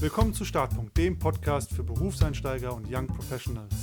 Willkommen 0.00 0.32
zu 0.32 0.44
Startpunkt, 0.44 0.96
dem 0.96 1.18
Podcast 1.18 1.74
für 1.74 1.82
Berufseinsteiger 1.82 2.72
und 2.72 2.86
Young 2.88 3.08
Professionals. 3.08 3.74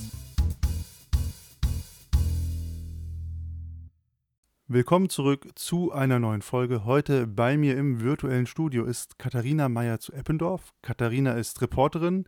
Willkommen 4.70 5.10
zurück 5.10 5.50
zu 5.56 5.92
einer 5.92 6.20
neuen 6.20 6.42
Folge. 6.42 6.86
Heute 6.86 7.28
bei 7.28 7.58
mir 7.58 7.76
im 7.76 8.00
virtuellen 8.00 8.46
Studio 8.46 8.86
ist 8.86 9.20
Katharina 9.20 9.68
Meyer 9.68 10.00
zu 10.00 10.14
Eppendorf. 10.14 10.74
Katharina 10.82 11.34
ist 11.34 11.62
Reporterin 11.62 12.24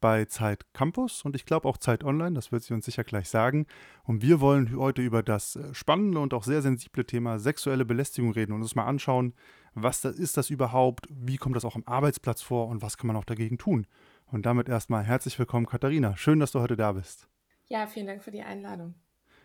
bei 0.00 0.24
Zeit 0.26 0.72
Campus 0.72 1.24
und 1.24 1.34
ich 1.34 1.44
glaube 1.44 1.68
auch 1.68 1.78
Zeit 1.78 2.04
Online, 2.04 2.34
das 2.34 2.52
wird 2.52 2.62
sie 2.62 2.74
uns 2.74 2.84
sicher 2.84 3.02
gleich 3.02 3.28
sagen. 3.28 3.66
Und 4.04 4.22
wir 4.22 4.40
wollen 4.40 4.76
heute 4.76 5.02
über 5.02 5.24
das 5.24 5.58
spannende 5.72 6.20
und 6.20 6.32
auch 6.32 6.44
sehr 6.44 6.62
sensible 6.62 7.04
Thema 7.04 7.40
sexuelle 7.40 7.84
Belästigung 7.84 8.30
reden 8.30 8.52
und 8.52 8.62
uns 8.62 8.76
mal 8.76 8.86
anschauen, 8.86 9.34
was 9.74 10.04
ist 10.04 10.36
das 10.36 10.50
überhaupt, 10.50 11.06
wie 11.10 11.36
kommt 11.36 11.56
das 11.56 11.64
auch 11.64 11.76
am 11.76 11.84
Arbeitsplatz 11.86 12.42
vor 12.42 12.68
und 12.68 12.82
was 12.82 12.96
kann 12.96 13.06
man 13.06 13.16
auch 13.16 13.24
dagegen 13.24 13.58
tun. 13.58 13.86
Und 14.26 14.46
damit 14.46 14.68
erstmal 14.68 15.04
herzlich 15.04 15.38
willkommen, 15.38 15.66
Katharina. 15.66 16.16
Schön, 16.16 16.40
dass 16.40 16.52
du 16.52 16.60
heute 16.60 16.76
da 16.76 16.92
bist. 16.92 17.28
Ja, 17.66 17.86
vielen 17.86 18.06
Dank 18.06 18.22
für 18.22 18.30
die 18.30 18.42
Einladung. 18.42 18.94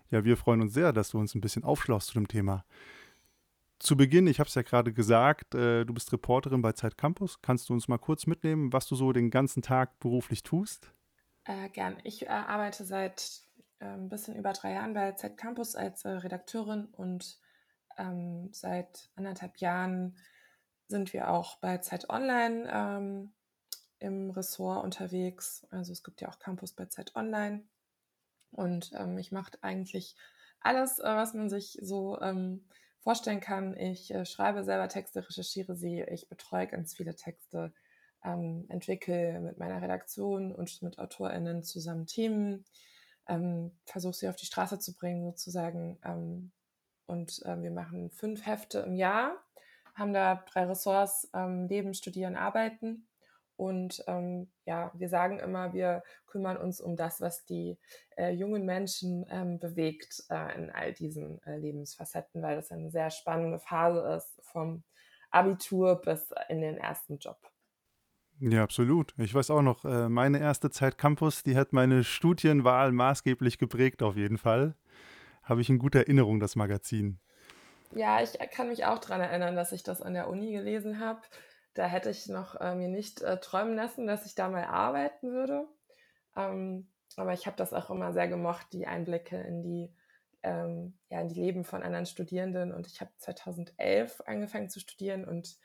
Ja, 0.10 0.24
wir 0.24 0.38
freuen 0.38 0.62
uns 0.62 0.74
sehr, 0.74 0.94
dass 0.94 1.10
du 1.10 1.20
uns 1.20 1.36
ein 1.36 1.42
bisschen 1.42 1.64
aufschlaust 1.64 2.08
zu 2.08 2.14
dem 2.14 2.28
Thema. 2.28 2.66
Zu 3.80 3.96
Beginn, 3.96 4.28
ich 4.28 4.40
habe 4.40 4.48
es 4.48 4.56
ja 4.56 4.64
gerade 4.64 4.92
gesagt, 4.92 5.54
äh, 5.54 5.86
du 5.86 5.94
bist 5.94 6.12
Reporterin 6.12 6.62
bei 6.62 6.72
Zeit 6.72 6.98
Campus. 6.98 7.42
Kannst 7.42 7.70
du 7.70 7.74
uns 7.74 7.88
mal 7.88 7.98
kurz 8.00 8.26
mitnehmen, 8.26 8.74
was 8.74 8.88
du 8.88 8.96
so 8.96 9.12
den 9.12 9.30
ganzen 9.30 9.62
Tag 9.62 10.00
beruflich 10.00 10.44
tust? 10.44 10.92
Äh, 11.44 11.70
gern. 11.70 11.98
Ich 12.04 12.26
äh, 12.26 12.30
arbeite 12.30 12.86
seit 12.86 13.42
äh, 13.80 13.86
ein 13.86 14.10
bisschen 14.10 14.36
über 14.36 14.54
drei 14.54 14.74
Jahren 14.74 14.94
bei 14.94 15.12
Zeit 15.12 15.38
Campus 15.38 15.76
als 15.76 16.06
äh, 16.06 16.10
Redakteurin 16.10 16.86
und 16.86 17.40
ähm, 17.98 18.50
seit 18.54 19.10
anderthalb 19.16 19.58
Jahren 19.58 20.18
sind 20.88 21.14
wir 21.14 21.30
auch 21.30 21.58
bei 21.60 21.80
Zeit 21.80 22.10
Online 22.10 22.70
ähm, 22.72 23.34
im 24.00 24.30
Ressort 24.32 24.84
unterwegs. 24.84 25.66
Also 25.70 25.92
es 25.92 26.04
gibt 26.04 26.22
ja 26.22 26.30
auch 26.30 26.40
Campus 26.40 26.74
bei 26.74 26.86
Zeit 26.86 27.16
Online. 27.16 27.64
Und 28.52 28.92
ähm, 28.96 29.18
ich 29.18 29.32
mache 29.32 29.52
eigentlich 29.62 30.16
alles, 30.62 31.00
äh, 31.00 31.04
was 31.04 31.34
man 31.34 31.50
sich 31.50 31.78
so 31.82 32.20
ähm, 32.22 32.66
vorstellen 33.00 33.42
kann. 33.42 33.76
Ich 33.78 34.14
äh, 34.14 34.26
schreibe 34.26 34.64
selber 34.64 34.88
Texte, 34.88 35.28
recherchiere 35.28 35.76
sie, 35.76 36.02
ich 36.02 36.30
betreue 36.30 36.68
ganz 36.68 36.94
viele 36.94 37.16
Texte, 37.16 37.74
ähm, 38.24 38.66
entwickle 38.70 39.40
mit 39.40 39.58
meiner 39.58 39.82
Redaktion 39.82 40.54
und 40.54 40.82
mit 40.82 41.00
AutorInnen 41.00 41.64
zusammen 41.64 42.08
Themen, 42.08 42.66
ähm, 43.28 43.72
versuche 43.86 44.14
sie 44.14 44.30
auf 44.30 44.36
die 44.36 44.46
Straße 44.46 44.80
zu 44.80 44.94
bringen 44.94 45.24
sozusagen, 45.26 46.00
ähm, 46.04 46.52
und 47.08 47.42
äh, 47.46 47.62
wir 47.62 47.72
machen 47.72 48.12
fünf 48.12 48.46
Hefte 48.46 48.80
im 48.80 48.96
Jahr, 48.96 49.36
haben 49.96 50.14
da 50.14 50.44
drei 50.52 50.66
Ressorts, 50.66 51.30
ähm, 51.34 51.68
Leben, 51.68 51.94
Studieren, 51.94 52.36
Arbeiten. 52.36 53.08
Und 53.56 54.04
ähm, 54.06 54.52
ja, 54.66 54.92
wir 54.94 55.10
sagen 55.10 55.40
immer, 55.40 55.74
wir 55.74 56.04
kümmern 56.28 56.58
uns 56.58 56.80
um 56.80 56.96
das, 56.96 57.22
was 57.22 57.44
die 57.46 57.80
äh, 58.16 58.30
jungen 58.30 58.66
Menschen 58.66 59.26
ähm, 59.30 59.58
bewegt 59.58 60.24
äh, 60.30 60.56
in 60.56 60.70
all 60.70 60.94
diesen 60.94 61.42
äh, 61.42 61.58
Lebensfacetten, 61.58 62.44
weil 62.44 62.56
das 62.56 62.72
eine 62.72 62.92
sehr 62.92 63.10
spannende 63.10 63.58
Phase 63.58 64.02
ist, 64.16 64.40
vom 64.44 64.84
Abitur 65.32 65.96
bis 65.96 66.32
in 66.50 66.62
den 66.62 66.78
ersten 66.78 67.18
Job. 67.18 67.40
Ja, 68.40 68.62
absolut. 68.62 69.16
Ich 69.18 69.34
weiß 69.34 69.50
auch 69.50 69.64
noch, 69.64 69.84
äh, 69.84 70.08
meine 70.08 70.40
erste 70.40 70.70
Zeit 70.70 71.00
Campus, 71.00 71.42
die 71.42 71.58
hat 71.58 71.74
meine 71.74 72.04
Studienwahl 72.04 72.92
maßgeblich 72.92 73.58
geprägt, 73.58 74.04
auf 74.04 74.16
jeden 74.16 74.38
Fall 74.38 74.76
habe 75.48 75.62
ich 75.62 75.70
in 75.70 75.80
guter 75.80 76.00
Erinnerung, 76.00 76.40
das 76.40 76.56
Magazin. 76.56 77.20
Ja, 77.96 78.22
ich 78.22 78.38
kann 78.52 78.68
mich 78.68 78.86
auch 78.86 79.00
daran 79.00 79.22
erinnern, 79.22 79.56
dass 79.56 79.72
ich 79.72 79.84
das 79.84 80.02
an 80.02 80.14
der 80.14 80.28
Uni 80.28 80.52
gelesen 80.52 81.00
habe. 81.00 81.22
Da 81.74 81.86
hätte 81.86 82.10
ich 82.10 82.28
noch 82.28 82.60
äh, 82.60 82.76
mir 82.76 82.90
nicht 82.90 83.22
äh, 83.22 83.40
träumen 83.40 83.76
lassen, 83.76 84.08
dass 84.08 84.26
ich 84.26 84.36
da 84.36 84.50
mal 84.50 84.66
arbeiten 84.66 85.32
würde. 85.32 85.68
Ähm, 86.36 86.90
aber 87.16 87.34
ich 87.34 87.46
habe 87.46 87.56
das 87.56 87.74
auch 87.74 87.90
immer 87.90 88.14
sehr 88.14 88.28
gemocht, 88.28 88.68
die 88.74 88.88
Einblicke 88.88 89.38
in 89.38 89.62
die, 89.62 89.94
ähm, 90.44 90.98
ja, 91.10 91.22
in 91.22 91.30
die 91.30 91.40
Leben 91.40 91.64
von 91.64 91.84
anderen 91.84 92.06
Studierenden. 92.06 92.74
Und 92.74 92.88
ich 92.88 93.00
habe 93.00 93.12
2011 93.18 94.22
angefangen 94.26 94.70
zu 94.70 94.80
studieren 94.80 95.26
und 95.26 95.58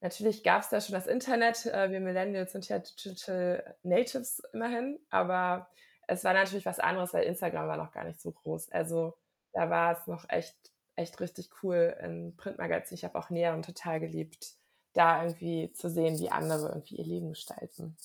natürlich 0.00 0.44
gab 0.44 0.62
es 0.62 0.68
da 0.68 0.80
schon 0.80 0.94
das 0.94 1.06
Internet. 1.06 1.66
Äh, 1.66 1.90
wir 1.90 2.00
Millennials 2.00 2.52
sind 2.52 2.68
ja 2.68 2.78
Digital 2.78 3.76
Natives 3.82 4.42
immerhin, 4.52 5.00
aber 5.10 5.68
es 6.08 6.24
war 6.24 6.32
natürlich 6.32 6.66
was 6.66 6.80
anderes, 6.80 7.14
weil 7.14 7.24
Instagram 7.24 7.68
war 7.68 7.76
noch 7.76 7.92
gar 7.92 8.04
nicht 8.04 8.20
so 8.20 8.32
groß. 8.32 8.70
Also 8.72 9.14
da 9.52 9.70
war 9.70 9.98
es 9.98 10.06
noch 10.06 10.28
echt, 10.28 10.56
echt 10.96 11.20
richtig 11.20 11.50
cool 11.62 11.94
in 12.02 12.34
Printmagazin. 12.36 12.96
Ich 12.96 13.04
habe 13.04 13.18
auch 13.18 13.30
Näheren 13.30 13.62
total 13.62 14.00
geliebt, 14.00 14.54
da 14.94 15.22
irgendwie 15.22 15.70
zu 15.72 15.90
sehen, 15.90 16.18
wie 16.18 16.30
andere 16.30 16.68
irgendwie 16.70 16.96
ihr 16.96 17.04
Leben 17.04 17.28
gestalten. 17.30 17.96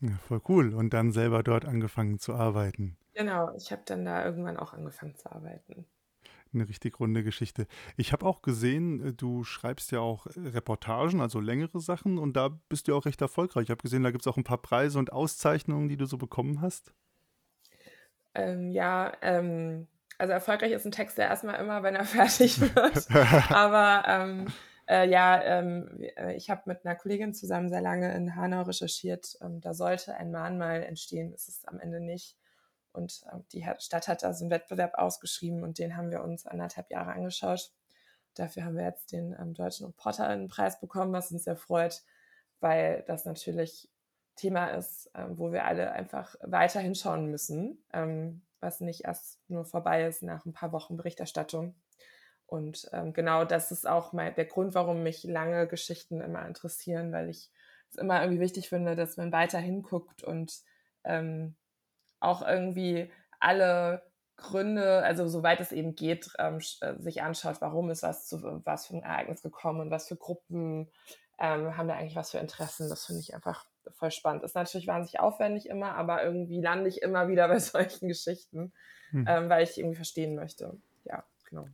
Ja, 0.00 0.16
voll 0.26 0.40
cool. 0.48 0.74
Und 0.74 0.94
dann 0.94 1.12
selber 1.12 1.42
dort 1.42 1.66
angefangen 1.66 2.18
zu 2.18 2.34
arbeiten. 2.34 2.96
Genau, 3.12 3.54
ich 3.54 3.70
habe 3.70 3.82
dann 3.84 4.06
da 4.06 4.24
irgendwann 4.24 4.56
auch 4.56 4.72
angefangen 4.72 5.14
zu 5.14 5.30
arbeiten. 5.30 5.84
Eine 6.54 6.68
richtig 6.68 6.98
runde 6.98 7.22
Geschichte. 7.22 7.66
Ich 7.96 8.12
habe 8.12 8.26
auch 8.26 8.40
gesehen, 8.40 9.08
äh, 9.08 9.12
du 9.12 9.44
schreibst 9.44 9.92
ja 9.92 10.00
auch 10.00 10.26
Reportagen, 10.36 11.20
also 11.20 11.38
längere 11.38 11.80
Sachen, 11.80 12.18
und 12.18 12.34
da 12.34 12.48
bist 12.68 12.88
du 12.88 12.96
auch 12.96 13.04
recht 13.04 13.20
erfolgreich. 13.20 13.64
Ich 13.64 13.70
habe 13.70 13.82
gesehen, 13.82 14.02
da 14.02 14.10
gibt 14.10 14.22
es 14.22 14.26
auch 14.26 14.38
ein 14.38 14.44
paar 14.44 14.62
Preise 14.62 14.98
und 14.98 15.12
Auszeichnungen, 15.12 15.88
die 15.88 15.98
du 15.98 16.06
so 16.06 16.16
bekommen 16.16 16.60
hast. 16.60 16.92
Ähm, 18.34 18.70
ja, 18.70 19.12
ähm, 19.22 19.88
also 20.18 20.32
erfolgreich 20.32 20.72
ist 20.72 20.84
ein 20.84 20.92
Text 20.92 21.18
ja 21.18 21.24
erstmal 21.24 21.60
immer, 21.60 21.82
wenn 21.82 21.96
er 21.96 22.04
fertig 22.06 22.60
wird. 22.60 23.10
Aber 23.50 24.04
ähm, 24.06 24.46
äh, 24.88 25.08
ja, 25.08 25.42
ähm, 25.42 25.88
äh, 26.16 26.34
ich 26.34 26.50
habe 26.50 26.62
mit 26.66 26.84
einer 26.84 26.96
Kollegin 26.96 27.32
zusammen 27.32 27.68
sehr 27.68 27.80
lange 27.80 28.14
in 28.14 28.36
Hanau 28.36 28.62
recherchiert. 28.62 29.38
Ähm, 29.40 29.60
da 29.60 29.72
sollte 29.72 30.14
ein 30.14 30.30
Mahnmal 30.30 30.82
entstehen, 30.82 31.32
ist 31.32 31.48
es 31.48 31.64
am 31.64 31.80
Ende 31.80 32.00
nicht. 32.00 32.36
Und 32.92 33.22
äh, 33.32 33.38
die 33.52 33.64
Stadt 33.78 34.08
hat 34.08 34.22
da 34.22 34.34
so 34.34 34.44
einen 34.44 34.50
Wettbewerb 34.50 34.94
ausgeschrieben 34.94 35.62
und 35.62 35.78
den 35.78 35.96
haben 35.96 36.10
wir 36.10 36.22
uns 36.22 36.46
anderthalb 36.46 36.90
Jahre 36.90 37.12
angeschaut. 37.12 37.72
Dafür 38.34 38.64
haben 38.64 38.76
wir 38.76 38.84
jetzt 38.84 39.12
den 39.12 39.34
ähm, 39.40 39.54
Deutschen 39.54 39.86
Reporterinnenpreis 39.86 40.80
bekommen, 40.80 41.12
was 41.12 41.30
uns 41.30 41.44
sehr 41.44 41.56
freut, 41.56 42.02
weil 42.60 43.04
das 43.06 43.24
natürlich 43.24 43.88
Thema 44.40 44.68
ist, 44.68 45.10
ähm, 45.14 45.38
wo 45.38 45.52
wir 45.52 45.64
alle 45.64 45.92
einfach 45.92 46.34
weiter 46.40 46.80
hinschauen 46.80 47.30
müssen, 47.30 47.84
ähm, 47.92 48.42
was 48.60 48.80
nicht 48.80 49.04
erst 49.04 49.38
nur 49.48 49.64
vorbei 49.64 50.06
ist 50.06 50.22
nach 50.22 50.46
ein 50.46 50.52
paar 50.52 50.72
Wochen 50.72 50.96
Berichterstattung. 50.96 51.74
Und 52.46 52.88
ähm, 52.92 53.12
genau 53.12 53.44
das 53.44 53.70
ist 53.70 53.86
auch 53.86 54.12
mein, 54.12 54.34
der 54.34 54.44
Grund, 54.44 54.74
warum 54.74 55.02
mich 55.02 55.24
lange 55.24 55.68
Geschichten 55.68 56.20
immer 56.20 56.46
interessieren, 56.46 57.12
weil 57.12 57.28
ich 57.28 57.50
es 57.90 57.96
immer 57.96 58.22
irgendwie 58.22 58.40
wichtig 58.40 58.68
finde, 58.68 58.96
dass 58.96 59.16
man 59.16 59.32
weiter 59.32 59.58
hinguckt 59.58 60.22
und 60.24 60.60
ähm, 61.04 61.54
auch 62.18 62.46
irgendwie 62.46 63.10
alle 63.38 64.02
Gründe, 64.36 65.02
also 65.02 65.28
soweit 65.28 65.60
es 65.60 65.70
eben 65.70 65.94
geht, 65.94 66.30
ähm, 66.38 66.60
äh, 66.80 66.94
sich 66.98 67.22
anschaut, 67.22 67.60
warum 67.60 67.90
ist 67.90 68.02
was 68.02 68.26
zu 68.26 68.62
was 68.64 68.86
für 68.86 68.96
ein 68.96 69.02
Ereignis 69.02 69.42
gekommen 69.42 69.80
und 69.80 69.90
was 69.90 70.08
für 70.08 70.16
Gruppen 70.16 70.90
ähm, 71.38 71.76
haben 71.76 71.88
da 71.88 71.94
eigentlich 71.94 72.16
was 72.16 72.30
für 72.30 72.38
Interessen. 72.38 72.88
Das 72.88 73.06
finde 73.06 73.20
ich 73.20 73.34
einfach 73.34 73.66
voll 73.92 74.10
spannend. 74.10 74.42
Ist 74.42 74.54
natürlich 74.54 74.86
wahnsinnig 74.86 75.20
aufwendig 75.20 75.68
immer, 75.68 75.94
aber 75.94 76.22
irgendwie 76.24 76.60
lande 76.60 76.88
ich 76.88 77.02
immer 77.02 77.28
wieder 77.28 77.48
bei 77.48 77.58
solchen 77.58 78.08
Geschichten, 78.08 78.72
hm. 79.10 79.26
ähm, 79.28 79.48
weil 79.48 79.64
ich 79.64 79.78
irgendwie 79.78 79.96
verstehen 79.96 80.34
möchte. 80.34 80.76
Ja, 81.04 81.24
genau. 81.48 81.68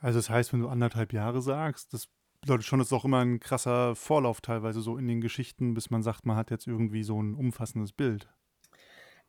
Also 0.00 0.18
das 0.18 0.30
heißt, 0.30 0.52
wenn 0.52 0.60
du 0.60 0.68
anderthalb 0.68 1.12
Jahre 1.12 1.42
sagst, 1.42 1.92
das 1.92 2.08
bedeutet 2.40 2.66
schon, 2.66 2.78
dass 2.78 2.92
auch 2.92 3.04
immer 3.04 3.24
ein 3.24 3.40
krasser 3.40 3.96
Vorlauf 3.96 4.40
teilweise 4.40 4.80
so 4.80 4.96
in 4.96 5.08
den 5.08 5.20
Geschichten, 5.20 5.74
bis 5.74 5.90
man 5.90 6.02
sagt, 6.02 6.24
man 6.24 6.36
hat 6.36 6.50
jetzt 6.50 6.66
irgendwie 6.66 7.02
so 7.02 7.20
ein 7.20 7.34
umfassendes 7.34 7.92
Bild. 7.92 8.28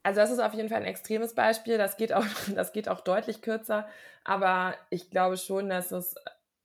Also 0.04 0.22
das 0.22 0.32
ist 0.32 0.40
auf 0.40 0.54
jeden 0.54 0.70
Fall 0.70 0.80
ein 0.80 0.86
extremes 0.86 1.36
Beispiel. 1.36 1.78
Das 1.78 1.98
geht 1.98 2.14
auch, 2.14 2.26
das 2.56 2.72
geht 2.72 2.88
auch 2.88 3.02
deutlich 3.02 3.42
kürzer. 3.42 3.88
Aber 4.24 4.76
ich 4.90 5.10
glaube 5.10 5.38
schon, 5.38 5.70
dass 5.70 5.92
es 5.92 6.16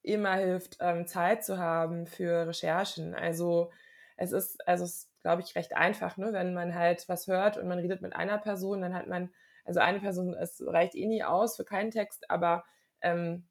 immer 0.02 0.34
hilft, 0.34 0.76
ähm, 0.80 1.06
Zeit 1.06 1.44
zu 1.44 1.58
haben 1.58 2.06
für 2.06 2.46
Recherchen. 2.46 3.14
Also 3.14 3.70
es 4.16 4.32
ist, 4.32 4.66
also 4.68 4.84
es 4.84 5.10
glaube 5.24 5.40
ich, 5.40 5.56
recht 5.56 5.74
einfach, 5.74 6.18
ne? 6.18 6.34
Wenn 6.34 6.52
man 6.52 6.74
halt 6.74 7.08
was 7.08 7.26
hört 7.26 7.56
und 7.56 7.66
man 7.66 7.78
redet 7.78 8.02
mit 8.02 8.14
einer 8.14 8.36
Person, 8.36 8.82
dann 8.82 8.94
hat 8.94 9.06
man, 9.06 9.32
also 9.64 9.80
eine 9.80 9.98
Person, 9.98 10.34
es 10.34 10.62
reicht 10.64 10.94
eh 10.94 11.06
nie 11.06 11.24
aus 11.24 11.56
für 11.56 11.64
keinen 11.64 11.90
Text, 11.90 12.30
aber 12.30 12.64
ähm, 13.00 13.48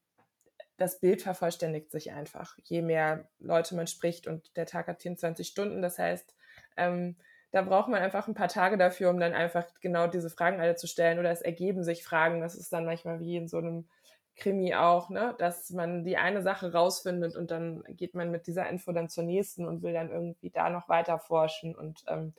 das 0.77 0.99
Bild 0.99 1.23
vervollständigt 1.23 1.89
sich 1.89 2.11
einfach, 2.11 2.55
je 2.61 2.83
mehr 2.83 3.27
Leute 3.39 3.75
man 3.75 3.87
spricht 3.87 4.27
und 4.27 4.55
der 4.55 4.67
Tag 4.67 4.87
hat 4.87 5.01
24 5.01 5.47
Stunden. 5.47 5.81
Das 5.81 5.97
heißt, 5.97 6.35
ähm, 6.77 7.15
da 7.49 7.63
braucht 7.63 7.89
man 7.89 8.03
einfach 8.03 8.27
ein 8.27 8.35
paar 8.35 8.49
Tage 8.49 8.77
dafür, 8.77 9.09
um 9.09 9.19
dann 9.19 9.33
einfach 9.33 9.65
genau 9.81 10.05
diese 10.05 10.29
Fragen 10.29 10.61
alle 10.61 10.75
zu 10.75 10.85
stellen 10.85 11.17
oder 11.17 11.31
es 11.31 11.41
ergeben 11.41 11.83
sich 11.83 12.03
Fragen. 12.03 12.39
Das 12.39 12.53
ist 12.53 12.71
dann 12.71 12.85
manchmal 12.85 13.19
wie 13.19 13.35
in 13.35 13.47
so 13.47 13.57
einem 13.57 13.87
Krimi 14.35 14.73
auch, 14.75 15.09
ne? 15.09 15.35
dass 15.37 15.69
man 15.69 16.03
die 16.03 16.17
eine 16.17 16.41
Sache 16.41 16.73
rausfindet 16.73 17.35
und 17.35 17.51
dann 17.51 17.83
geht 17.89 18.15
man 18.15 18.31
mit 18.31 18.47
dieser 18.47 18.67
Info 18.69 18.91
dann 18.91 19.09
zur 19.09 19.23
nächsten 19.23 19.65
und 19.67 19.83
will 19.83 19.93
dann 19.93 20.09
irgendwie 20.09 20.49
da 20.49 20.69
noch 20.69 20.89
weiter 20.89 21.19
forschen. 21.19 21.75
Und 21.75 22.03
ähm, 22.07 22.33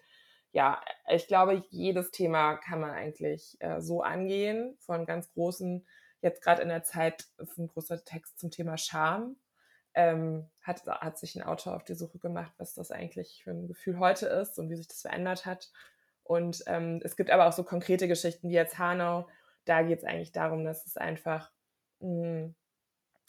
ja, 0.53 0.81
ich 1.09 1.27
glaube, 1.29 1.65
jedes 1.71 2.11
Thema 2.11 2.57
kann 2.57 2.81
man 2.81 2.91
eigentlich 2.91 3.57
äh, 3.61 3.81
so 3.81 4.03
angehen, 4.03 4.77
von 4.81 5.07
ganz 5.07 5.33
großen, 5.33 5.87
jetzt 6.21 6.43
gerade 6.43 6.63
in 6.63 6.69
der 6.69 6.85
Zeit 6.85 7.27
ist 7.39 7.59
ein 7.59 7.69
großer 7.69 8.05
Text 8.05 8.39
zum 8.39 8.51
Thema 8.51 8.77
Scham. 8.79 9.37
ähm, 9.95 10.51
hat, 10.63 10.85
hat 10.87 11.19
sich 11.19 11.37
ein 11.37 11.43
Autor 11.43 11.77
auf 11.77 11.85
die 11.85 11.95
Suche 11.95 12.19
gemacht, 12.19 12.53
was 12.59 12.75
das 12.75 12.91
eigentlich 12.91 13.43
für 13.45 13.53
ein 13.53 13.69
Gefühl 13.69 13.99
heute 13.99 14.27
ist 14.27 14.59
und 14.59 14.71
wie 14.71 14.77
sich 14.77 14.89
das 14.89 15.03
verändert 15.03 15.47
hat. 15.47 15.71
Und 16.25 16.65
ähm, 16.67 17.01
es 17.05 17.17
gibt 17.17 17.31
aber 17.31 17.47
auch 17.47 17.53
so 17.53 17.65
konkrete 17.65 18.09
Geschichten 18.09 18.49
wie 18.49 18.55
jetzt 18.55 18.79
Hanau. 18.79 19.29
Da 19.65 19.83
geht 19.83 19.99
es 20.01 20.05
eigentlich 20.05 20.33
darum, 20.33 20.65
dass 20.65 20.87
es 20.87 20.97
einfach 20.97 21.51
hm, 22.05 22.55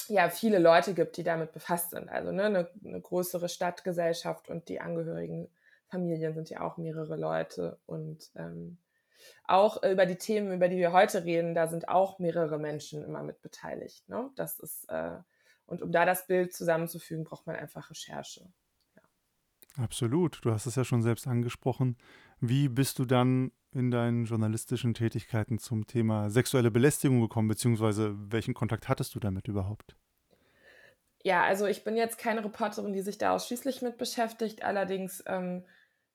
ja, 0.08 0.30
viele 0.30 0.60
Leute 0.60 0.94
gibt, 0.94 1.18
die 1.18 1.24
damit 1.24 1.52
befasst 1.54 1.92
sind. 1.92 2.10
Also 2.10 2.32
ne, 2.32 2.44
eine, 2.44 2.70
eine 2.84 3.02
größere 3.02 3.50
Stadtgesellschaft 3.50 4.50
und 4.50 4.70
die 4.70 4.82
Angehörigen, 4.82 5.50
Familien 5.88 6.34
sind 6.34 6.50
ja 6.50 6.62
auch 6.62 6.78
mehrere 6.78 7.16
Leute. 7.16 7.80
Und 7.86 8.32
ähm, 8.36 8.78
auch 9.46 9.82
über 9.84 10.06
die 10.06 10.18
Themen, 10.18 10.54
über 10.54 10.68
die 10.68 10.78
wir 10.78 10.92
heute 10.92 11.24
reden, 11.24 11.56
da 11.56 11.68
sind 11.68 11.88
auch 11.88 12.20
mehrere 12.20 12.60
Menschen 12.60 13.04
immer 13.04 13.24
mit 13.24 13.42
beteiligt. 13.42 14.08
Ne? 14.10 14.30
Das 14.36 14.60
ist, 14.60 14.90
äh, 14.90 15.18
und 15.66 15.82
um 15.82 15.92
da 15.92 16.06
das 16.06 16.28
Bild 16.28 16.54
zusammenzufügen, 16.54 17.24
braucht 17.24 17.48
man 17.48 17.56
einfach 17.56 17.90
Recherche. 17.90 18.48
Ja. 18.96 19.84
Absolut. 19.84 20.44
Du 20.44 20.52
hast 20.52 20.66
es 20.66 20.76
ja 20.76 20.84
schon 20.84 21.02
selbst 21.02 21.28
angesprochen. 21.28 21.98
Wie 22.40 22.68
bist 22.68 23.00
du 23.00 23.06
dann 23.06 23.52
in 23.76 23.92
deinen 23.92 24.26
journalistischen 24.26 24.94
Tätigkeiten 24.94 25.60
zum 25.60 25.86
Thema 25.86 26.30
sexuelle 26.30 26.72
Belästigung 26.72 27.22
gekommen, 27.22 27.48
beziehungsweise 27.48 28.16
welchen 28.32 28.54
Kontakt 28.54 28.88
hattest 28.88 29.14
du 29.16 29.20
damit 29.20 29.48
überhaupt? 29.48 29.96
Ja, 31.24 31.44
also 31.44 31.66
ich 31.66 31.84
bin 31.84 31.98
jetzt 31.98 32.18
keine 32.18 32.44
Reporterin, 32.44 32.94
die 32.94 33.02
sich 33.02 33.18
da 33.18 33.34
ausschließlich 33.34 33.82
mit 33.82 33.98
beschäftigt. 33.98 34.64
Allerdings 34.64 35.24
ähm, 35.28 35.66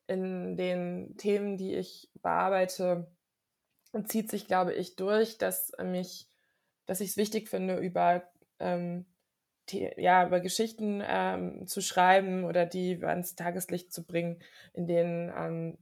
in 0.07 0.57
den 0.57 1.17
Themen, 1.17 1.57
die 1.57 1.75
ich 1.75 2.11
bearbeite, 2.23 3.11
zieht 4.05 4.31
sich, 4.31 4.47
glaube 4.47 4.73
ich, 4.73 4.97
durch, 4.97 5.37
dass 5.37 5.73
mich, 5.83 6.29
dass 6.87 7.01
ich 7.01 7.11
es 7.11 7.17
wichtig 7.17 7.49
finde, 7.49 7.79
über 7.79 8.23
ähm, 8.61 9.07
ja, 9.73 10.27
über 10.27 10.41
Geschichten 10.41 11.03
ähm, 11.07 11.67
zu 11.67 11.81
schreiben 11.81 12.45
oder 12.45 12.67
die 12.67 13.03
ans 13.05 13.35
Tageslicht 13.35 13.93
zu 13.93 14.05
bringen, 14.05 14.41
in 14.73 14.87
denen, 14.87 15.33
ähm, 15.37 15.79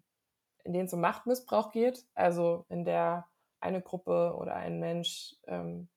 in 0.68 0.74
denen 0.74 0.84
es 0.84 0.92
um 0.92 1.00
Machtmissbrauch 1.00 1.72
geht. 1.72 2.04
Also 2.14 2.66
in 2.68 2.84
der 2.84 3.26
eine 3.58 3.80
Gruppe 3.80 4.34
oder 4.38 4.54
ein 4.54 4.78
Mensch 4.78 5.34
ähm, 5.46 5.88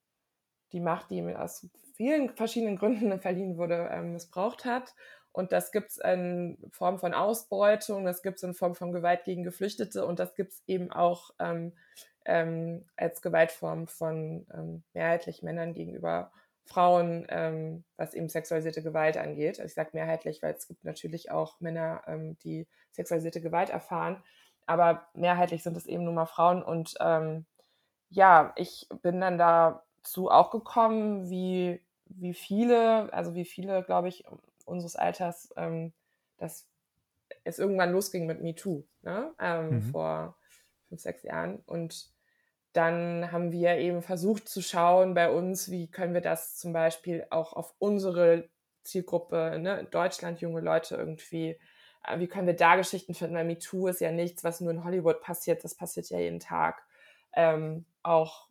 die 0.72 0.80
Macht, 0.80 1.10
die 1.10 1.18
ihm 1.18 1.36
aus 1.36 1.68
vielen 1.96 2.30
verschiedenen 2.30 2.78
Gründen 2.78 3.20
verliehen 3.20 3.58
wurde, 3.58 3.90
ähm, 3.92 4.14
missbraucht 4.14 4.64
hat. 4.64 4.96
Und 5.34 5.52
das 5.52 5.74
gibt 5.74 5.92
es 5.92 5.98
in 5.98 6.58
Form 6.72 7.00
von 7.00 7.14
Ausbeutung, 7.14 8.06
das 8.06 8.22
gibt 8.22 8.38
es 8.38 8.44
in 8.44 8.54
Form 8.54 8.76
von 8.76 8.94
Gewalt 8.94 9.26
gegen 9.26 9.44
Geflüchtete 9.44 10.06
und 10.06 10.20
das 10.20 10.36
gibt 10.36 10.54
es 10.54 10.64
eben 10.68 10.92
auch 10.92 11.32
ähm, 11.40 11.74
ähm, 12.26 12.86
als 12.96 13.22
Gewaltform 13.22 13.88
von 13.88 14.46
ähm, 14.54 14.84
mehrheitlich 14.94 15.44
Männern 15.44 15.74
gegenüber 15.74 16.32
Frauen, 16.64 17.26
ähm, 17.30 17.84
was 17.98 18.14
eben 18.14 18.30
sexualisierte 18.30 18.84
Gewalt 18.84 19.18
angeht. 19.18 19.60
Also 19.60 19.66
ich 19.66 19.74
sage 19.74 19.92
mehrheitlich, 19.94 20.42
weil 20.42 20.54
es 20.54 20.68
gibt 20.68 20.84
natürlich 20.86 21.32
auch 21.32 21.60
Männer, 21.60 22.04
ähm, 22.08 22.38
die 22.44 22.68
sexualisierte 22.92 23.42
Gewalt 23.42 23.70
erfahren, 23.70 24.24
aber 24.66 25.08
mehrheitlich 25.14 25.64
sind 25.64 25.78
es 25.78 25.86
eben 25.86 26.04
nur 26.04 26.14
mal 26.14 26.26
Frauen. 26.26 26.64
Und 26.64 26.96
ähm, 27.00 27.46
ja, 28.10 28.54
ich 28.56 28.88
bin 29.02 29.22
dann 29.22 29.38
dazu 29.38 30.30
auch 30.30 30.52
gekommen, 30.52 31.30
wie, 31.30 31.82
wie 32.06 32.34
viele, 32.34 33.12
also 33.14 33.36
wie 33.36 33.46
viele, 33.46 33.84
glaube 33.84 34.08
ich, 34.08 34.26
unseres 34.66 34.96
Alters, 34.96 35.54
ähm, 35.58 35.94
dass 36.38 36.68
es 37.44 37.60
irgendwann 37.60 37.92
losging 37.92 38.26
mit 38.26 38.42
MeToo, 38.42 38.84
ne? 39.02 39.34
Ähm, 39.40 39.70
mhm. 39.70 39.82
vor 39.84 40.38
fünf, 40.88 41.02
sechs 41.02 41.24
Jahren. 41.24 41.62
Und 41.66 42.12
dann 42.74 43.32
haben 43.32 43.52
wir 43.52 43.78
eben 43.78 44.02
versucht 44.02 44.48
zu 44.48 44.62
schauen 44.62 45.14
bei 45.14 45.30
uns, 45.30 45.72
wie 45.72 45.90
können 45.90 46.14
wir 46.14 46.22
das 46.22 46.56
zum 46.56 46.74
Beispiel 46.74 47.26
auch 47.30 47.54
auf 47.54 47.74
unsere 47.80 48.50
Zielgruppe, 48.84 49.60
ne, 49.60 49.88
Deutschland, 49.92 50.42
junge 50.42 50.62
Leute 50.62 50.96
irgendwie, 50.96 51.60
wie 52.18 52.28
können 52.28 52.48
wir 52.48 52.56
da 52.56 52.76
Geschichten 52.76 53.14
finden, 53.14 53.36
weil 53.36 53.46
MeToo 53.46 53.88
ist 53.88 54.02
ja 54.02 54.12
nichts, 54.12 54.44
was 54.44 54.62
nur 54.62 54.72
in 54.72 54.84
Hollywood 54.84 55.22
passiert, 55.22 55.64
das 55.64 55.76
passiert 55.76 56.10
ja 56.10 56.20
jeden 56.20 56.40
Tag. 56.40 56.84
Ähm, 57.34 57.86
auch, 58.04 58.48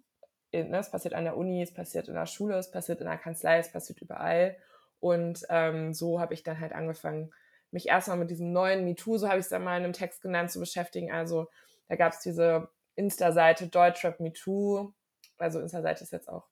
in, 0.50 0.70
ne, 0.70 0.78
es 0.78 0.90
passiert 0.90 1.14
an 1.14 1.24
der 1.24 1.36
Uni, 1.36 1.62
es 1.62 1.74
passiert 1.74 2.08
in 2.08 2.14
der 2.14 2.26
Schule, 2.26 2.56
es 2.56 2.70
passiert 2.70 3.00
in 3.00 3.06
der 3.06 3.18
Kanzlei, 3.18 3.58
es 3.58 3.72
passiert 3.72 4.00
überall. 4.00 4.56
Und 5.00 5.44
ähm, 5.48 5.94
so 5.94 6.20
habe 6.20 6.34
ich 6.34 6.42
dann 6.42 6.60
halt 6.60 6.72
angefangen, 6.72 7.32
mich 7.70 7.88
erstmal 7.88 8.18
mit 8.18 8.30
diesem 8.30 8.52
neuen 8.52 8.84
MeToo, 8.84 9.16
so 9.16 9.28
habe 9.28 9.38
ich 9.38 9.44
es 9.44 9.50
dann 9.50 9.64
mal 9.64 9.76
in 9.76 9.84
einem 9.84 9.92
Text 9.92 10.22
genannt, 10.22 10.50
zu 10.50 10.60
beschäftigen. 10.60 11.12
Also 11.12 11.48
da 11.88 11.96
gab 11.96 12.12
es 12.12 12.20
diese 12.20 12.68
Insta-Seite 12.96 13.68
Deutschrap 13.68 14.20
MeToo. 14.20 14.92
Also 15.38 15.60
Insta-Seite 15.60 16.04
ist 16.04 16.12
jetzt 16.12 16.28
auch 16.28 16.48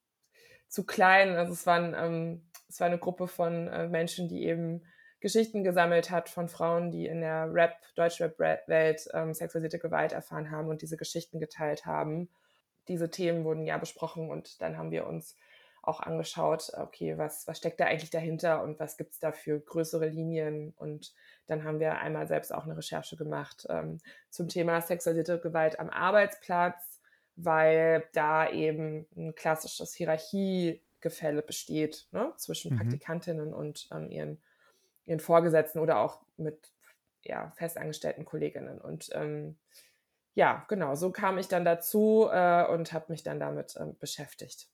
zu 0.69 0.85
klein. 0.85 1.37
Also 1.37 1.53
es, 1.53 1.67
waren, 1.67 1.95
ähm, 1.95 2.49
es 2.69 2.81
war 2.81 2.87
eine 2.87 2.99
Gruppe 2.99 3.29
von 3.29 3.69
äh, 3.69 3.89
Menschen, 3.89 4.29
die 4.29 4.45
eben 4.45 4.83
Geschichten 5.21 5.65
gesammelt 5.65 6.11
hat 6.11 6.29
von 6.29 6.49
Frauen, 6.49 6.91
die 6.91 7.07
in 7.07 7.21
der 7.21 7.53
Rap, 7.53 7.77
Deutschrap-Welt 7.97 9.09
ähm, 9.13 9.35
sexualisierte 9.35 9.79
Gewalt 9.79 10.13
erfahren 10.13 10.51
haben 10.51 10.69
und 10.69 10.83
diese 10.83 10.97
Geschichten 10.97 11.41
geteilt 11.41 11.87
haben. 11.87 12.29
Diese 12.87 13.11
Themen 13.11 13.45
wurden 13.45 13.65
ja 13.67 13.79
besprochen 13.79 14.31
und 14.31 14.63
dann 14.63 14.79
haben 14.79 14.91
wir 14.91 15.07
uns 15.07 15.37
auch 15.83 16.01
angeschaut, 16.01 16.71
okay, 16.77 17.17
was, 17.17 17.47
was 17.47 17.59
steckt 17.59 17.81
da 17.81 17.87
eigentlich 17.87 18.11
dahinter 18.11 18.63
und 18.63 18.79
was 18.79 18.97
gibt 18.97 19.13
es 19.13 19.21
da 19.21 19.33
für 19.33 19.59
größere 19.59 20.07
Linien. 20.07 20.75
Und 20.77 21.15
dann 21.47 21.65
haben 21.65 21.81
wir 21.81 21.99
einmal 21.99 22.27
selbst 22.29 22.53
auch 22.53 22.65
eine 22.65 22.77
Recherche 22.77 23.17
gemacht 23.17 23.67
ähm, 23.71 23.99
zum 24.29 24.49
Thema 24.49 24.81
sexualisierte 24.83 25.41
Gewalt 25.41 25.81
am 25.81 25.89
Arbeitsplatz, 25.89 27.01
weil 27.37 28.07
da 28.13 28.51
eben 28.51 29.07
ein 29.17 29.35
klassisches 29.35 29.95
Hierarchiegefälle 29.95 31.43
besteht 31.43 32.07
ne, 32.13 32.33
zwischen 32.37 32.75
mhm. 32.75 32.79
Praktikantinnen 32.79 33.55
und 33.55 33.89
ähm, 33.91 34.11
ihren, 34.11 34.43
ihren 35.09 35.21
Vorgesetzten 35.21 35.81
oder 35.81 35.99
auch 35.99 36.21
mit 36.37 36.73
ja, 37.23 37.53
festangestellten 37.57 38.25
Kolleginnen. 38.25 38.81
Und 38.81 39.11
ähm, 39.13 39.57
ja, 40.35 40.65
genau, 40.69 40.95
so 40.95 41.11
kam 41.11 41.39
ich 41.39 41.49
dann 41.49 41.65
dazu 41.65 42.29
äh, 42.31 42.67
und 42.67 42.93
habe 42.93 43.07
mich 43.09 43.23
dann 43.23 43.41
damit 43.41 43.77
äh, 43.77 43.87
beschäftigt 43.99 44.69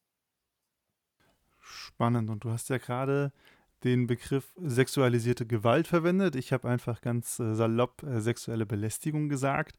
spannend. 1.65 2.31
Und 2.31 2.45
du 2.45 2.51
hast 2.51 2.69
ja 2.69 2.79
gerade 2.79 3.33
den 3.83 4.07
Begriff 4.07 4.55
sexualisierte 4.57 5.47
Gewalt 5.47 5.87
verwendet. 5.87 6.37
Ich 6.37 6.53
habe 6.53 6.69
einfach 6.69 7.01
ganz 7.01 7.39
äh, 7.39 7.55
salopp 7.55 8.03
äh, 8.03 8.21
sexuelle 8.21 8.67
Belästigung 8.67 9.29
gesagt. 9.29 9.77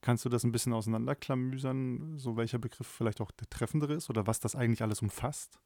Kannst 0.00 0.24
du 0.24 0.28
das 0.28 0.44
ein 0.44 0.52
bisschen 0.52 0.72
auseinanderklamüsern, 0.72 2.18
so 2.18 2.36
welcher 2.36 2.58
Begriff 2.58 2.86
vielleicht 2.86 3.20
auch 3.20 3.30
der 3.30 3.48
treffendere 3.48 3.94
ist 3.94 4.08
oder 4.08 4.26
was 4.26 4.40
das 4.40 4.54
eigentlich 4.54 4.82
alles 4.82 5.02
umfasst? 5.02 5.58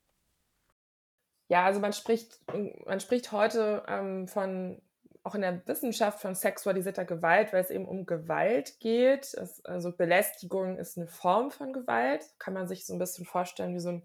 Ja, 1.51 1.65
also 1.65 1.81
man 1.81 1.93
spricht, 1.93 2.39
man 2.87 3.01
spricht 3.01 3.33
heute 3.33 3.83
ähm, 3.89 4.29
von, 4.29 4.81
auch 5.25 5.35
in 5.35 5.41
der 5.41 5.61
Wissenschaft 5.67 6.21
von 6.21 6.37
sexualisierter 6.37 7.05
Gewalt, 7.05 7.53
weil 7.53 7.61
es 7.61 7.71
eben 7.71 7.87
um 7.87 8.07
Gewalt 8.07 8.79
geht. 8.79 9.35
Es, 9.35 9.65
also 9.65 9.91
Belästigung 9.91 10.79
ist 10.79 10.97
eine 10.97 11.09
Form 11.09 11.51
von 11.51 11.73
Gewalt. 11.73 12.25
Kann 12.39 12.55
man 12.55 12.69
sich 12.69 12.87
so 12.87 12.93
ein 12.93 13.01
bisschen 13.01 13.27
vorstellen 13.27 13.75
wie 13.75 13.81
so 13.81 13.89
ein 13.89 14.03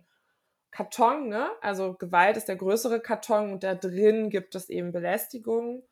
Karton, 0.71 1.29
ne? 1.29 1.47
Also 1.61 1.93
Gewalt 1.93 2.35
ist 2.35 2.47
der 2.47 2.55
größere 2.55 2.99
Karton 2.99 3.53
und 3.53 3.63
da 3.63 3.75
drin 3.75 4.31
gibt 4.31 4.55
es 4.55 4.67
eben 4.67 4.91
Belästigung 4.91 5.83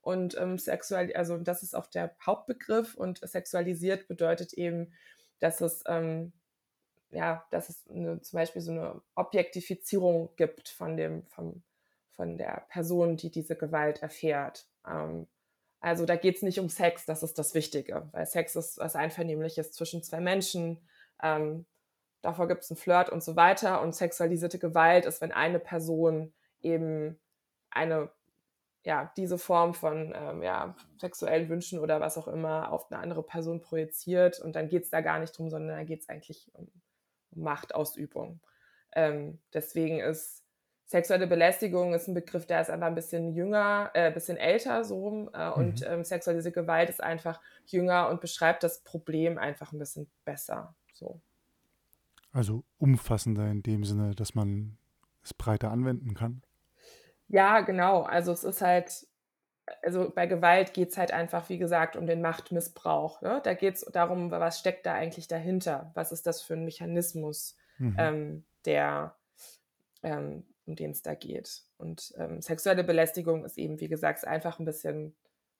und 0.00 0.34
ähm, 0.38 0.56
sexual, 0.56 1.12
also 1.14 1.36
das 1.36 1.62
ist 1.62 1.76
auch 1.76 1.88
der 1.88 2.16
Hauptbegriff 2.24 2.94
und 2.94 3.18
sexualisiert 3.18 4.08
bedeutet 4.08 4.54
eben, 4.54 4.94
dass 5.40 5.60
es 5.60 5.84
ähm, 5.86 6.32
ja, 7.12 7.46
dass 7.50 7.68
es 7.68 7.88
eine, 7.88 8.20
zum 8.20 8.38
Beispiel 8.38 8.62
so 8.62 8.72
eine 8.72 9.00
Objektifizierung 9.14 10.30
gibt 10.36 10.68
von 10.68 10.96
dem, 10.96 11.26
vom, 11.26 11.62
von 12.16 12.38
der 12.38 12.66
Person, 12.68 13.16
die 13.16 13.30
diese 13.30 13.54
Gewalt 13.56 14.02
erfährt. 14.02 14.66
Ähm, 14.86 15.28
also 15.80 16.06
da 16.06 16.16
geht 16.16 16.36
es 16.36 16.42
nicht 16.42 16.58
um 16.58 16.68
Sex, 16.68 17.04
das 17.04 17.22
ist 17.22 17.38
das 17.38 17.54
Wichtige, 17.54 18.08
weil 18.12 18.26
Sex 18.26 18.56
ist 18.56 18.78
was 18.78 18.96
Einvernehmliches 18.96 19.72
zwischen 19.72 20.02
zwei 20.02 20.20
Menschen. 20.20 20.78
Ähm, 21.22 21.66
davor 22.22 22.48
gibt 22.48 22.62
es 22.62 22.70
einen 22.70 22.78
Flirt 22.78 23.10
und 23.10 23.22
so 23.22 23.36
weiter. 23.36 23.82
Und 23.82 23.94
sexualisierte 23.94 24.58
Gewalt 24.58 25.04
ist, 25.04 25.20
wenn 25.20 25.32
eine 25.32 25.58
Person 25.58 26.32
eben 26.60 27.20
eine, 27.70 28.10
ja, 28.84 29.12
diese 29.16 29.38
Form 29.38 29.74
von 29.74 30.14
ähm, 30.16 30.42
ja, 30.42 30.76
sexuellen 30.98 31.48
Wünschen 31.48 31.78
oder 31.78 32.00
was 32.00 32.16
auch 32.16 32.28
immer 32.28 32.72
auf 32.72 32.90
eine 32.90 33.00
andere 33.00 33.22
Person 33.22 33.60
projiziert. 33.60 34.40
Und 34.40 34.56
dann 34.56 34.68
geht 34.68 34.84
es 34.84 34.90
da 34.90 35.00
gar 35.00 35.18
nicht 35.18 35.36
drum, 35.36 35.50
sondern 35.50 35.76
da 35.76 35.84
geht 35.84 36.00
es 36.02 36.08
eigentlich 36.08 36.48
um, 36.54 36.68
um 36.68 36.81
Machtausübung. 37.34 38.40
Ähm, 38.94 39.38
deswegen 39.52 40.00
ist 40.00 40.42
sexuelle 40.92 41.26
Belästigung 41.26 41.94
ist 41.94 42.06
ein 42.06 42.14
Begriff, 42.14 42.46
der 42.46 42.60
ist 42.60 42.70
aber 42.70 42.86
ein 42.86 42.94
bisschen 42.94 43.32
jünger, 43.32 43.90
äh, 43.94 44.08
ein 44.08 44.14
bisschen 44.14 44.36
älter 44.36 44.84
so 44.84 45.00
rum. 45.00 45.30
Äh, 45.34 45.48
mhm. 45.48 45.54
Und 45.54 45.86
ähm, 45.86 46.04
sexualisierte 46.04 46.60
Gewalt 46.60 46.90
ist 46.90 47.02
einfach 47.02 47.40
jünger 47.66 48.08
und 48.10 48.20
beschreibt 48.20 48.62
das 48.62 48.80
Problem 48.80 49.38
einfach 49.38 49.72
ein 49.72 49.78
bisschen 49.78 50.08
besser. 50.24 50.74
So. 50.92 51.20
Also 52.32 52.62
umfassender 52.78 53.50
in 53.50 53.62
dem 53.62 53.84
Sinne, 53.84 54.14
dass 54.14 54.34
man 54.34 54.76
es 55.24 55.34
breiter 55.34 55.70
anwenden 55.70 56.14
kann. 56.14 56.42
Ja, 57.28 57.60
genau. 57.60 58.02
Also 58.02 58.32
es 58.32 58.44
ist 58.44 58.60
halt, 58.60 59.06
also 59.82 60.10
bei 60.14 60.26
Gewalt 60.26 60.74
geht 60.74 60.90
es 60.90 60.98
halt 60.98 61.12
einfach, 61.12 61.48
wie 61.48 61.58
gesagt, 61.58 61.96
um 61.96 62.06
den 62.06 62.20
Machtmissbrauch. 62.20 63.22
Ne? 63.22 63.40
Da 63.44 63.54
geht 63.54 63.76
es 63.76 63.80
darum, 63.92 64.30
was 64.30 64.58
steckt 64.58 64.86
da 64.86 64.94
eigentlich 64.94 65.28
dahinter? 65.28 65.90
Was 65.94 66.12
ist 66.12 66.26
das 66.26 66.42
für 66.42 66.54
ein 66.54 66.64
Mechanismus, 66.64 67.56
mhm. 67.78 67.96
ähm, 67.98 68.44
der, 68.64 69.16
ähm, 70.02 70.44
um 70.66 70.76
den 70.76 70.90
es 70.90 71.02
da 71.02 71.14
geht. 71.14 71.62
Und 71.78 72.12
ähm, 72.16 72.40
sexuelle 72.40 72.84
Belästigung 72.84 73.44
ist 73.44 73.58
eben, 73.58 73.80
wie 73.80 73.88
gesagt, 73.88 74.26
einfach 74.26 74.58
ein 74.58 74.64
bisschen 74.64 75.14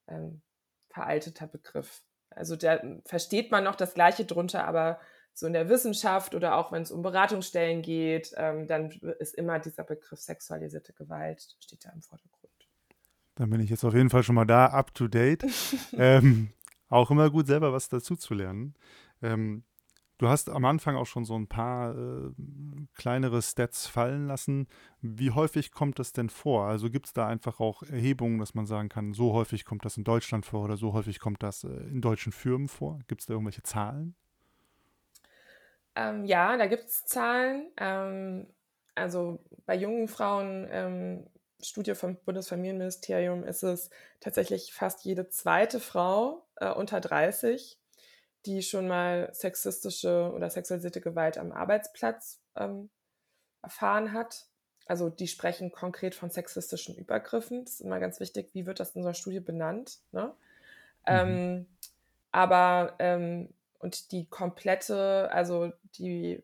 ähm, 0.08 0.42
veralteter 0.90 1.46
Begriff. 1.46 2.02
Also 2.30 2.56
da 2.56 2.80
versteht 3.04 3.50
man 3.50 3.64
noch 3.64 3.74
das 3.74 3.94
Gleiche 3.94 4.24
drunter, 4.24 4.66
aber 4.66 5.00
so 5.34 5.46
in 5.46 5.52
der 5.52 5.68
Wissenschaft 5.68 6.34
oder 6.34 6.56
auch 6.56 6.72
wenn 6.72 6.82
es 6.82 6.92
um 6.92 7.02
Beratungsstellen 7.02 7.82
geht, 7.82 8.32
ähm, 8.36 8.66
dann 8.66 8.90
ist 9.18 9.34
immer 9.34 9.58
dieser 9.58 9.84
Begriff 9.84 10.20
sexualisierte 10.20 10.92
Gewalt, 10.92 11.56
steht 11.60 11.84
da 11.84 11.90
im 11.90 12.02
Vordergrund. 12.02 12.41
Dann 13.34 13.50
bin 13.50 13.60
ich 13.60 13.70
jetzt 13.70 13.84
auf 13.84 13.94
jeden 13.94 14.10
Fall 14.10 14.22
schon 14.22 14.34
mal 14.34 14.44
da, 14.44 14.66
up 14.66 14.94
to 14.94 15.08
date. 15.08 15.44
ähm, 15.94 16.50
auch 16.88 17.10
immer 17.10 17.30
gut, 17.30 17.46
selber 17.46 17.72
was 17.72 17.88
dazu 17.88 18.16
zu 18.16 18.34
lernen. 18.34 18.74
Ähm, 19.22 19.64
du 20.18 20.28
hast 20.28 20.50
am 20.50 20.64
Anfang 20.64 20.96
auch 20.96 21.06
schon 21.06 21.24
so 21.24 21.34
ein 21.34 21.46
paar 21.46 21.96
äh, 21.96 22.30
kleinere 22.94 23.40
Stats 23.40 23.86
fallen 23.86 24.26
lassen. 24.26 24.68
Wie 25.00 25.30
häufig 25.30 25.72
kommt 25.72 25.98
das 25.98 26.12
denn 26.12 26.28
vor? 26.28 26.66
Also 26.66 26.90
gibt 26.90 27.06
es 27.06 27.12
da 27.12 27.26
einfach 27.26 27.60
auch 27.60 27.82
Erhebungen, 27.82 28.38
dass 28.38 28.54
man 28.54 28.66
sagen 28.66 28.88
kann, 28.88 29.14
so 29.14 29.32
häufig 29.32 29.64
kommt 29.64 29.84
das 29.84 29.96
in 29.96 30.04
Deutschland 30.04 30.44
vor 30.44 30.64
oder 30.64 30.76
so 30.76 30.92
häufig 30.92 31.18
kommt 31.18 31.42
das 31.42 31.64
äh, 31.64 31.68
in 31.68 32.02
deutschen 32.02 32.32
Firmen 32.32 32.68
vor? 32.68 32.98
Gibt 33.08 33.22
es 33.22 33.26
da 33.26 33.34
irgendwelche 33.34 33.62
Zahlen? 33.62 34.14
Ähm, 35.94 36.24
ja, 36.24 36.56
da 36.56 36.66
gibt 36.66 36.84
es 36.84 37.04
Zahlen. 37.06 37.70
Ähm, 37.78 38.46
also 38.94 39.40
bei 39.66 39.74
jungen 39.74 40.08
Frauen, 40.08 40.68
ähm, 40.70 41.26
Studie 41.62 41.94
vom 41.94 42.16
Bundesfamilienministerium, 42.16 43.44
ist 43.44 43.62
es 43.62 43.90
tatsächlich 44.20 44.72
fast 44.72 45.04
jede 45.04 45.28
zweite 45.28 45.80
Frau 45.80 46.44
äh, 46.56 46.70
unter 46.70 47.00
30, 47.00 47.78
die 48.46 48.62
schon 48.62 48.88
mal 48.88 49.32
sexistische 49.32 50.32
oder 50.34 50.50
sexualisierte 50.50 51.00
Gewalt 51.00 51.38
am 51.38 51.52
Arbeitsplatz 51.52 52.40
ähm, 52.56 52.90
erfahren 53.62 54.12
hat. 54.12 54.46
Also 54.86 55.08
die 55.08 55.28
sprechen 55.28 55.70
konkret 55.70 56.14
von 56.14 56.30
sexistischen 56.30 56.96
Übergriffen. 56.96 57.64
Das 57.64 57.74
ist 57.74 57.80
immer 57.80 58.00
ganz 58.00 58.18
wichtig, 58.18 58.50
wie 58.52 58.66
wird 58.66 58.80
das 58.80 58.90
in 58.90 59.00
unserer 59.00 59.14
Studie 59.14 59.40
benannt. 59.40 60.00
Ne? 60.10 60.26
Mhm. 60.26 60.36
Ähm, 61.06 61.66
aber 62.32 62.96
ähm, 62.98 63.54
und 63.78 64.10
die 64.12 64.28
komplette, 64.28 65.30
also 65.32 65.72
die 65.98 66.42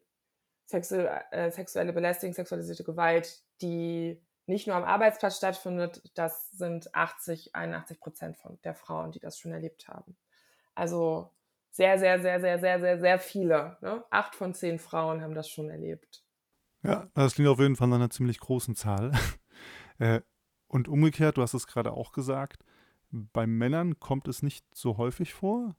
sexu 0.67 0.97
äh, 0.97 1.51
sexuelle 1.51 1.93
Belästigung, 1.93 2.35
sexualisierte 2.35 2.85
Gewalt, 2.85 3.43
die 3.63 4.21
nicht 4.49 4.67
nur 4.67 4.77
am 4.77 4.85
Arbeitsplatz 4.85 5.37
stattfindet, 5.37 6.03
das 6.15 6.51
sind 6.51 6.95
80, 6.95 7.55
81 7.55 8.01
Prozent 8.01 8.37
von 8.37 8.59
der 8.65 8.75
Frauen, 8.75 9.13
die 9.13 9.21
das 9.21 9.39
schon 9.39 9.53
erlebt 9.53 9.89
haben. 9.89 10.17
Also 10.75 11.31
sehr, 11.71 11.99
sehr, 11.99 12.21
sehr, 12.21 12.41
sehr, 12.41 12.59
sehr, 12.59 12.81
sehr, 12.81 12.99
sehr 12.99 13.19
viele. 13.19 13.77
Ne? 13.81 14.05
Acht 14.11 14.35
von 14.35 14.55
zehn 14.55 14.79
Frauen 14.79 15.23
haben 15.23 15.35
das 15.35 15.49
schon 15.49 15.71
erlebt. 15.71 16.25
Ja, 16.83 17.09
das 17.15 17.35
klingt 17.35 17.51
auf 17.51 17.59
jeden 17.59 17.77
Fall 17.77 17.89
nach 17.89 17.97
einer 17.97 18.11
ziemlich 18.11 18.41
großen 18.41 18.75
Zahl. 18.75 19.13
Äh, 20.01 20.21
und 20.69 20.87
umgekehrt, 20.87 21.39
du 21.39 21.43
hast 21.43 21.55
es 21.55 21.67
gerade 21.67 21.91
auch 21.91 22.13
gesagt, 22.13 22.63
bei 23.11 23.49
Männern 23.49 23.99
kommt 23.99 24.29
es 24.29 24.45
nicht 24.45 24.65
so 24.73 24.97
häufig 24.97 25.35
vor. 25.35 25.75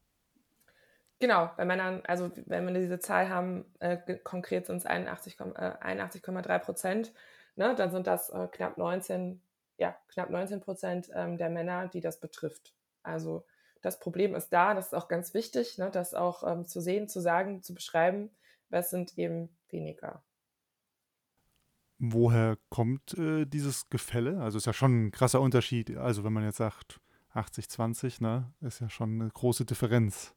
Genau, 1.19 1.51
bei 1.55 1.63
Männern, 1.63 2.01
also 2.05 2.29
wenn 2.45 2.65
wir 2.65 2.73
diese 2.73 2.99
Zahl 2.99 3.29
haben, 3.29 3.63
äh, 3.79 3.97
konkret 4.23 4.65
sind 4.65 4.75
es 4.75 4.85
81,3 4.85 5.55
äh, 5.55 5.77
81, 5.79 6.21
Prozent, 6.61 7.13
ne, 7.59 7.75
dann 7.75 7.91
sind 7.91 8.07
das 8.07 8.29
äh, 8.29 8.47
knapp 8.47 8.77
19, 8.77 9.41
ja, 9.77 9.95
knapp 10.07 10.29
19 10.29 10.61
Prozent 10.61 11.11
ähm, 11.13 11.37
der 11.37 11.49
Männer, 11.49 11.87
die 11.87 11.99
das 11.99 12.19
betrifft. 12.19 12.73
Also 13.03 13.45
das 13.81 13.99
Problem 13.99 14.33
ist 14.33 14.49
da, 14.49 14.73
das 14.73 14.87
ist 14.87 14.93
auch 14.93 15.09
ganz 15.09 15.33
wichtig, 15.33 15.77
ne, 15.77 15.91
das 15.91 16.13
auch 16.13 16.43
ähm, 16.43 16.65
zu 16.65 16.81
sehen, 16.81 17.07
zu 17.07 17.19
sagen, 17.19 17.61
zu 17.61 17.75
beschreiben, 17.75 18.31
was 18.69 18.89
sind 18.89 19.17
eben 19.17 19.49
weniger. 19.69 20.23
Woher 21.99 22.57
kommt 22.69 23.17
äh, 23.17 23.45
dieses 23.45 23.89
Gefälle? 23.89 24.41
Also 24.41 24.57
ist 24.57 24.65
ja 24.65 24.73
schon 24.73 25.07
ein 25.07 25.11
krasser 25.11 25.41
Unterschied. 25.41 25.97
Also 25.97 26.23
wenn 26.23 26.31
man 26.31 26.45
jetzt 26.45 26.57
sagt 26.57 27.01
80-20, 27.33 28.23
ne, 28.23 28.53
ist 28.61 28.79
ja 28.79 28.89
schon 28.89 29.21
eine 29.21 29.29
große 29.29 29.65
Differenz. 29.65 30.33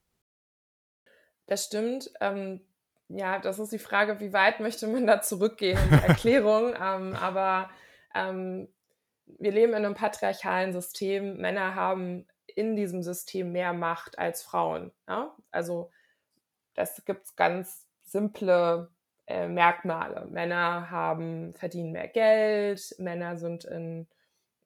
Das 1.47 1.67
stimmt. 1.67 2.11
Ähm, 2.21 2.63
ja, 3.15 3.39
das 3.39 3.59
ist 3.59 3.73
die 3.73 3.79
Frage, 3.79 4.21
wie 4.21 4.33
weit 4.33 4.61
möchte 4.61 4.87
man 4.87 5.07
da 5.07 5.21
zurückgehen 5.21 5.79
in 5.79 5.91
die 5.91 6.05
Erklärung. 6.09 6.75
ähm, 6.81 7.15
aber 7.15 7.71
ähm, 8.15 8.69
wir 9.39 9.53
leben 9.53 9.73
in 9.73 9.85
einem 9.85 9.95
patriarchalen 9.95 10.73
System. 10.73 11.39
Männer 11.39 11.75
haben 11.75 12.27
in 12.47 12.77
diesem 12.77 13.03
System 13.03 13.53
mehr 13.53 13.73
Macht 13.73 14.19
als 14.19 14.43
Frauen. 14.43 14.93
Ja? 15.09 15.35
Also 15.51 15.91
das 16.75 17.05
gibt 17.05 17.27
es 17.27 17.37
ganz 17.37 17.87
simple 18.05 18.91
äh, 19.27 19.49
Merkmale. 19.49 20.27
Männer 20.27 20.91
haben, 20.91 21.55
verdienen 21.55 21.93
mehr 21.93 22.09
Geld, 22.09 22.95
Männer 22.99 23.37
sind 23.37 23.65
in, 23.65 24.07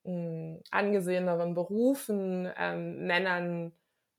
in 0.04 0.62
angeseheneren 0.70 1.54
Berufen, 1.54 2.50
ähm, 2.58 3.06
Männern, 3.06 3.72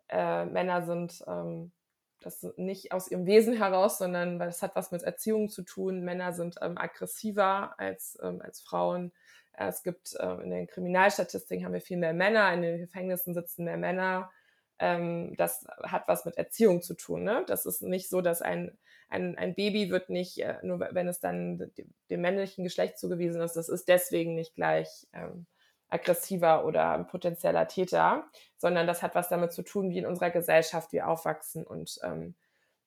äh, 0.09 0.45
Männer 0.45 0.83
sind 0.83 1.23
ähm, 1.27 1.71
das 2.21 2.45
nicht 2.57 2.91
aus 2.91 3.09
ihrem 3.09 3.25
Wesen 3.25 3.55
heraus, 3.55 3.97
sondern 3.97 4.39
weil 4.39 4.49
es 4.49 4.61
hat 4.61 4.75
was 4.75 4.91
mit 4.91 5.03
Erziehung 5.03 5.49
zu 5.49 5.63
tun. 5.63 6.01
Männer 6.01 6.33
sind 6.33 6.55
ähm, 6.61 6.77
aggressiver 6.77 7.75
als, 7.79 8.17
ähm, 8.21 8.41
als 8.41 8.61
Frauen. 8.61 9.11
Äh, 9.53 9.67
es 9.67 9.83
gibt 9.83 10.15
äh, 10.19 10.41
in 10.43 10.49
den 10.49 10.67
Kriminalstatistiken 10.67 11.65
haben 11.65 11.73
wir 11.73 11.81
viel 11.81 11.97
mehr 11.97 12.13
Männer, 12.13 12.51
in 12.53 12.61
den 12.61 12.79
Gefängnissen 12.79 13.33
sitzen 13.33 13.65
mehr 13.65 13.77
Männer. 13.77 14.31
Ähm, 14.79 15.35
das 15.37 15.65
hat 15.83 16.07
was 16.07 16.25
mit 16.25 16.37
Erziehung 16.37 16.81
zu 16.81 16.93
tun. 16.93 17.23
Ne? 17.23 17.43
Das 17.47 17.65
ist 17.65 17.81
nicht 17.81 18.09
so, 18.09 18.21
dass 18.21 18.41
ein, 18.41 18.77
ein, 19.09 19.37
ein 19.37 19.55
Baby 19.55 19.89
wird 19.89 20.09
nicht, 20.09 20.39
äh, 20.39 20.57
nur 20.63 20.79
wenn 20.79 21.07
es 21.07 21.19
dann 21.19 21.71
dem 22.09 22.21
männlichen 22.21 22.63
Geschlecht 22.63 22.97
zugewiesen 22.99 23.41
ist, 23.41 23.55
das 23.55 23.69
ist 23.69 23.87
deswegen 23.87 24.35
nicht 24.35 24.55
gleich 24.55 25.07
ähm, 25.13 25.47
aggressiver 25.89 26.65
oder 26.65 26.91
ein 26.91 27.07
potenzieller 27.07 27.67
Täter, 27.67 28.25
sondern 28.57 28.87
das 28.87 29.03
hat 29.03 29.15
was 29.15 29.29
damit 29.29 29.53
zu 29.53 29.63
tun, 29.63 29.89
wie 29.89 29.99
in 29.99 30.05
unserer 30.05 30.31
Gesellschaft 30.31 30.91
wir 30.91 31.07
aufwachsen 31.07 31.65
und 31.65 31.99
ähm, 32.03 32.35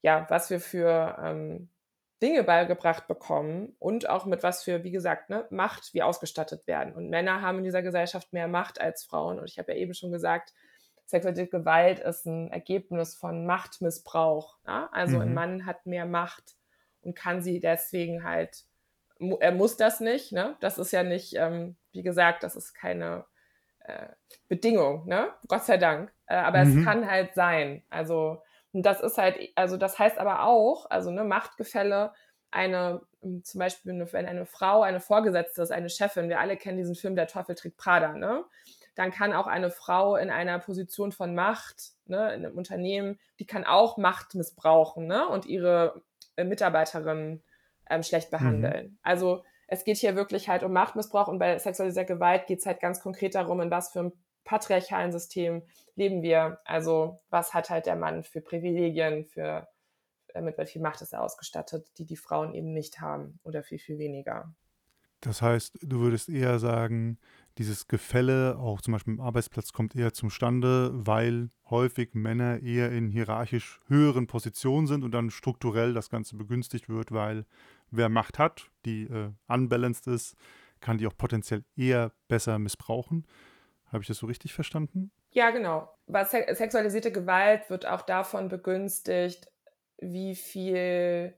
ja, 0.03 0.27
was 0.29 0.51
wir 0.51 0.61
für 0.61 1.17
ähm, 1.23 1.69
Dinge 2.23 2.45
beigebracht 2.45 3.07
bekommen 3.07 3.75
und 3.79 4.09
auch 4.09 4.27
mit 4.27 4.43
was 4.43 4.63
für, 4.63 4.85
wie 4.85 4.91
gesagt, 4.91 5.31
ne, 5.31 5.47
Macht 5.51 5.95
wir 5.95 6.07
ausgestattet 6.07 6.67
werden. 6.67 6.95
Und 6.95 7.09
Männer 7.09 7.41
haben 7.41 7.59
in 7.59 7.65
dieser 7.65 7.83
Gesellschaft 7.83 8.33
mehr 8.33 8.49
Macht 8.49 8.81
als 8.81 9.05
Frauen. 9.05 9.39
Und 9.39 9.49
ich 9.49 9.59
habe 9.59 9.73
ja 9.73 9.79
eben 9.79 9.95
schon 9.95 10.13
gesagt, 10.13 10.53
sexuelle 11.07 11.47
Gewalt 11.47 11.99
ist 12.01 12.27
ein 12.27 12.51
Ergebnis 12.51 13.15
von 13.15 13.47
Machtmissbrauch. 13.47 14.59
Ja? 14.67 14.91
Also 14.93 15.17
mhm. 15.17 15.23
ein 15.23 15.35
Mann 15.35 15.67
hat 15.67 15.87
mehr 15.87 16.05
Macht 16.05 16.57
und 17.01 17.17
kann 17.17 17.43
sie 17.43 17.59
deswegen 17.59 18.23
halt 18.23 18.65
er 19.41 19.53
muss 19.53 19.77
das 19.77 20.01
nicht, 20.01 20.33
ne? 20.33 20.57
Das 20.61 20.79
ist 20.79 20.93
ja 20.93 21.03
nicht, 21.03 21.35
ähm, 21.37 21.77
wie 21.93 22.03
gesagt, 22.03 22.43
das 22.43 22.57
ist 22.57 22.73
keine 22.75 23.27
äh, 23.81 24.09
Bedingung, 24.49 25.07
ne? 25.07 25.29
Gott 25.49 25.65
sei 25.65 25.77
Dank. 25.77 26.13
Äh, 26.27 26.37
aber 26.37 26.65
mhm. 26.65 26.79
es 26.79 26.85
kann 26.85 27.11
halt 27.11 27.35
sein. 27.35 27.85
Also, 27.91 28.43
das 28.73 29.01
ist 29.01 29.19
halt, 29.19 29.37
also 29.57 29.77
das 29.77 29.99
heißt 29.99 30.19
aber 30.19 30.45
auch, 30.45 30.89
also 30.91 31.11
ne, 31.11 31.25
Machtgefälle, 31.25 32.13
eine, 32.51 33.03
hm, 33.21 33.45
zum 33.45 33.59
Beispiel, 33.59 34.09
wenn 34.13 34.27
eine 34.27 34.47
Frau 34.47 34.83
eine 34.83 35.01
Vorgesetzte 35.01 35.63
ist, 35.63 35.73
eine 35.73 35.91
Chefin, 35.91 36.29
wir 36.29 36.41
alle 36.41 36.57
kennen 36.57 36.79
diesen 36.79 36.95
Film 36.95 37.17
Der 37.17 37.27
Teufel 37.27 37.55
trägt 37.55 37.77
Prada, 37.77 38.15
ne? 38.15 38.45
Dann 38.97 39.13
kann 39.13 39.33
auch 39.33 39.47
eine 39.47 39.71
Frau 39.71 40.17
in 40.17 40.31
einer 40.31 40.59
Position 40.59 41.13
von 41.13 41.35
Macht, 41.35 41.93
ne, 42.07 42.33
in 42.35 42.45
einem 42.45 42.57
Unternehmen, 42.57 43.19
die 43.39 43.47
kann 43.47 43.65
auch 43.65 43.99
Macht 43.99 44.35
missbrauchen, 44.35 45.07
ne? 45.07 45.29
Und 45.29 45.47
ihre 45.47 46.03
äh, 46.37 46.45
Mitarbeiterinnen 46.45 47.43
ähm, 47.91 48.03
schlecht 48.03 48.33
mhm. 48.33 48.37
behandeln. 48.37 48.87
Mhm. 48.87 48.99
Also 49.03 49.45
es 49.67 49.85
geht 49.85 49.99
hier 49.99 50.17
wirklich 50.17 50.49
halt 50.49 50.63
um 50.63 50.73
Machtmissbrauch 50.73 51.29
und 51.29 51.39
bei 51.39 51.59
sexualisierter 51.59 52.15
Gewalt 52.15 52.47
geht 52.47 52.61
es 52.61 52.67
halt 52.67 52.81
ganz 52.81 53.01
konkret 53.01 53.35
darum, 53.35 53.61
in 53.61 53.71
was 53.71 53.93
für 53.93 54.01
einem 54.01 54.13
patriarchalen 54.45 55.13
System 55.13 55.63
leben 55.95 56.23
wir. 56.23 56.61
Also 56.65 57.21
was 57.31 57.55
hat 57.55 57.71
halt 57.71 57.87
der 57.87 57.97
Mann 57.97 58.25
für 58.25 58.41
Privilegien, 58.41 59.27
für 59.27 59.69
äh, 60.35 60.41
mit 60.41 60.57
viel 60.69 60.83
Macht 60.83 61.03
ist 61.03 61.13
er 61.13 61.23
ausgestattet, 61.23 61.87
die 61.99 62.07
die 62.07 62.17
Frauen 62.17 62.55
eben 62.55 62.73
nicht 62.73 63.01
haben 63.01 63.39
oder 63.43 63.63
viel, 63.63 63.79
viel 63.79 63.99
weniger. 63.99 64.53
Das 65.21 65.43
heißt, 65.43 65.79
du 65.83 66.01
würdest 66.01 66.29
eher 66.29 66.59
sagen, 66.59 67.19
dieses 67.59 67.89
Gefälle, 67.89 68.57
auch 68.59 68.81
zum 68.81 68.93
Beispiel 68.93 69.15
im 69.15 69.21
Arbeitsplatz, 69.21 69.73
kommt 69.73 69.95
eher 69.95 70.13
zustande, 70.13 70.91
weil 70.95 71.51
häufig 71.69 72.15
Männer 72.15 72.63
eher 72.63 72.91
in 72.93 73.09
hierarchisch 73.09 73.81
höheren 73.87 74.27
Positionen 74.27 74.87
sind 74.87 75.05
und 75.05 75.13
dann 75.13 75.31
strukturell 75.31 75.93
das 75.93 76.11
Ganze 76.11 76.37
begünstigt 76.37 76.89
wird, 76.89 77.13
weil 77.13 77.45
wer 77.91 78.09
Macht 78.09 78.39
hat, 78.39 78.71
die 78.85 79.05
äh, 79.05 79.31
unbalanced 79.49 80.07
ist, 80.07 80.37
kann 80.81 80.99
die 80.99 81.07
auch 81.07 81.17
potenziell 81.17 81.65
eher 81.77 82.13
besser 82.29 82.59
missbrauchen. 82.59 83.27
Habe 83.87 84.03
ich 84.03 84.09
das 84.09 84.19
so 84.19 84.27
richtig 84.27 84.55
verstanden? 84.55 85.11
Ja, 85.33 85.51
genau. 85.51 85.93
Was 86.07 86.31
sexualisierte 86.31 87.13
Gewalt 87.13 87.69
wird 87.71 87.87
auch 87.87 88.03
davon 88.03 88.49
begünstigt, 88.49 89.49
wie 89.99 90.35
viel 90.35 91.35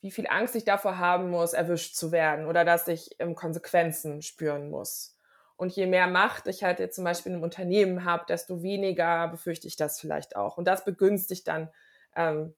wie 0.00 0.10
viel 0.10 0.26
Angst 0.28 0.56
ich 0.56 0.64
davor 0.64 0.98
haben 0.98 1.30
muss, 1.30 1.52
erwischt 1.52 1.96
zu 1.96 2.12
werden 2.12 2.46
oder 2.46 2.64
dass 2.64 2.88
ich 2.88 3.10
ähm, 3.18 3.34
Konsequenzen 3.34 4.22
spüren 4.22 4.70
muss. 4.70 5.16
Und 5.56 5.74
je 5.74 5.86
mehr 5.86 6.06
Macht 6.06 6.46
ich 6.48 6.62
halt 6.62 6.80
jetzt 6.80 6.96
zum 6.96 7.04
Beispiel 7.04 7.32
im 7.32 7.42
Unternehmen 7.42 8.04
habe, 8.04 8.24
desto 8.28 8.62
weniger 8.62 9.28
befürchte 9.28 9.66
ich 9.66 9.76
das 9.76 9.98
vielleicht 9.98 10.36
auch. 10.36 10.58
Und 10.58 10.66
das 10.66 10.84
begünstigt 10.84 11.48
dann 11.48 11.70
ähm, 12.14 12.54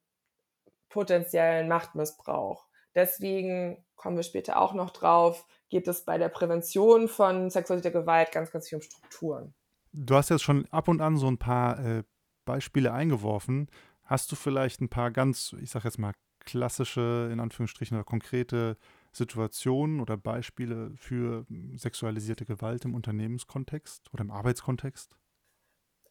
potenziellen 0.88 1.68
Machtmissbrauch. 1.68 2.66
Deswegen 2.94 3.85
kommen 3.94 4.16
wir 4.16 4.25
später 4.25 4.58
auch 4.58 4.75
noch 4.75 4.90
drauf, 4.90 5.47
geht 5.68 5.87
es 5.87 6.04
bei 6.04 6.18
der 6.18 6.28
Prävention 6.28 7.08
von 7.08 7.50
sexualisierter 7.50 8.00
Gewalt 8.00 8.32
ganz, 8.32 8.50
ganz 8.50 8.68
viel 8.68 8.76
um 8.76 8.82
Strukturen. 8.82 9.54
Du 9.92 10.14
hast 10.14 10.30
jetzt 10.30 10.42
schon 10.42 10.66
ab 10.70 10.88
und 10.88 11.00
an 11.00 11.16
so 11.16 11.28
ein 11.28 11.38
paar 11.38 11.78
äh, 11.85 12.02
Beispiele 12.44 12.92
eingeworfen. 12.92 13.70
Hast 14.02 14.32
du 14.32 14.37
vielleicht 14.37 14.80
ein 14.80 14.88
paar 14.88 15.11
ganz, 15.11 15.54
ich 15.61 15.70
sag 15.70 15.85
jetzt 15.85 15.99
mal, 15.99 16.12
klassische, 16.49 17.28
in 17.31 17.40
Anführungsstrichen, 17.40 17.97
oder 17.97 18.05
konkrete 18.05 18.76
Situationen 19.12 20.00
oder 20.00 20.17
Beispiele 20.17 20.93
für 20.97 21.45
sexualisierte 21.76 22.47
Gewalt 22.47 22.85
im 22.87 22.95
Unternehmenskontext 22.95 24.12
oder 24.14 24.23
im 24.23 24.31
Arbeitskontext? 24.31 25.17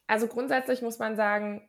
Also 0.06 0.28
grundsätzlich 0.28 0.82
muss 0.82 1.00
man 1.00 1.16
sagen, 1.16 1.68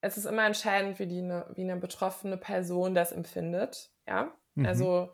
es 0.00 0.16
ist 0.16 0.24
immer 0.24 0.46
entscheidend, 0.46 0.98
wie, 0.98 1.06
die 1.06 1.18
eine, 1.18 1.46
wie 1.54 1.62
eine 1.62 1.76
betroffene 1.76 2.38
Person 2.38 2.94
das 2.94 3.12
empfindet. 3.12 3.90
Ja, 4.06 4.32
mhm. 4.54 4.66
also 4.66 5.10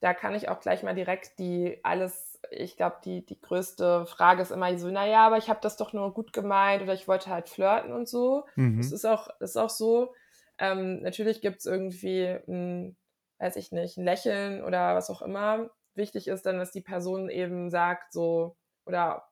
da 0.00 0.14
kann 0.14 0.34
ich 0.34 0.48
auch 0.48 0.60
gleich 0.60 0.82
mal 0.82 0.94
direkt 0.94 1.38
die 1.38 1.78
alles, 1.82 2.40
ich 2.50 2.76
glaube, 2.76 2.96
die, 3.04 3.24
die 3.24 3.38
größte 3.38 4.06
Frage 4.06 4.40
ist 4.40 4.50
immer 4.50 4.76
so, 4.78 4.90
naja, 4.90 5.26
aber 5.26 5.36
ich 5.36 5.50
habe 5.50 5.60
das 5.62 5.76
doch 5.76 5.92
nur 5.92 6.14
gut 6.14 6.32
gemeint 6.32 6.82
oder 6.82 6.94
ich 6.94 7.06
wollte 7.06 7.28
halt 7.28 7.50
flirten 7.50 7.92
und 7.92 8.08
so. 8.08 8.46
Mhm. 8.56 8.78
Das 8.78 8.92
ist 8.92 9.04
auch, 9.04 9.28
das 9.38 9.50
ist 9.50 9.56
auch 9.58 9.70
so. 9.70 10.14
Ähm, 10.60 11.02
natürlich 11.02 11.40
gibt 11.40 11.58
es 11.58 11.66
irgendwie, 11.66 12.26
ein, 12.46 12.96
weiß 13.38 13.56
ich 13.56 13.72
nicht, 13.72 13.96
ein 13.96 14.04
Lächeln 14.04 14.62
oder 14.62 14.94
was 14.94 15.10
auch 15.10 15.22
immer. 15.22 15.70
Wichtig 15.94 16.28
ist 16.28 16.46
dann, 16.46 16.58
dass 16.58 16.70
die 16.70 16.82
Person 16.82 17.30
eben 17.30 17.70
sagt, 17.70 18.12
so, 18.12 18.56
oder 18.86 19.28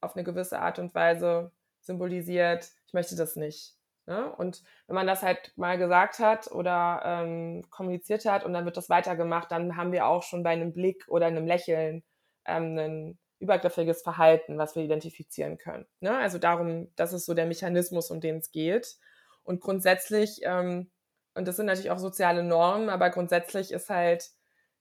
auf 0.00 0.16
eine 0.16 0.24
gewisse 0.24 0.58
Art 0.58 0.78
und 0.78 0.94
Weise 0.94 1.52
symbolisiert, 1.80 2.70
ich 2.86 2.94
möchte 2.94 3.14
das 3.14 3.36
nicht. 3.36 3.76
Ne? 4.06 4.34
Und 4.36 4.62
wenn 4.86 4.96
man 4.96 5.06
das 5.06 5.22
halt 5.22 5.52
mal 5.56 5.78
gesagt 5.78 6.18
hat 6.18 6.50
oder 6.50 7.02
ähm, 7.04 7.64
kommuniziert 7.70 8.24
hat 8.26 8.44
und 8.44 8.52
dann 8.52 8.64
wird 8.64 8.76
das 8.76 8.90
weitergemacht, 8.90 9.50
dann 9.50 9.76
haben 9.76 9.92
wir 9.92 10.06
auch 10.06 10.22
schon 10.22 10.42
bei 10.42 10.50
einem 10.50 10.72
Blick 10.72 11.04
oder 11.08 11.26
einem 11.26 11.46
Lächeln 11.46 12.02
ähm, 12.46 12.78
ein 12.78 13.18
übergriffiges 13.38 14.02
Verhalten, 14.02 14.58
was 14.58 14.76
wir 14.76 14.82
identifizieren 14.82 15.58
können. 15.58 15.86
Ne? 16.00 16.16
Also 16.16 16.38
darum, 16.38 16.92
das 16.96 17.12
ist 17.12 17.26
so 17.26 17.34
der 17.34 17.46
Mechanismus, 17.46 18.10
um 18.10 18.20
den 18.20 18.38
es 18.38 18.50
geht. 18.50 18.96
Und 19.44 19.60
grundsätzlich, 19.60 20.40
ähm, 20.42 20.90
und 21.34 21.46
das 21.48 21.56
sind 21.56 21.66
natürlich 21.66 21.90
auch 21.90 21.98
soziale 21.98 22.42
Normen, 22.42 22.88
aber 22.88 23.10
grundsätzlich 23.10 23.72
ist 23.72 23.90
halt, 23.90 24.30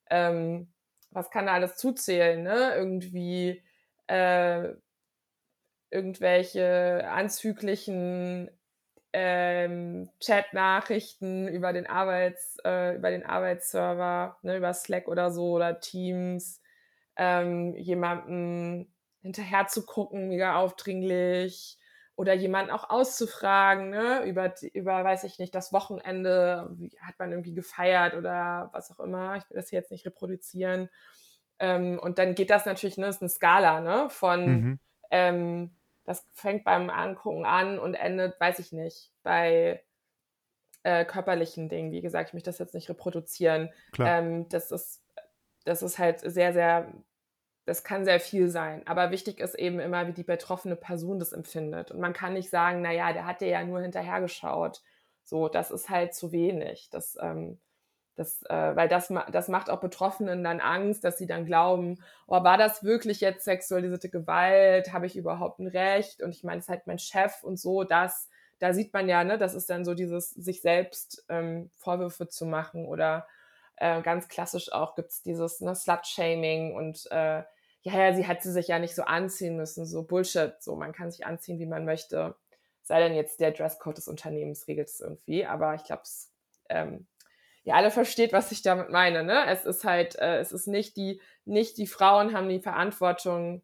ähm, 0.09 0.73
was 1.11 1.29
kann 1.29 1.45
da 1.45 1.53
alles 1.53 1.75
zuzählen? 1.75 2.41
Ne? 2.43 2.73
Irgendwie 2.75 3.63
äh, 4.07 4.73
irgendwelche 5.91 7.07
anzüglichen 7.07 8.49
ähm, 9.13 10.09
Chat-Nachrichten 10.19 11.47
über 11.47 11.71
den 11.71 11.85
Arbeits, 11.85 12.57
äh, 12.65 12.95
über 12.95 13.11
den 13.11 13.25
Arbeitsserver, 13.25 14.37
ne, 14.41 14.57
über 14.57 14.73
Slack 14.73 15.07
oder 15.07 15.31
so 15.31 15.51
oder 15.51 15.79
Teams, 15.79 16.61
ähm, 17.15 17.75
jemanden 17.75 18.91
hinterher 19.21 19.67
zu 19.67 19.85
gucken, 19.85 20.29
mega 20.29 20.55
aufdringlich 20.55 21.77
oder 22.15 22.33
jemanden 22.33 22.71
auch 22.71 22.89
auszufragen, 22.89 23.89
ne, 23.89 24.23
über, 24.25 24.53
über, 24.73 25.03
weiß 25.03 25.23
ich 25.23 25.39
nicht, 25.39 25.55
das 25.55 25.73
Wochenende, 25.73 26.69
wie 26.73 26.91
hat 27.01 27.17
man 27.17 27.31
irgendwie 27.31 27.53
gefeiert 27.53 28.13
oder 28.13 28.69
was 28.71 28.91
auch 28.91 28.99
immer. 28.99 29.35
Ich 29.37 29.49
will 29.49 29.57
das 29.57 29.69
hier 29.69 29.79
jetzt 29.79 29.91
nicht 29.91 30.05
reproduzieren. 30.05 30.89
Ähm, 31.59 31.99
und 31.99 32.19
dann 32.19 32.35
geht 32.35 32.49
das 32.49 32.65
natürlich, 32.65 32.97
ne, 32.97 33.07
ist 33.07 33.21
eine 33.21 33.29
Skala, 33.29 33.81
ne, 33.81 34.09
von 34.09 34.45
mhm. 34.45 34.79
ähm, 35.11 35.71
das 36.05 36.27
fängt 36.33 36.63
beim 36.63 36.89
Angucken 36.89 37.45
an 37.45 37.79
und 37.79 37.93
endet, 37.93 38.39
weiß 38.39 38.59
ich 38.59 38.71
nicht, 38.73 39.11
bei 39.23 39.83
äh, 40.83 41.05
körperlichen 41.05 41.69
Dingen. 41.69 41.91
Wie 41.91 42.01
gesagt, 42.01 42.29
ich 42.29 42.33
möchte 42.33 42.49
das 42.49 42.59
jetzt 42.59 42.73
nicht 42.73 42.89
reproduzieren. 42.89 43.69
Ähm, 43.97 44.49
das, 44.49 44.71
ist, 44.71 45.01
das 45.63 45.81
ist 45.81 45.97
halt 45.97 46.19
sehr, 46.19 46.51
sehr, 46.53 46.91
das 47.65 47.83
kann 47.83 48.05
sehr 48.05 48.19
viel 48.19 48.49
sein. 48.49 48.85
Aber 48.85 49.11
wichtig 49.11 49.39
ist 49.39 49.55
eben 49.55 49.79
immer, 49.79 50.07
wie 50.07 50.13
die 50.13 50.23
betroffene 50.23 50.75
Person 50.75 51.19
das 51.19 51.31
empfindet. 51.31 51.91
Und 51.91 51.99
man 51.99 52.13
kann 52.13 52.33
nicht 52.33 52.49
sagen, 52.49 52.81
naja, 52.81 53.13
der 53.13 53.25
hat 53.25 53.41
dir 53.41 53.47
ja 53.47 53.63
nur 53.63 53.81
hinterhergeschaut. 53.81 54.81
So, 55.23 55.47
das 55.47 55.71
ist 55.71 55.89
halt 55.89 56.13
zu 56.13 56.31
wenig. 56.31 56.89
Das, 56.91 57.17
ähm, 57.21 57.59
das, 58.15 58.43
äh, 58.43 58.75
weil 58.75 58.89
das, 58.89 59.11
das 59.31 59.47
macht 59.47 59.69
auch 59.69 59.79
Betroffenen 59.79 60.43
dann 60.43 60.59
Angst, 60.59 61.03
dass 61.03 61.17
sie 61.17 61.25
dann 61.25 61.45
glauben, 61.45 61.99
oh, 62.27 62.43
war 62.43 62.57
das 62.57 62.83
wirklich 62.83 63.21
jetzt 63.21 63.45
sexualisierte 63.45 64.09
Gewalt? 64.09 64.91
Habe 64.91 65.05
ich 65.05 65.15
überhaupt 65.15 65.59
ein 65.59 65.67
Recht? 65.67 66.21
Und 66.21 66.31
ich 66.35 66.43
meine, 66.43 66.59
es 66.59 66.65
ist 66.65 66.69
halt 66.69 66.85
mein 66.85 66.99
Chef 66.99 67.43
und 67.43 67.57
so, 67.57 67.85
das, 67.85 68.29
da 68.59 68.73
sieht 68.73 68.93
man 68.93 69.07
ja, 69.07 69.23
ne, 69.23 69.37
das 69.37 69.53
ist 69.53 69.69
dann 69.69 69.85
so 69.85 69.93
dieses, 69.93 70.29
sich 70.31 70.61
selbst 70.61 71.25
ähm, 71.29 71.71
Vorwürfe 71.77 72.27
zu 72.27 72.45
machen 72.45 72.85
oder 72.85 73.25
äh, 73.77 74.01
ganz 74.01 74.27
klassisch 74.27 74.71
auch 74.71 74.95
gibt 74.95 75.11
es 75.11 75.21
dieses 75.23 75.61
ne, 75.61 75.75
Slut-Shaming 75.75 76.75
und 76.75 77.09
äh, 77.11 77.43
ja, 77.83 77.97
ja, 77.97 78.13
sie 78.13 78.27
hat 78.27 78.41
sie 78.41 78.51
sich 78.51 78.69
ja 78.69 78.79
nicht 78.79 78.95
so 78.95 79.03
anziehen 79.03 79.57
müssen, 79.57 79.85
so 79.85 80.03
Bullshit, 80.03 80.55
so 80.61 80.75
man 80.75 80.93
kann 80.93 81.11
sich 81.11 81.25
anziehen, 81.25 81.59
wie 81.59 81.65
man 81.65 81.85
möchte. 81.85 82.35
Sei 82.83 82.99
denn 82.99 83.13
jetzt 83.13 83.39
der 83.39 83.51
Dresscode 83.51 83.97
des 83.97 84.07
Unternehmens 84.07 84.67
regelt 84.67 84.87
es 84.87 84.99
irgendwie, 85.01 85.45
aber 85.45 85.75
ich 85.75 85.83
glaube, 85.83 86.03
ähm, 86.69 87.07
ihr 87.63 87.75
alle 87.75 87.91
versteht, 87.91 88.33
was 88.33 88.51
ich 88.51 88.61
damit 88.61 88.89
meine. 88.89 89.23
Ne? 89.23 89.45
Es 89.47 89.65
ist 89.65 89.83
halt, 89.83 90.15
äh, 90.19 90.39
es 90.39 90.51
ist 90.51 90.67
nicht 90.67 90.95
die, 90.97 91.21
nicht 91.45 91.77
die 91.77 91.87
Frauen 91.87 92.33
haben 92.33 92.49
die 92.49 92.61
Verantwortung 92.61 93.61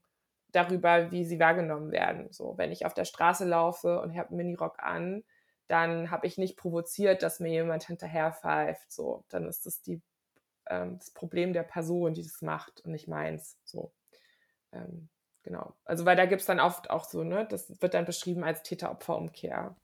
darüber, 0.51 1.11
wie 1.11 1.25
sie 1.25 1.39
wahrgenommen 1.39 1.91
werden. 1.91 2.27
So, 2.31 2.57
wenn 2.57 2.71
ich 2.71 2.85
auf 2.85 2.93
der 2.93 3.05
Straße 3.05 3.45
laufe 3.45 4.01
und 4.01 4.17
habe 4.17 4.29
einen 4.29 4.37
Minirock 4.37 4.79
an, 4.79 5.23
dann 5.67 6.11
habe 6.11 6.27
ich 6.27 6.37
nicht 6.37 6.57
provoziert, 6.57 7.23
dass 7.23 7.39
mir 7.39 7.51
jemand 7.51 7.85
hinterher 7.85 8.33
pfeift. 8.33 8.91
So, 8.91 9.23
dann 9.29 9.47
ist 9.47 9.65
das 9.65 9.81
die, 9.81 10.01
ähm, 10.67 10.97
das 10.97 11.11
Problem 11.11 11.53
der 11.53 11.63
Person, 11.63 12.13
die 12.13 12.23
das 12.23 12.41
macht 12.41 12.81
und 12.81 12.91
nicht 12.91 13.07
meins. 13.07 13.57
So, 13.63 13.91
ähm, 14.71 15.09
genau. 15.43 15.75
Also, 15.85 16.05
weil 16.05 16.15
da 16.15 16.25
gibt 16.25 16.41
es 16.41 16.47
dann 16.47 16.59
oft 16.59 16.89
auch 16.89 17.05
so, 17.05 17.23
ne, 17.23 17.47
das 17.49 17.81
wird 17.81 17.93
dann 17.93 18.05
beschrieben 18.05 18.43
als 18.43 18.63
Täter-Opfer-Umkehr. 18.63 19.75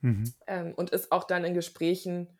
Mhm. 0.00 0.32
Ähm, 0.46 0.74
und 0.74 0.90
ist 0.90 1.12
auch 1.12 1.24
dann 1.24 1.44
in 1.44 1.54
Gesprächen 1.54 2.38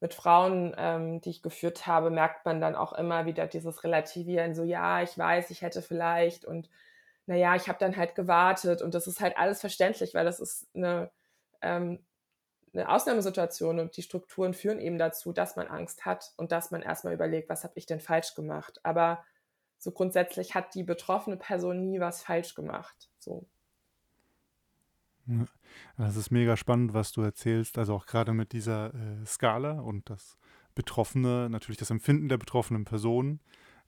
mit 0.00 0.12
Frauen, 0.12 0.74
ähm, 0.76 1.20
die 1.20 1.30
ich 1.30 1.42
geführt 1.42 1.86
habe, 1.86 2.10
merkt 2.10 2.44
man 2.44 2.60
dann 2.60 2.74
auch 2.74 2.92
immer 2.92 3.26
wieder 3.26 3.46
dieses 3.46 3.82
Relativieren, 3.82 4.54
so 4.54 4.62
ja, 4.62 5.02
ich 5.02 5.16
weiß, 5.16 5.50
ich 5.50 5.62
hätte 5.62 5.82
vielleicht 5.82 6.44
und 6.44 6.68
naja, 7.26 7.56
ich 7.56 7.68
habe 7.68 7.78
dann 7.78 7.96
halt 7.96 8.14
gewartet 8.14 8.82
und 8.82 8.94
das 8.94 9.06
ist 9.06 9.20
halt 9.20 9.36
alles 9.36 9.60
verständlich, 9.60 10.14
weil 10.14 10.24
das 10.24 10.38
ist 10.38 10.68
eine, 10.74 11.10
ähm, 11.62 12.04
eine 12.72 12.88
Ausnahmesituation 12.90 13.80
und 13.80 13.96
die 13.96 14.02
Strukturen 14.02 14.54
führen 14.54 14.78
eben 14.78 14.98
dazu, 14.98 15.32
dass 15.32 15.56
man 15.56 15.66
Angst 15.66 16.04
hat 16.04 16.32
und 16.36 16.52
dass 16.52 16.70
man 16.70 16.82
erstmal 16.82 17.14
überlegt, 17.14 17.48
was 17.48 17.64
habe 17.64 17.72
ich 17.76 17.86
denn 17.86 18.00
falsch 18.00 18.34
gemacht. 18.34 18.80
Aber 18.82 19.24
so 19.78 19.90
grundsätzlich 19.90 20.54
hat 20.54 20.74
die 20.74 20.82
betroffene 20.82 21.36
Person 21.36 21.82
nie 21.82 22.00
was 22.00 22.22
falsch 22.22 22.54
gemacht. 22.54 23.10
So. 23.18 23.46
Das 25.96 26.16
ist 26.16 26.30
mega 26.30 26.56
spannend, 26.56 26.94
was 26.94 27.12
du 27.12 27.22
erzählst. 27.22 27.78
Also 27.78 27.94
auch 27.94 28.06
gerade 28.06 28.32
mit 28.32 28.52
dieser 28.52 28.94
äh, 28.94 29.26
Skala 29.26 29.80
und 29.80 30.08
das 30.08 30.38
Betroffene, 30.74 31.48
natürlich 31.50 31.78
das 31.78 31.90
Empfinden 31.90 32.28
der 32.28 32.38
betroffenen 32.38 32.84
Person 32.84 33.40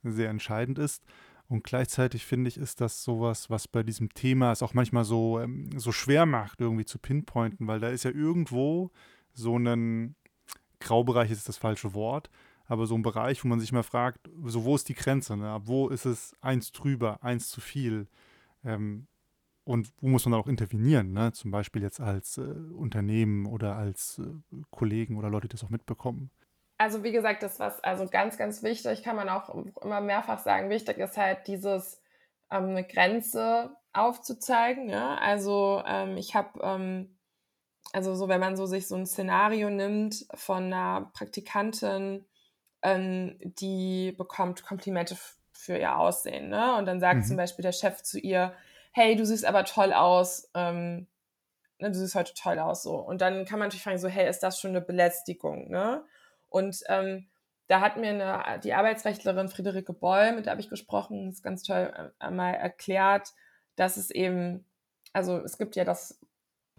sehr 0.02 0.30
entscheidend 0.30 0.78
ist. 0.78 1.04
Und 1.48 1.64
gleichzeitig 1.64 2.26
finde 2.26 2.48
ich, 2.48 2.58
ist 2.58 2.80
das 2.80 3.02
sowas, 3.02 3.48
was 3.48 3.68
bei 3.68 3.82
diesem 3.82 4.10
Thema 4.10 4.52
es 4.52 4.62
auch 4.62 4.74
manchmal 4.74 5.04
so, 5.04 5.40
ähm, 5.40 5.78
so 5.78 5.92
schwer 5.92 6.26
macht, 6.26 6.60
irgendwie 6.60 6.84
zu 6.84 6.98
pinpointen, 6.98 7.66
weil 7.66 7.80
da 7.80 7.88
ist 7.88 8.04
ja 8.04 8.10
irgendwo 8.10 8.90
so 9.32 9.56
ein 9.56 10.14
Graubereich 10.80 11.30
ist 11.30 11.48
das 11.48 11.56
falsche 11.56 11.94
Wort, 11.94 12.30
aber 12.68 12.86
so 12.86 12.94
ein 12.94 13.02
Bereich, 13.02 13.42
wo 13.42 13.48
man 13.48 13.60
sich 13.60 13.72
mal 13.72 13.82
fragt, 13.82 14.30
so 14.44 14.64
wo 14.64 14.76
ist 14.76 14.88
die 14.88 14.94
Grenze, 14.94 15.36
ne? 15.36 15.50
ab 15.50 15.62
wo 15.64 15.88
ist 15.88 16.04
es 16.04 16.36
eins 16.40 16.70
drüber, 16.70 17.18
eins 17.22 17.48
zu 17.48 17.60
viel? 17.60 18.06
Ähm, 18.64 19.08
und 19.64 19.92
wo 20.00 20.08
muss 20.08 20.24
man 20.24 20.32
dann 20.32 20.40
auch 20.40 20.48
intervenieren, 20.48 21.12
ne? 21.12 21.32
zum 21.32 21.50
Beispiel 21.50 21.82
jetzt 21.82 22.00
als 22.00 22.38
äh, 22.38 22.42
Unternehmen 22.42 23.46
oder 23.46 23.76
als 23.76 24.18
äh, 24.18 24.62
Kollegen 24.70 25.16
oder 25.16 25.30
Leute, 25.30 25.48
die 25.48 25.52
das 25.52 25.64
auch 25.64 25.70
mitbekommen. 25.70 26.30
Also 26.76 27.02
wie 27.02 27.10
gesagt, 27.10 27.42
das 27.42 27.58
was 27.58 27.82
also 27.82 28.06
ganz, 28.06 28.36
ganz 28.36 28.62
wichtig, 28.62 29.02
kann 29.02 29.16
man 29.16 29.28
auch 29.28 29.52
immer 29.82 30.00
mehrfach 30.00 30.38
sagen, 30.38 30.70
wichtig 30.70 30.98
ist 30.98 31.16
halt 31.16 31.46
dieses 31.46 32.00
ähm, 32.50 32.64
eine 32.64 32.84
Grenze 32.84 33.76
aufzuzeigen. 33.94 34.88
Ja? 34.90 35.16
Also 35.16 35.82
ähm, 35.86 36.16
ich 36.18 36.34
habe, 36.34 36.60
ähm, 36.62 37.18
also 37.92 38.14
so 38.14 38.28
wenn 38.28 38.40
man 38.40 38.56
so 38.56 38.66
sich 38.66 38.86
so 38.86 38.94
ein 38.94 39.06
Szenario 39.06 39.70
nimmt 39.70 40.26
von 40.34 40.64
einer 40.64 41.10
Praktikantin, 41.14 42.26
ähm, 42.82 43.36
die 43.40 44.12
bekommt 44.16 44.62
Komplimente 44.62 45.16
für 45.52 45.76
ihr 45.76 45.96
Aussehen, 45.96 46.48
ne? 46.48 46.76
Und 46.76 46.86
dann 46.86 47.00
sagt 47.00 47.20
mhm. 47.20 47.24
zum 47.24 47.36
Beispiel 47.36 47.62
der 47.62 47.72
Chef 47.72 48.02
zu 48.02 48.18
ihr, 48.18 48.54
hey, 48.92 49.16
du 49.16 49.26
siehst 49.26 49.44
aber 49.44 49.64
toll 49.64 49.92
aus, 49.92 50.50
ähm, 50.54 51.06
ne, 51.78 51.90
du 51.90 51.94
siehst 51.94 52.14
heute 52.14 52.34
toll 52.34 52.58
aus, 52.58 52.82
so. 52.82 52.96
Und 52.96 53.20
dann 53.20 53.44
kann 53.44 53.58
man 53.58 53.68
natürlich 53.68 53.82
fragen, 53.82 53.98
so, 53.98 54.08
hey, 54.08 54.28
ist 54.28 54.42
das 54.42 54.60
schon 54.60 54.70
eine 54.70 54.80
Belästigung, 54.80 55.68
ne? 55.70 56.04
Und 56.48 56.82
ähm, 56.88 57.28
da 57.66 57.80
hat 57.80 57.96
mir 57.98 58.10
eine, 58.10 58.60
die 58.60 58.72
Arbeitsrechtlerin 58.72 59.48
Friederike 59.48 59.92
Boll, 59.92 60.32
mit 60.32 60.46
der 60.46 60.52
habe 60.52 60.60
ich 60.60 60.70
gesprochen, 60.70 61.28
ist 61.28 61.42
ganz 61.42 61.62
toll 61.62 61.92
äh, 61.94 62.08
einmal 62.18 62.54
erklärt, 62.54 63.34
dass 63.76 63.96
es 63.96 64.10
eben, 64.10 64.64
also 65.12 65.38
es 65.38 65.58
gibt 65.58 65.76
ja 65.76 65.84
das 65.84 66.18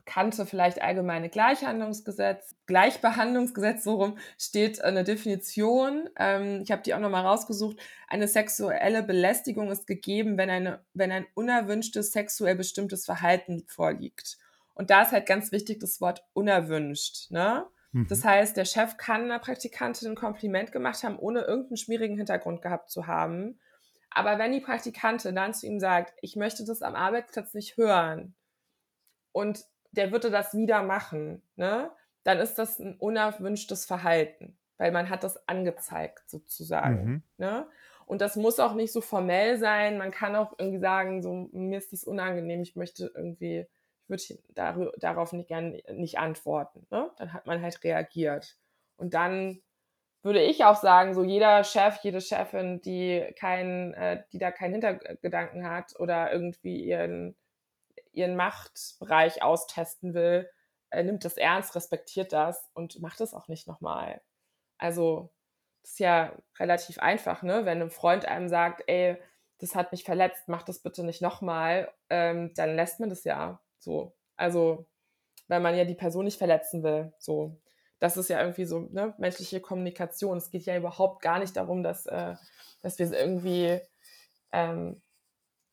kannte 0.09 0.47
vielleicht 0.47 0.81
allgemeine 0.81 1.29
Gleichhandlungsgesetz, 1.29 2.55
Gleichbehandlungsgesetz, 2.65 3.83
so 3.83 3.93
rum 3.93 4.17
steht 4.39 4.83
eine 4.83 5.03
Definition. 5.03 6.09
Ähm, 6.17 6.61
ich 6.63 6.71
habe 6.71 6.81
die 6.81 6.95
auch 6.95 6.99
nochmal 6.99 7.27
rausgesucht. 7.27 7.77
Eine 8.07 8.27
sexuelle 8.27 9.03
Belästigung 9.03 9.69
ist 9.69 9.85
gegeben, 9.85 10.35
wenn, 10.39 10.49
eine, 10.49 10.83
wenn 10.95 11.11
ein 11.11 11.27
unerwünschtes, 11.35 12.11
sexuell 12.11 12.55
bestimmtes 12.55 13.05
Verhalten 13.05 13.65
vorliegt. 13.67 14.39
Und 14.73 14.89
da 14.89 15.03
ist 15.03 15.11
halt 15.11 15.27
ganz 15.27 15.51
wichtig 15.51 15.79
das 15.79 16.01
Wort 16.01 16.25
unerwünscht. 16.33 17.29
Ne? 17.29 17.67
Mhm. 17.91 18.07
Das 18.07 18.25
heißt, 18.25 18.57
der 18.57 18.65
Chef 18.65 18.97
kann 18.97 19.25
einer 19.25 19.37
Praktikantin 19.37 20.09
ein 20.09 20.15
Kompliment 20.15 20.71
gemacht 20.71 21.03
haben, 21.03 21.19
ohne 21.19 21.41
irgendeinen 21.41 21.77
schwierigen 21.77 22.17
Hintergrund 22.17 22.63
gehabt 22.63 22.89
zu 22.89 23.05
haben. 23.05 23.59
Aber 24.09 24.39
wenn 24.39 24.53
die 24.53 24.59
Praktikantin 24.59 25.35
dann 25.35 25.53
zu 25.53 25.67
ihm 25.67 25.79
sagt, 25.79 26.15
ich 26.23 26.35
möchte 26.35 26.65
das 26.65 26.81
am 26.81 26.95
Arbeitsplatz 26.95 27.53
nicht 27.53 27.77
hören 27.77 28.33
und 29.33 29.65
der 29.91 30.11
würde 30.11 30.29
das 30.29 30.53
wieder 30.53 30.83
machen, 30.83 31.41
ne, 31.55 31.91
dann 32.23 32.39
ist 32.39 32.55
das 32.55 32.79
ein 32.79 32.95
unerwünschtes 32.97 33.85
Verhalten, 33.85 34.57
weil 34.77 34.91
man 34.91 35.09
hat 35.09 35.23
das 35.23 35.47
angezeigt 35.47 36.29
sozusagen. 36.29 37.05
Mhm. 37.05 37.23
Ne? 37.37 37.67
Und 38.05 38.21
das 38.21 38.35
muss 38.35 38.59
auch 38.59 38.73
nicht 38.73 38.91
so 38.91 39.01
formell 39.01 39.57
sein. 39.57 39.97
Man 39.97 40.11
kann 40.11 40.35
auch 40.35 40.53
irgendwie 40.57 40.79
sagen, 40.79 41.21
so 41.21 41.49
mir 41.51 41.77
ist 41.77 41.93
das 41.93 42.03
unangenehm, 42.03 42.61
ich 42.61 42.75
möchte 42.75 43.11
irgendwie, 43.15 43.67
ich 44.07 44.09
würde 44.09 44.43
dar 44.49 44.91
darauf 44.97 45.31
nicht 45.31 45.47
gerne 45.47 45.81
nicht 45.93 46.17
antworten. 46.17 46.87
Ne? 46.89 47.09
Dann 47.17 47.33
hat 47.33 47.45
man 47.45 47.61
halt 47.61 47.83
reagiert. 47.83 48.57
Und 48.97 49.13
dann 49.13 49.61
würde 50.21 50.41
ich 50.41 50.65
auch 50.65 50.75
sagen, 50.75 51.13
so 51.13 51.23
jeder 51.23 51.63
Chef, 51.63 51.99
jede 52.03 52.19
Chefin, 52.19 52.81
die 52.81 53.25
kein, 53.39 53.93
äh, 53.93 54.23
die 54.33 54.37
da 54.37 54.51
keinen 54.51 54.73
Hintergedanken 54.73 55.69
hat 55.69 55.97
oder 55.99 56.31
irgendwie 56.31 56.83
ihren, 56.83 57.35
ihren 58.11 58.35
Machtbereich 58.35 59.43
austesten 59.43 60.13
will, 60.13 60.49
äh, 60.89 61.03
nimmt 61.03 61.25
das 61.25 61.37
ernst, 61.37 61.75
respektiert 61.75 62.33
das 62.33 62.69
und 62.73 62.99
macht 63.01 63.21
es 63.21 63.33
auch 63.33 63.47
nicht 63.47 63.67
nochmal. 63.67 64.21
Also, 64.77 65.31
das 65.83 65.91
ist 65.91 65.99
ja 65.99 66.35
relativ 66.59 66.99
einfach, 66.99 67.43
ne? 67.43 67.65
Wenn 67.65 67.81
ein 67.81 67.91
Freund 67.91 68.25
einem 68.25 68.49
sagt, 68.49 68.83
ey, 68.87 69.17
das 69.59 69.75
hat 69.75 69.91
mich 69.91 70.03
verletzt, 70.03 70.47
mach 70.47 70.63
das 70.63 70.79
bitte 70.79 71.03
nicht 71.03 71.21
nochmal, 71.21 71.91
ähm, 72.09 72.53
dann 72.55 72.75
lässt 72.75 72.99
man 72.99 73.09
das 73.09 73.23
ja 73.23 73.61
so. 73.79 74.15
Also, 74.35 74.87
weil 75.47 75.59
man 75.59 75.75
ja 75.75 75.85
die 75.85 75.95
Person 75.95 76.25
nicht 76.25 76.37
verletzen 76.37 76.83
will. 76.83 77.13
So 77.19 77.59
das 77.99 78.15
ist 78.17 78.29
ja 78.29 78.39
irgendwie 78.39 78.65
so 78.65 78.79
ne, 78.91 79.13
menschliche 79.17 79.59
Kommunikation. 79.59 80.37
Es 80.37 80.49
geht 80.49 80.65
ja 80.65 80.77
überhaupt 80.77 81.21
gar 81.21 81.39
nicht 81.39 81.55
darum, 81.55 81.83
dass, 81.83 82.05
äh, 82.05 82.35
dass 82.81 82.97
wir 82.97 83.11
irgendwie, 83.11 83.79
ähm, 84.51 85.01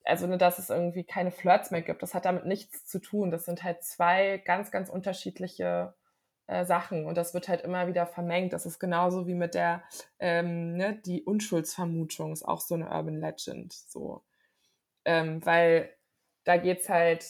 also 0.07 0.27
ne, 0.27 0.39
dass 0.39 0.59
es 0.59 0.71
irgendwie 0.71 1.05
keine 1.05 1.31
Flirts 1.31 1.71
mehr 1.71 1.83
gibt. 1.83 2.03
Das 2.03 2.15
hat 2.15 2.25
damit 2.25 2.47
nichts 2.47 2.87
zu 2.87 3.01
tun. 3.01 3.31
Das 3.31 3.45
sind 3.45 3.63
halt 3.63 3.83
zwei 3.83 4.39
ganz, 4.39 4.71
ganz 4.71 4.89
unterschiedliche 4.89 5.95
äh, 6.47 6.65
Sachen 6.65 7.07
und 7.07 7.17
das 7.17 7.35
wird 7.35 7.49
halt 7.49 7.63
immer 7.63 7.89
wieder 7.89 8.07
vermengt. 8.07 8.53
Das 8.53 8.67
ist 8.67 8.79
genauso 8.79 9.27
wie 9.27 9.35
mit 9.35 9.55
der, 9.55 9.83
ähm, 10.21 10.77
ne, 10.77 10.95
die 11.05 11.25
Unschuldsvermutung 11.25 12.33
ist 12.33 12.45
auch 12.45 12.61
so 12.61 12.75
eine 12.75 12.89
Urban 12.89 13.21
Legend. 13.21 13.73
So. 13.73 14.25
Ähm, 15.05 15.45
weil 15.45 15.91
da 16.45 16.57
geht 16.57 16.83
es 16.83 16.89
halt 16.89 17.27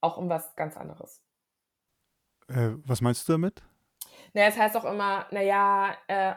auch 0.00 0.16
um 0.16 0.28
was 0.28 0.56
ganz 0.56 0.76
anderes. 0.76 1.22
Äh, 2.48 2.70
was 2.84 3.00
meinst 3.00 3.28
du 3.28 3.32
damit? 3.34 3.62
Naja, 4.32 4.48
es 4.48 4.58
heißt 4.58 4.76
auch 4.76 4.84
immer, 4.84 5.26
naja, 5.30 5.96
äh, 6.08 6.34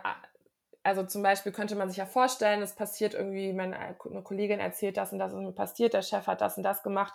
also 0.83 1.03
zum 1.03 1.23
Beispiel 1.23 1.51
könnte 1.51 1.75
man 1.75 1.89
sich 1.89 1.97
ja 1.97 2.05
vorstellen, 2.05 2.61
es 2.61 2.75
passiert 2.75 3.13
irgendwie, 3.13 3.53
meine, 3.53 3.77
eine 3.77 4.23
Kollegin 4.23 4.59
erzählt 4.59 4.97
das 4.97 5.13
und 5.13 5.19
das 5.19 5.31
ist 5.31 5.39
mir 5.39 5.53
passiert, 5.53 5.93
der 5.93 6.01
Chef 6.01 6.27
hat 6.27 6.41
das 6.41 6.57
und 6.57 6.63
das 6.63 6.83
gemacht. 6.83 7.13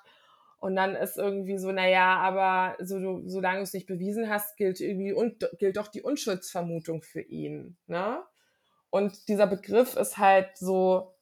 Und 0.59 0.74
dann 0.74 0.96
ist 0.96 1.16
irgendwie 1.16 1.59
so, 1.59 1.70
naja, 1.70 2.16
aber 2.16 2.76
so, 2.85 3.22
solange 3.28 3.59
du 3.59 3.62
es 3.62 3.74
nicht 3.74 3.87
bewiesen 3.87 4.28
hast, 4.28 4.57
gilt 4.57 4.81
irgendwie 4.81 5.12
und 5.12 5.48
gilt 5.59 5.76
doch 5.76 5.87
die 5.87 6.02
Unschuldsvermutung 6.02 7.02
für 7.02 7.20
ihn. 7.20 7.76
Ne? 7.87 8.24
Und 8.90 9.28
dieser 9.28 9.46
Begriff 9.46 9.96
ist 9.96 10.18
halt 10.18 10.57
so, 10.57 11.14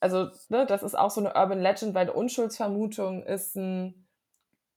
also 0.00 0.30
ne, 0.48 0.66
das 0.66 0.82
ist 0.82 0.96
auch 0.96 1.10
so 1.10 1.20
eine 1.20 1.34
Urban 1.34 1.60
Legend, 1.60 1.94
weil 1.94 2.08
Unschuldsvermutung 2.08 3.22
ist 3.22 3.54
ein 3.56 4.04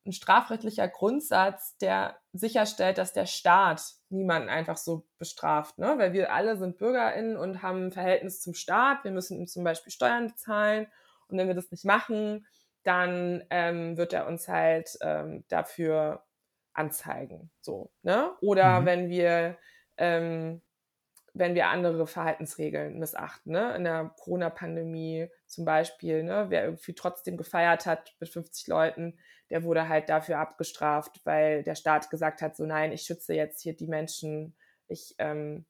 ein 0.08 0.14
strafrechtlicher 0.14 0.88
Grundsatz, 0.88 1.78
der 1.78 2.18
sicherstellt, 2.38 2.98
dass 2.98 3.14
der 3.14 3.26
Staat 3.26 3.82
niemanden 4.10 4.50
einfach 4.50 4.78
so 4.78 5.08
bestraft, 5.18 5.78
ne? 5.78 5.96
weil 5.98 6.14
wir 6.14 6.32
alle 6.34 6.58
sind 6.58 6.78
BürgerInnen 6.78 7.38
und 7.38 7.62
haben 7.62 7.88
ein 7.88 7.92
Verhältnis 7.92 8.42
zum 8.42 8.54
Staat. 8.54 9.04
Wir 9.04 9.12
müssen 9.12 9.38
ihm 9.38 9.48
zum 9.48 9.64
Beispiel 9.64 9.92
Steuern 9.92 10.28
bezahlen 10.28 10.88
und 11.28 11.38
wenn 11.38 11.48
wir 11.48 11.56
das 11.56 11.72
nicht 11.72 11.86
machen, 11.86 12.46
dann 12.84 13.44
ähm, 13.50 13.98
wird 13.98 14.14
er 14.14 14.28
uns 14.28 14.48
halt 14.48 14.98
ähm, 15.02 15.44
dafür 15.50 16.24
anzeigen. 16.74 17.52
So, 17.62 17.92
ne? 18.02 18.32
Oder 18.42 18.82
mhm. 18.82 18.86
wenn 18.86 19.10
wir 19.10 19.58
ähm, 19.98 20.62
wenn 21.38 21.56
wir 21.56 21.68
andere 21.68 22.08
Verhaltensregeln 22.08 23.00
missachten. 23.00 23.52
Ne? 23.52 23.76
In 23.76 23.84
der 23.84 24.14
Corona-Pandemie 24.18 25.28
zum 25.46 25.66
Beispiel, 25.66 26.24
ne? 26.24 26.46
wer 26.50 26.66
irgendwie 26.66 26.94
trotzdem 26.94 27.38
gefeiert 27.38 27.86
hat 27.86 28.16
mit 28.20 28.30
50 28.30 28.68
Leuten, 28.68 29.18
der 29.50 29.64
wurde 29.64 29.88
halt 29.88 30.10
dafür 30.10 30.40
abgestraft, 30.40 31.22
weil 31.24 31.64
der 31.64 31.76
Staat 31.76 32.10
gesagt 32.10 32.42
hat, 32.42 32.56
so 32.56 32.66
nein, 32.66 32.92
ich 32.92 33.02
schütze 33.02 33.34
jetzt 33.34 33.62
hier 33.62 33.76
die 33.76 33.88
Menschen, 33.88 34.56
ich, 34.88 35.16
ähm, 35.20 35.66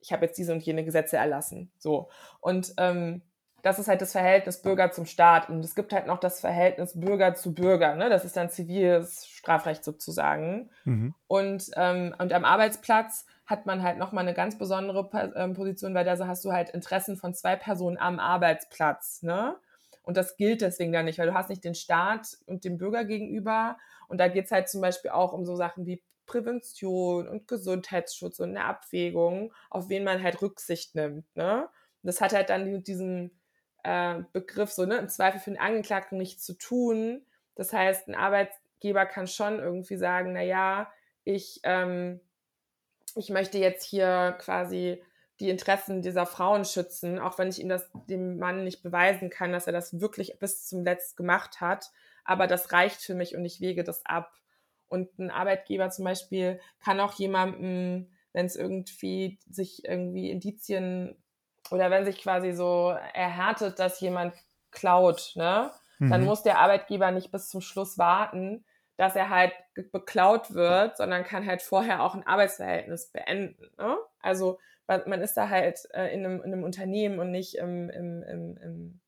ich 0.00 0.12
habe 0.12 0.26
jetzt 0.26 0.38
diese 0.38 0.52
und 0.52 0.62
jene 0.62 0.84
Gesetze 0.84 1.16
erlassen. 1.16 1.72
So. 1.78 2.10
Und 2.40 2.72
ähm, 2.78 3.22
das 3.62 3.78
ist 3.78 3.88
halt 3.88 4.00
das 4.00 4.12
Verhältnis 4.12 4.62
Bürger 4.62 4.90
zum 4.90 5.06
Staat. 5.06 5.48
Und 5.48 5.64
es 5.64 5.74
gibt 5.74 5.92
halt 5.92 6.06
noch 6.06 6.18
das 6.18 6.40
Verhältnis 6.40 6.98
Bürger 6.98 7.34
zu 7.34 7.54
Bürger. 7.54 7.94
Ne? 7.94 8.08
Das 8.08 8.24
ist 8.24 8.36
dann 8.36 8.50
ziviles 8.50 9.26
Strafrecht 9.26 9.84
sozusagen. 9.84 10.70
Mhm. 10.84 11.14
Und, 11.26 11.70
ähm, 11.76 12.14
und 12.18 12.32
am 12.32 12.44
Arbeitsplatz 12.44 13.26
hat 13.46 13.66
man 13.66 13.82
halt 13.82 13.98
nochmal 13.98 14.24
eine 14.24 14.34
ganz 14.34 14.56
besondere 14.56 15.10
ähm, 15.36 15.54
Position, 15.54 15.94
weil 15.94 16.04
da 16.04 16.16
hast 16.26 16.44
du 16.44 16.52
halt 16.52 16.70
Interessen 16.70 17.16
von 17.16 17.34
zwei 17.34 17.56
Personen 17.56 17.98
am 17.98 18.18
Arbeitsplatz, 18.18 19.22
ne? 19.22 19.56
Und 20.02 20.16
das 20.16 20.36
gilt 20.36 20.62
deswegen 20.62 20.92
dann 20.92 21.04
nicht, 21.04 21.18
weil 21.18 21.26
du 21.26 21.34
hast 21.34 21.50
nicht 21.50 21.62
den 21.62 21.74
Staat 21.74 22.38
und 22.46 22.64
dem 22.64 22.78
Bürger 22.78 23.04
gegenüber. 23.04 23.76
Und 24.08 24.18
da 24.18 24.28
geht 24.28 24.46
es 24.46 24.50
halt 24.50 24.68
zum 24.68 24.80
Beispiel 24.80 25.10
auch 25.10 25.32
um 25.32 25.44
so 25.44 25.56
Sachen 25.56 25.86
wie 25.86 26.02
Prävention 26.26 27.28
und 27.28 27.46
Gesundheitsschutz 27.48 28.40
und 28.40 28.50
eine 28.50 28.64
Abwägung, 28.64 29.52
auf 29.68 29.88
wen 29.88 30.04
man 30.04 30.22
halt 30.22 30.40
Rücksicht 30.42 30.94
nimmt. 30.94 31.24
Ne? 31.36 31.62
Und 31.64 32.06
das 32.06 32.20
hat 32.20 32.32
halt 32.32 32.50
dann 32.50 32.82
diesen 32.82 33.39
äh, 33.84 34.22
Begriff 34.32 34.70
so, 34.70 34.86
ne, 34.86 34.96
im 34.98 35.08
Zweifel 35.08 35.40
für 35.40 35.50
den 35.50 35.60
Angeklagten 35.60 36.18
nichts 36.18 36.44
zu 36.44 36.54
tun. 36.54 37.24
Das 37.54 37.72
heißt, 37.72 38.08
ein 38.08 38.14
Arbeitgeber 38.14 39.06
kann 39.06 39.26
schon 39.26 39.58
irgendwie 39.58 39.96
sagen, 39.96 40.32
na 40.32 40.42
ja, 40.42 40.92
ich 41.24 41.60
ähm, 41.64 42.20
ich 43.16 43.30
möchte 43.30 43.58
jetzt 43.58 43.84
hier 43.84 44.36
quasi 44.38 45.02
die 45.40 45.48
Interessen 45.48 46.02
dieser 46.02 46.26
Frauen 46.26 46.64
schützen, 46.64 47.18
auch 47.18 47.38
wenn 47.38 47.48
ich 47.48 47.60
ihm 47.60 47.68
das 47.68 47.90
dem 48.08 48.38
Mann 48.38 48.64
nicht 48.64 48.82
beweisen 48.82 49.30
kann, 49.30 49.52
dass 49.52 49.66
er 49.66 49.72
das 49.72 50.00
wirklich 50.00 50.38
bis 50.38 50.66
zum 50.66 50.84
Letzt 50.84 51.16
gemacht 51.16 51.60
hat. 51.60 51.90
Aber 52.24 52.46
das 52.46 52.72
reicht 52.72 53.00
für 53.00 53.14
mich 53.14 53.34
und 53.34 53.44
ich 53.44 53.60
wege 53.60 53.82
das 53.82 54.04
ab. 54.04 54.32
Und 54.88 55.18
ein 55.18 55.30
Arbeitgeber 55.30 55.88
zum 55.90 56.04
Beispiel 56.04 56.60
kann 56.84 57.00
auch 57.00 57.14
jemandem, 57.14 58.10
wenn 58.32 58.46
es 58.46 58.56
irgendwie 58.56 59.38
sich 59.48 59.84
irgendwie 59.84 60.30
Indizien 60.30 61.16
oder 61.70 61.90
wenn 61.90 62.04
sich 62.04 62.20
quasi 62.20 62.52
so 62.52 62.96
erhärtet, 63.14 63.78
dass 63.78 64.00
jemand 64.00 64.34
klaut, 64.70 65.32
ne, 65.34 65.70
mhm. 65.98 66.10
dann 66.10 66.24
muss 66.24 66.42
der 66.42 66.58
Arbeitgeber 66.58 67.10
nicht 67.10 67.30
bis 67.30 67.48
zum 67.48 67.60
Schluss 67.60 67.98
warten, 67.98 68.64
dass 69.00 69.16
er 69.16 69.30
halt 69.30 69.54
beklaut 69.92 70.52
wird, 70.52 70.98
sondern 70.98 71.24
kann 71.24 71.46
halt 71.46 71.62
vorher 71.62 72.02
auch 72.02 72.14
ein 72.14 72.26
Arbeitsverhältnis 72.26 73.10
beenden. 73.10 73.70
Ne? 73.78 73.96
Also 74.20 74.58
man 74.86 75.22
ist 75.22 75.38
da 75.38 75.48
halt 75.48 75.88
äh, 75.94 76.12
in, 76.12 76.26
einem, 76.26 76.42
in, 76.42 76.52
einem, 76.52 76.64
Unternehmen 76.64 77.18
und 77.18 77.30
nicht 77.30 77.54
im, 77.54 77.88
im, 77.88 78.22
im, 78.22 79.00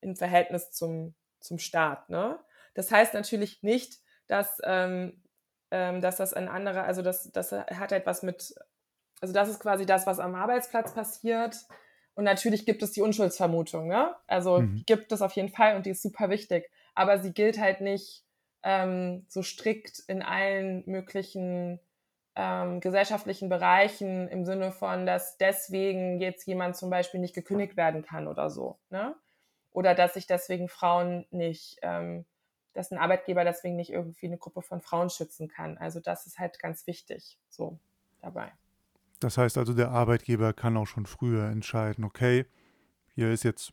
im, 0.00 0.14
Verhältnis 0.14 0.70
zum, 0.70 1.16
zum 1.40 1.58
Staat. 1.58 2.08
Ne? 2.08 2.38
Das 2.74 2.92
heißt 2.92 3.14
natürlich 3.14 3.64
nicht, 3.64 3.98
dass, 4.28 4.60
ähm, 4.62 5.20
ähm, 5.72 6.00
dass 6.00 6.18
das 6.18 6.32
ein 6.32 6.48
anderer, 6.48 6.84
also 6.84 7.02
das, 7.02 7.32
das 7.32 7.50
hat 7.50 7.90
etwas 7.90 8.22
mit, 8.22 8.54
also 9.20 9.34
das 9.34 9.48
ist 9.48 9.60
quasi 9.60 9.86
das, 9.86 10.06
was 10.06 10.18
am 10.18 10.34
Arbeitsplatz 10.34 10.94
passiert. 10.94 11.56
Und 12.14 12.24
natürlich 12.24 12.66
gibt 12.66 12.82
es 12.82 12.92
die 12.92 13.02
Unschuldsvermutung, 13.02 13.86
ne? 13.86 14.14
Also 14.26 14.60
mhm. 14.60 14.82
gibt 14.86 15.12
es 15.12 15.22
auf 15.22 15.32
jeden 15.32 15.48
Fall 15.48 15.76
und 15.76 15.86
die 15.86 15.90
ist 15.90 16.02
super 16.02 16.28
wichtig. 16.28 16.70
Aber 16.94 17.18
sie 17.18 17.32
gilt 17.32 17.58
halt 17.58 17.80
nicht 17.80 18.24
ähm, 18.62 19.24
so 19.28 19.42
strikt 19.42 20.00
in 20.06 20.22
allen 20.22 20.82
möglichen 20.86 21.80
ähm, 22.36 22.80
gesellschaftlichen 22.80 23.48
Bereichen 23.48 24.28
im 24.28 24.44
Sinne 24.44 24.72
von, 24.72 25.06
dass 25.06 25.36
deswegen 25.38 26.20
jetzt 26.20 26.46
jemand 26.46 26.76
zum 26.76 26.90
Beispiel 26.90 27.20
nicht 27.20 27.34
gekündigt 27.34 27.76
werden 27.76 28.02
kann 28.02 28.28
oder 28.28 28.50
so. 28.50 28.78
Ne? 28.90 29.14
Oder 29.72 29.94
dass 29.94 30.14
sich 30.14 30.26
deswegen 30.26 30.68
Frauen 30.68 31.26
nicht, 31.30 31.78
ähm, 31.82 32.24
dass 32.72 32.90
ein 32.90 32.98
Arbeitgeber 32.98 33.44
deswegen 33.44 33.76
nicht 33.76 33.90
irgendwie 33.90 34.26
eine 34.26 34.38
Gruppe 34.38 34.62
von 34.62 34.80
Frauen 34.80 35.10
schützen 35.10 35.48
kann. 35.48 35.78
Also 35.78 36.00
das 36.00 36.26
ist 36.26 36.38
halt 36.38 36.58
ganz 36.58 36.86
wichtig 36.86 37.38
so 37.48 37.78
dabei. 38.20 38.52
Das 39.20 39.38
heißt 39.38 39.58
also, 39.58 39.74
der 39.74 39.90
Arbeitgeber 39.90 40.52
kann 40.52 40.76
auch 40.76 40.86
schon 40.86 41.06
früher 41.06 41.44
entscheiden, 41.44 42.04
okay, 42.04 42.46
hier 43.14 43.30
ist 43.30 43.44
jetzt 43.44 43.72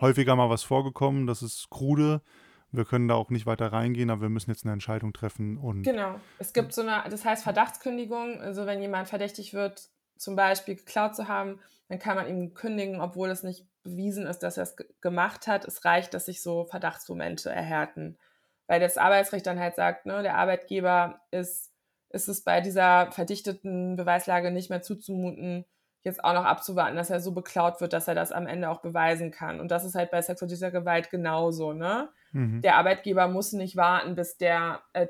häufiger 0.00 0.36
mal 0.36 0.50
was 0.50 0.62
vorgekommen, 0.62 1.26
das 1.26 1.42
ist 1.42 1.68
krude, 1.70 2.22
wir 2.72 2.84
können 2.84 3.08
da 3.08 3.14
auch 3.14 3.30
nicht 3.30 3.46
weiter 3.46 3.72
reingehen, 3.72 4.10
aber 4.10 4.22
wir 4.22 4.28
müssen 4.28 4.50
jetzt 4.50 4.64
eine 4.64 4.72
Entscheidung 4.72 5.12
treffen. 5.12 5.58
Und 5.58 5.82
genau. 5.82 6.20
Es 6.38 6.52
gibt 6.52 6.72
so 6.72 6.82
eine, 6.82 7.02
das 7.10 7.24
heißt 7.24 7.42
Verdachtskündigung. 7.42 8.40
Also 8.40 8.66
wenn 8.66 8.80
jemand 8.80 9.08
verdächtig 9.08 9.54
wird, 9.54 9.90
zum 10.16 10.36
Beispiel 10.36 10.76
geklaut 10.76 11.16
zu 11.16 11.28
haben, 11.28 11.58
dann 11.88 11.98
kann 11.98 12.16
man 12.16 12.28
ihm 12.28 12.54
kündigen, 12.54 13.00
obwohl 13.00 13.30
es 13.30 13.42
nicht 13.42 13.66
bewiesen 13.82 14.26
ist, 14.26 14.40
dass 14.40 14.56
er 14.56 14.64
es 14.64 14.76
gemacht 15.00 15.46
hat. 15.46 15.64
Es 15.64 15.84
reicht, 15.84 16.14
dass 16.14 16.26
sich 16.26 16.42
so 16.42 16.66
Verdachtsmomente 16.66 17.50
erhärten. 17.50 18.18
Weil 18.68 18.78
das 18.78 18.98
Arbeitsrecht 18.98 19.46
dann 19.46 19.58
halt 19.58 19.74
sagt, 19.74 20.06
ne, 20.06 20.22
der 20.22 20.36
Arbeitgeber 20.36 21.20
ist, 21.32 21.69
ist 22.10 22.28
es 22.28 22.42
bei 22.42 22.60
dieser 22.60 23.10
verdichteten 23.12 23.96
Beweislage 23.96 24.50
nicht 24.50 24.70
mehr 24.70 24.82
zuzumuten, 24.82 25.64
jetzt 26.02 26.24
auch 26.24 26.32
noch 26.32 26.44
abzuwarten, 26.44 26.96
dass 26.96 27.10
er 27.10 27.20
so 27.20 27.32
beklaut 27.32 27.80
wird, 27.80 27.92
dass 27.92 28.08
er 28.08 28.14
das 28.14 28.32
am 28.32 28.46
Ende 28.46 28.70
auch 28.70 28.80
beweisen 28.80 29.30
kann. 29.30 29.60
Und 29.60 29.70
das 29.70 29.84
ist 29.84 29.94
halt 29.94 30.10
bei 30.10 30.22
sexualisierter 30.22 30.72
Gewalt 30.72 31.10
genauso. 31.10 31.72
Ne? 31.72 32.08
Mhm. 32.32 32.62
Der 32.62 32.76
Arbeitgeber 32.76 33.28
muss 33.28 33.52
nicht 33.52 33.76
warten, 33.76 34.14
bis 34.14 34.38
der, 34.38 34.80
äh, 34.94 35.08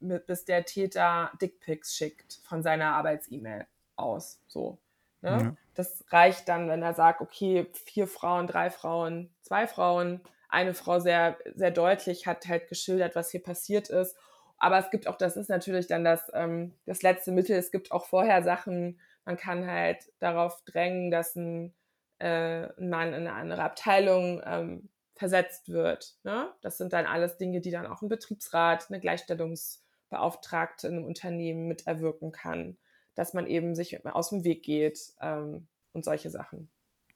bis 0.00 0.46
der 0.46 0.64
Täter 0.64 1.30
Dickpics 1.40 1.94
schickt 1.94 2.40
von 2.44 2.62
seiner 2.62 2.94
Arbeits-E-Mail 2.94 3.66
aus. 3.96 4.40
So. 4.46 4.78
Ne? 5.20 5.30
Ja. 5.30 5.56
Das 5.74 6.04
reicht 6.08 6.48
dann, 6.48 6.68
wenn 6.68 6.82
er 6.82 6.94
sagt, 6.94 7.20
okay, 7.20 7.66
vier 7.72 8.06
Frauen, 8.06 8.46
drei 8.46 8.70
Frauen, 8.70 9.30
zwei 9.42 9.66
Frauen, 9.66 10.20
eine 10.48 10.74
Frau 10.74 10.98
sehr, 10.98 11.36
sehr 11.54 11.70
deutlich 11.70 12.26
hat 12.26 12.48
halt 12.48 12.68
geschildert, 12.68 13.14
was 13.14 13.30
hier 13.30 13.42
passiert 13.42 13.88
ist. 13.88 14.16
Aber 14.60 14.78
es 14.78 14.90
gibt 14.90 15.08
auch, 15.08 15.16
das 15.16 15.36
ist 15.36 15.48
natürlich 15.48 15.86
dann 15.88 16.04
das, 16.04 16.30
ähm, 16.34 16.74
das 16.84 17.02
letzte 17.02 17.32
Mittel, 17.32 17.56
es 17.56 17.72
gibt 17.72 17.90
auch 17.90 18.04
vorher 18.04 18.42
Sachen, 18.44 19.00
man 19.24 19.36
kann 19.36 19.66
halt 19.66 20.12
darauf 20.18 20.62
drängen, 20.64 21.10
dass 21.10 21.34
ein, 21.34 21.74
äh, 22.18 22.68
ein 22.78 22.90
Mann 22.90 23.08
in 23.08 23.26
eine 23.26 23.32
andere 23.32 23.62
Abteilung 23.62 24.42
ähm, 24.44 24.88
versetzt 25.14 25.70
wird. 25.70 26.16
Ne? 26.24 26.52
Das 26.60 26.76
sind 26.76 26.92
dann 26.92 27.06
alles 27.06 27.38
Dinge, 27.38 27.60
die 27.60 27.70
dann 27.70 27.86
auch 27.86 28.02
ein 28.02 28.08
Betriebsrat, 28.08 28.90
eine 28.90 29.00
Gleichstellungsbeauftragte 29.00 30.88
in 30.88 30.96
einem 30.96 31.04
Unternehmen 31.04 31.66
mit 31.66 31.86
erwirken 31.86 32.30
kann, 32.30 32.76
dass 33.14 33.32
man 33.32 33.46
eben 33.46 33.74
sich 33.74 34.04
aus 34.06 34.28
dem 34.28 34.44
Weg 34.44 34.62
geht 34.62 35.00
ähm, 35.22 35.68
und 35.92 36.04
solche 36.04 36.30
Sachen. 36.30 36.70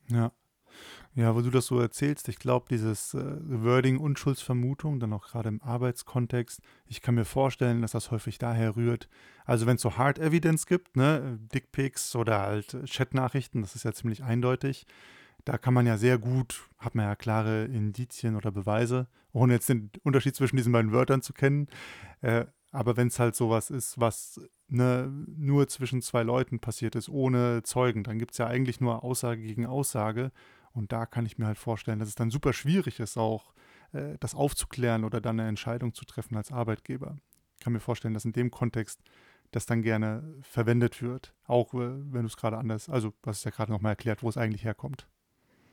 Ja. 0.09 0.33
Ja, 1.14 1.34
wo 1.34 1.40
du 1.40 1.50
das 1.50 1.66
so 1.66 1.78
erzählst, 1.78 2.28
ich 2.28 2.38
glaube, 2.38 2.66
dieses 2.70 3.14
äh, 3.14 3.22
Wording 3.44 3.98
Unschuldsvermutung, 3.98 4.98
dann 4.98 5.12
auch 5.12 5.28
gerade 5.28 5.48
im 5.48 5.62
Arbeitskontext, 5.62 6.60
ich 6.87 7.02
kann 7.02 7.14
mir 7.14 7.24
vorstellen, 7.24 7.82
dass 7.82 7.92
das 7.92 8.10
häufig 8.10 8.38
daher 8.38 8.76
rührt. 8.76 9.08
Also 9.44 9.66
wenn 9.66 9.76
es 9.76 9.82
so 9.82 9.96
Hard 9.96 10.18
Evidence 10.18 10.66
gibt, 10.66 10.96
ne, 10.96 11.38
Dickpics 11.54 12.16
oder 12.16 12.40
halt 12.40 12.76
Chatnachrichten, 12.87 13.62
das 13.62 13.76
ist 13.76 13.84
ja 13.84 13.92
ziemlich 13.92 14.24
eindeutig, 14.24 14.87
da 15.44 15.58
kann 15.58 15.74
man 15.74 15.87
ja 15.87 15.98
sehr 15.98 16.18
gut, 16.18 16.68
hat 16.78 16.94
man 16.94 17.06
ja 17.06 17.14
klare 17.14 17.64
Indizien 17.66 18.34
oder 18.34 18.50
Beweise, 18.50 19.06
ohne 19.32 19.54
jetzt 19.54 19.68
den 19.68 19.90
Unterschied 20.02 20.34
zwischen 20.34 20.56
diesen 20.56 20.72
beiden 20.72 20.92
Wörtern 20.92 21.22
zu 21.22 21.32
kennen. 21.32 21.68
Äh, 22.22 22.46
aber 22.74 22.96
wenn 22.96 23.06
es 23.06 23.20
halt 23.20 23.37
sowas 23.37 23.70
ist, 23.70 24.00
was 24.00 24.40
ne, 24.66 25.08
nur 25.37 25.68
zwischen 25.68 26.02
zwei 26.02 26.24
Leuten 26.24 26.58
passiert 26.58 26.96
ist, 26.96 27.08
ohne 27.08 27.62
Zeugen, 27.62 28.02
dann 28.02 28.18
gibt 28.18 28.32
es 28.32 28.38
ja 28.38 28.48
eigentlich 28.48 28.80
nur 28.80 29.04
Aussage 29.04 29.42
gegen 29.42 29.64
Aussage. 29.64 30.32
Und 30.74 30.92
da 30.92 31.06
kann 31.06 31.24
ich 31.24 31.38
mir 31.38 31.46
halt 31.46 31.58
vorstellen, 31.58 32.00
dass 32.00 32.08
es 32.08 32.16
dann 32.16 32.30
super 32.30 32.52
schwierig 32.52 33.00
ist, 33.00 33.16
auch 33.16 33.54
äh, 33.92 34.16
das 34.20 34.34
aufzuklären 34.34 35.04
oder 35.04 35.20
dann 35.20 35.38
eine 35.38 35.48
Entscheidung 35.48 35.94
zu 35.94 36.04
treffen 36.04 36.37
als 36.37 36.52
Arbeitgeber. 36.52 37.16
Ich 37.56 37.64
kann 37.64 37.72
mir 37.72 37.80
vorstellen, 37.80 38.14
dass 38.14 38.24
in 38.24 38.32
dem 38.32 38.50
Kontext 38.50 39.00
das 39.52 39.66
dann 39.66 39.82
gerne 39.82 40.34
verwendet 40.42 41.00
wird. 41.00 41.32
Auch 41.46 41.74
äh, 41.74 41.78
wenn 41.78 42.22
du 42.22 42.26
es 42.26 42.37
gerade 42.37 42.58
anders, 42.58 42.88
also 42.88 43.12
was 43.22 43.38
ist 43.38 43.44
ja 43.44 43.52
gerade 43.52 43.70
nochmal 43.70 43.92
erklärt, 43.92 44.22
wo 44.22 44.28
es 44.28 44.37
eigentlich 44.37 44.64
herkommt. 44.64 45.06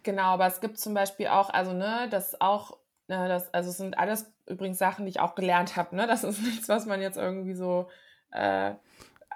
Genau, 0.04 0.34
aber 0.34 0.48
es 0.48 0.62
gibt 0.62 0.78
zum 0.78 0.94
Beispiel 0.94 1.28
auch, 1.28 1.50
also 1.50 1.74
ne, 1.74 2.08
das 2.10 2.40
auch, 2.40 2.78
ne, 3.08 3.28
das, 3.28 3.54
also 3.54 3.70
es 3.70 3.78
sind 3.78 3.98
alles 3.98 4.32
übrigens 4.48 4.78
Sachen, 4.78 5.06
die 5.06 5.12
ich 5.12 5.20
auch 5.20 5.36
gelernt 5.36 5.76
habe, 5.76 5.96
ne? 5.96 6.08
Das 6.08 6.24
ist 6.24 6.42
nichts, 6.44 6.70
was 6.70 6.86
man 6.86 7.02
jetzt 7.02 7.18
irgendwie 7.18 7.54
so 7.54 7.90
äh, 8.32 8.74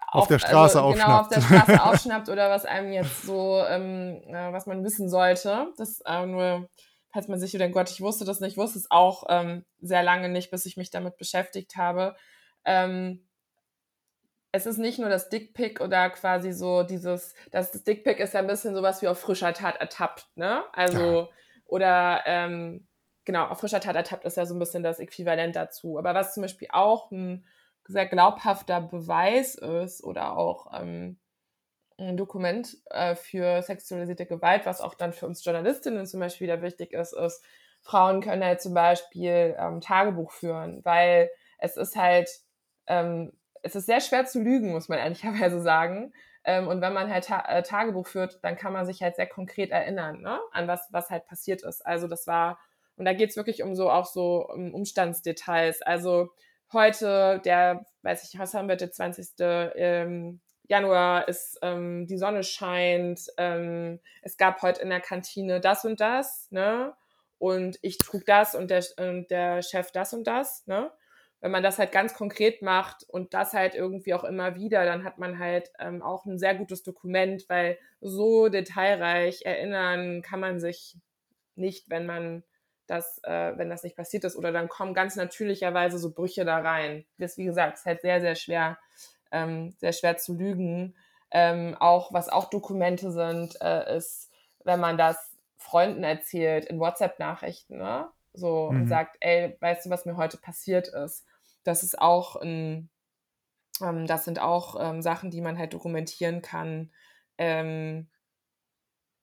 auf, 0.07 0.23
auf, 0.23 0.27
der 0.27 0.39
Straße 0.39 0.77
also, 0.77 0.89
aufschnappt. 0.89 1.07
Genau, 1.07 1.19
auf 1.19 1.27
der 1.29 1.41
Straße 1.41 1.83
aufschnappt 1.83 2.29
oder 2.29 2.49
was 2.49 2.65
einem 2.65 2.91
jetzt 2.91 3.23
so, 3.23 3.63
ähm, 3.67 4.21
äh, 4.27 4.51
was 4.51 4.65
man 4.65 4.83
wissen 4.83 5.09
sollte. 5.09 5.67
Das 5.77 6.01
äh, 6.05 6.25
nur, 6.25 6.69
falls 7.11 7.27
man 7.27 7.39
sich 7.39 7.53
wieder, 7.53 7.69
Gott, 7.69 7.89
ich 7.89 8.01
wusste 8.01 8.25
das 8.25 8.39
nicht, 8.39 8.53
ich 8.53 8.57
wusste 8.57 8.79
es 8.79 8.91
auch 8.91 9.23
ähm, 9.29 9.65
sehr 9.81 10.03
lange 10.03 10.29
nicht, 10.29 10.51
bis 10.51 10.65
ich 10.65 10.77
mich 10.77 10.89
damit 10.89 11.17
beschäftigt 11.17 11.75
habe. 11.77 12.15
Ähm, 12.65 13.25
es 14.55 14.65
ist 14.65 14.77
nicht 14.77 14.99
nur 14.99 15.09
das 15.09 15.29
Dickpick 15.29 15.81
oder 15.81 16.09
quasi 16.09 16.53
so 16.53 16.83
dieses, 16.83 17.33
das, 17.51 17.71
das 17.71 17.83
Dickpick 17.83 18.19
ist 18.19 18.33
ja 18.33 18.39
ein 18.39 18.47
bisschen 18.47 18.73
sowas 18.73 19.01
wie 19.01 19.07
auf 19.09 19.19
frischer 19.19 19.53
Tat 19.53 19.75
ertappt, 19.77 20.27
ne? 20.35 20.63
Also, 20.71 20.99
ja. 20.99 21.27
oder 21.65 22.23
ähm, 22.25 22.87
genau, 23.25 23.47
auf 23.47 23.59
frischer 23.59 23.81
Tat 23.81 23.97
ertappt 23.97 24.23
ist 24.23 24.37
ja 24.37 24.45
so 24.45 24.55
ein 24.55 24.59
bisschen 24.59 24.81
das 24.81 24.99
Äquivalent 24.99 25.57
dazu. 25.57 25.97
Aber 25.97 26.13
was 26.13 26.33
zum 26.33 26.41
Beispiel 26.41 26.69
auch 26.71 27.11
ein 27.11 27.45
sehr 27.87 28.07
glaubhafter 28.07 28.81
Beweis 28.81 29.55
ist 29.55 30.03
oder 30.03 30.37
auch 30.37 30.71
ähm, 30.79 31.19
ein 31.97 32.17
Dokument 32.17 32.77
äh, 32.89 33.15
für 33.15 33.61
sexualisierte 33.61 34.25
Gewalt, 34.25 34.65
was 34.65 34.81
auch 34.81 34.95
dann 34.95 35.13
für 35.13 35.27
uns 35.27 35.43
Journalistinnen 35.45 36.05
zum 36.05 36.19
Beispiel 36.19 36.47
wieder 36.47 36.61
wichtig 36.61 36.93
ist, 36.93 37.13
ist, 37.13 37.43
Frauen 37.81 38.21
können 38.21 38.43
halt 38.43 38.61
zum 38.61 38.73
Beispiel 38.73 39.55
ähm, 39.59 39.79
Tagebuch 39.79 40.31
führen, 40.31 40.83
weil 40.83 41.29
es 41.59 41.77
ist 41.77 41.95
halt 41.95 42.29
ähm, 42.87 43.31
es 43.65 43.75
ist 43.75 43.87
sehr 43.87 43.99
schwer 43.99 44.25
zu 44.25 44.41
lügen, 44.41 44.71
muss 44.71 44.89
man 44.89 44.99
ehrlicherweise 44.99 45.61
sagen. 45.61 46.13
Ähm, 46.43 46.67
und 46.67 46.81
wenn 46.81 46.93
man 46.93 47.11
halt 47.11 47.25
ta 47.25 47.43
äh, 47.47 47.63
Tagebuch 47.63 48.07
führt, 48.07 48.39
dann 48.43 48.55
kann 48.55 48.71
man 48.71 48.85
sich 48.85 49.01
halt 49.01 49.15
sehr 49.15 49.27
konkret 49.27 49.71
erinnern, 49.71 50.21
ne? 50.21 50.39
an 50.51 50.67
was, 50.67 50.87
was 50.91 51.09
halt 51.09 51.25
passiert 51.25 51.63
ist. 51.63 51.85
Also 51.85 52.07
das 52.07 52.27
war, 52.27 52.59
und 52.97 53.05
da 53.05 53.13
geht 53.13 53.31
es 53.31 53.35
wirklich 53.35 53.63
um 53.63 53.75
so 53.75 53.89
auch 53.89 54.05
so 54.05 54.47
um 54.47 54.73
Umstandsdetails. 54.73 55.81
Also 55.81 56.29
heute, 56.75 57.41
der, 57.43 57.85
weiß 58.03 58.31
ich, 58.31 58.39
was 58.39 58.53
haben 58.53 58.69
wir, 58.69 58.75
der 58.75 58.91
20. 58.91 59.29
Ähm, 59.39 60.41
Januar 60.67 61.27
ist, 61.27 61.57
ähm, 61.63 62.05
die 62.07 62.17
Sonne 62.17 62.43
scheint, 62.43 63.21
ähm, 63.37 63.99
es 64.21 64.37
gab 64.37 64.61
heute 64.61 64.81
in 64.81 64.89
der 64.89 65.01
Kantine 65.01 65.59
das 65.59 65.85
und 65.85 65.99
das, 65.99 66.51
ne? 66.51 66.93
Und 67.39 67.79
ich 67.81 67.97
trug 67.97 68.25
das 68.25 68.55
und 68.55 68.69
der, 68.69 68.83
und 68.97 69.29
der 69.29 69.61
Chef 69.61 69.91
das 69.91 70.13
und 70.13 70.25
das, 70.25 70.65
ne? 70.67 70.91
wenn 71.45 71.51
man 71.51 71.61
das 71.61 71.77
halt 71.77 71.91
ganz 71.91 72.15
konkret 72.15 72.63
macht 72.63 73.03
und 73.07 73.35
das 73.35 73.53
halt 73.53 73.75
irgendwie 73.75 74.15
auch 74.15 74.23
immer 74.23 74.55
wieder, 74.55 74.83
dann 74.83 75.03
hat 75.03 75.19
man 75.19 75.37
halt 75.37 75.71
ähm, 75.77 76.01
auch 76.01 76.25
ein 76.25 76.39
sehr 76.39 76.55
gutes 76.55 76.81
Dokument, 76.81 77.45
weil 77.49 77.77
so 78.01 78.49
detailreich 78.49 79.43
erinnern 79.45 80.23
kann 80.23 80.39
man 80.39 80.59
sich 80.59 80.97
nicht, 81.55 81.89
wenn 81.91 82.07
man 82.07 82.43
das, 82.87 83.19
äh, 83.23 83.57
wenn 83.57 83.69
das 83.69 83.83
nicht 83.83 83.95
passiert 83.95 84.23
ist, 84.23 84.35
oder 84.35 84.51
dann 84.51 84.69
kommen 84.69 84.93
ganz 84.93 85.15
natürlicherweise 85.15 85.97
so 85.97 86.11
Brüche 86.11 86.45
da 86.45 86.59
rein. 86.59 87.05
Das, 87.17 87.37
wie 87.37 87.45
gesagt, 87.45 87.77
ist 87.77 87.85
halt 87.85 88.01
sehr, 88.01 88.21
sehr 88.21 88.35
schwer, 88.35 88.77
ähm, 89.31 89.75
sehr 89.79 89.93
schwer 89.93 90.17
zu 90.17 90.33
lügen. 90.35 90.95
Ähm, 91.31 91.75
auch, 91.79 92.13
was 92.13 92.29
auch 92.29 92.49
Dokumente 92.49 93.11
sind, 93.11 93.59
äh, 93.61 93.97
ist, 93.97 94.31
wenn 94.63 94.79
man 94.79 94.97
das 94.97 95.35
Freunden 95.57 96.03
erzählt 96.03 96.65
in 96.65 96.79
WhatsApp-Nachrichten, 96.79 97.77
ne? 97.77 98.09
So 98.33 98.69
mhm. 98.69 98.81
und 98.81 98.87
sagt, 98.87 99.17
ey, 99.21 99.55
weißt 99.59 99.85
du, 99.85 99.89
was 99.89 100.05
mir 100.05 100.17
heute 100.17 100.37
passiert 100.37 100.89
ist? 100.89 101.25
das 101.65 101.83
ist 101.83 101.99
auch 101.99 102.37
ein, 102.37 102.89
ähm, 103.81 104.07
das 104.07 104.23
sind 104.23 104.39
auch 104.39 104.77
ähm, 104.79 105.01
Sachen, 105.01 105.31
die 105.31 105.41
man 105.41 105.57
halt 105.57 105.73
dokumentieren 105.73 106.41
kann. 106.41 106.91
Ähm, 107.37 108.07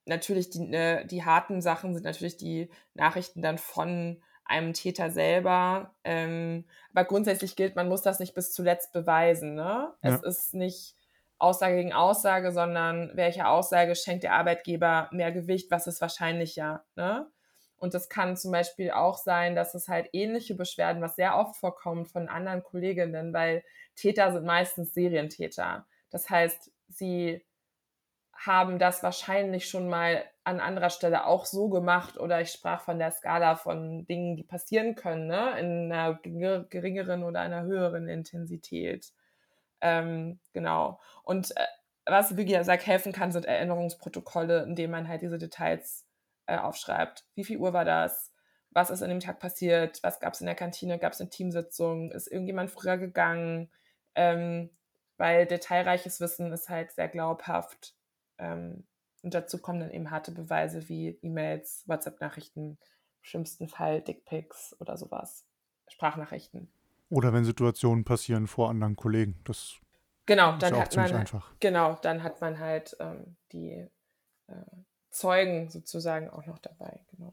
natürlich 0.05 0.51
die, 0.51 0.61
ne, 0.61 1.07
die 1.07 1.25
harten 1.25 1.61
Sachen 1.61 1.95
sind 1.95 2.05
natürlich 2.05 2.37
die 2.37 2.71
Nachrichten 2.95 3.43
dann 3.43 3.59
von 3.59 4.23
einem 4.45 4.73
Täter 4.73 5.11
selber. 5.11 5.95
Ähm, 6.05 6.65
aber 6.93 7.05
grundsätzlich 7.05 7.57
gilt, 7.57 7.77
man 7.77 7.89
muss 7.89 8.03
das 8.03 8.19
nicht 8.19 8.35
bis 8.35 8.53
zuletzt 8.53 8.93
beweisen. 8.93 9.55
Ne? 9.55 9.93
Ja. 10.03 10.15
Es 10.15 10.23
ist 10.23 10.55
nicht 10.55 10.97
Aussage 11.39 11.77
gegen 11.77 11.93
Aussage, 11.93 12.53
sondern 12.53 13.11
welche 13.15 13.47
Aussage 13.47 13.95
schenkt 13.95 14.25
der 14.25 14.35
Arbeitgeber 14.35 15.09
mehr 15.13 15.33
Gewicht, 15.33 15.71
was 15.71 15.87
ist 15.87 16.01
wahrscheinlicher. 16.01 16.85
Ne? 16.97 17.27
Und 17.79 17.95
das 17.95 18.09
kann 18.09 18.37
zum 18.37 18.53
Beispiel 18.53 18.93
auch 18.93 19.19
sein, 19.19 19.57
dass 19.57 19.75
es 19.75 19.89
halt 19.89 20.09
ähnliche 20.13 20.55
Beschwerden, 20.55 21.03
was 21.03 21.17
sehr 21.17 21.37
oft 21.37 21.57
vorkommt 21.57 22.09
von 22.09 22.29
anderen 22.29 22.63
Kolleginnen, 22.63 23.33
weil 23.33 23.65
Täter 23.97 24.33
sind 24.33 24.45
meistens 24.45 24.95
Serientäter. 24.95 25.87
Das 26.11 26.31
heißt, 26.31 26.71
sie 26.89 27.45
haben 28.45 28.79
das 28.79 29.03
wahrscheinlich 29.03 29.69
schon 29.69 29.89
mal 29.89 30.25
an 30.45 30.59
anderer 30.59 30.91
Stelle 30.91 31.27
auch 31.27 31.45
so 31.45 31.69
gemacht 31.69 32.19
oder 32.19 32.41
ich 32.41 32.51
sprach 32.51 32.81
von 32.81 32.99
der 32.99 33.13
Skala 33.13 33.55
von 33.55 34.05
Dingen, 34.07 34.37
die 34.37 34.43
passieren 34.43 34.97
können, 34.97 35.29
ne? 35.29 35.59
in 35.61 35.93
einer 35.93 36.15
geringeren 36.15 37.23
oder 37.23 37.41
einer 37.41 37.63
höheren 37.63 38.09
Intensität. 38.09 39.13
Ähm, 39.81 40.41
genau. 40.53 41.01
Und 41.23 41.57
äh, 41.57 41.67
was, 42.05 42.37
wie 42.37 42.45
gesagt, 42.45 42.87
helfen 42.87 43.13
kann, 43.13 43.31
sind 43.31 43.45
Erinnerungsprotokolle, 43.45 44.65
in 44.65 44.75
denen 44.75 44.91
man 44.91 45.07
halt 45.07 45.23
diese 45.23 45.39
Details 45.39 46.05
äh, 46.47 46.57
aufschreibt. 46.57 47.25
Wie 47.37 47.45
viel 47.45 47.59
Uhr 47.59 47.73
war 47.73 47.85
das? 47.85 48.33
Was 48.71 48.91
ist 48.91 49.03
an 49.03 49.11
dem 49.11 49.21
Tag 49.21 49.39
passiert? 49.39 50.03
Was 50.03 50.19
gab 50.19 50.35
es 50.35 50.41
in 50.41 50.47
der 50.47 50.57
Kantine? 50.57 50.99
Gab 50.99 51.13
es 51.13 51.21
eine 51.21 51.31
Teamsitzung? 51.31 52.11
Ist 52.11 52.27
irgendjemand 52.27 52.71
früher 52.73 52.99
gegangen? 52.99 53.71
Ähm, 54.17 54.71
weil 55.17 55.47
detailreiches 55.47 56.21
Wissen 56.21 56.53
ist 56.53 56.69
halt 56.69 56.91
sehr 56.91 57.09
glaubhaft. 57.09 57.95
Ähm, 58.43 58.85
und 59.23 59.35
dazu 59.35 59.59
kommen 59.59 59.81
dann 59.81 59.91
eben 59.91 60.11
harte 60.11 60.33
Beweise 60.33 60.89
wie 60.89 61.19
E-Mails, 61.23 61.85
WhatsApp-Nachrichten, 61.87 62.71
im 62.71 62.79
schlimmsten 63.23 63.69
Fall 63.69 64.01
Dickpics 64.01 64.77
oder 64.81 64.97
sowas. 64.97 65.45
Sprachnachrichten. 65.89 66.69
Oder 67.09 67.33
wenn 67.33 67.45
Situationen 67.45 68.05
passieren 68.05 68.47
vor 68.47 68.71
anderen 68.71 68.97
Kollegen. 68.97 69.39
Das 69.45 69.77
genau, 70.27 70.57
dann 70.57 70.75
ist 70.75 70.81
hat 70.81 70.97
man 70.97 71.15
einfach. 71.15 71.53
genau, 71.61 71.99
dann 72.03 72.23
hat 72.23 72.41
man 72.41 72.59
halt 72.59 72.97
ähm, 73.01 73.37
die 73.53 73.87
äh, 74.49 74.55
Zeugen 75.11 75.69
sozusagen 75.69 76.31
auch 76.31 76.47
noch 76.47 76.59
dabei. 76.59 77.01
Genau. 77.13 77.33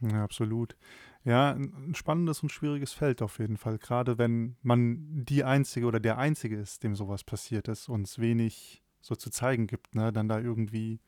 Ja, 0.00 0.24
absolut. 0.24 0.76
Ja, 1.24 1.52
ein 1.52 1.94
spannendes 1.94 2.42
und 2.42 2.50
schwieriges 2.50 2.92
Feld 2.92 3.22
auf 3.22 3.38
jeden 3.38 3.56
Fall. 3.56 3.78
Gerade 3.78 4.18
wenn 4.18 4.56
man 4.62 5.24
die 5.24 5.44
Einzige 5.44 5.86
oder 5.86 6.00
der 6.00 6.18
Einzige 6.18 6.56
ist, 6.56 6.82
dem 6.82 6.94
sowas 6.94 7.24
passiert 7.24 7.68
ist 7.68 7.88
und 7.88 8.02
es 8.02 8.18
wenig 8.18 8.83
so 9.04 9.14
zu 9.14 9.30
zeigen 9.30 9.66
gibt, 9.66 9.94
ne? 9.94 10.12
dann 10.12 10.28
da 10.28 10.38
irgendwie 10.38 10.98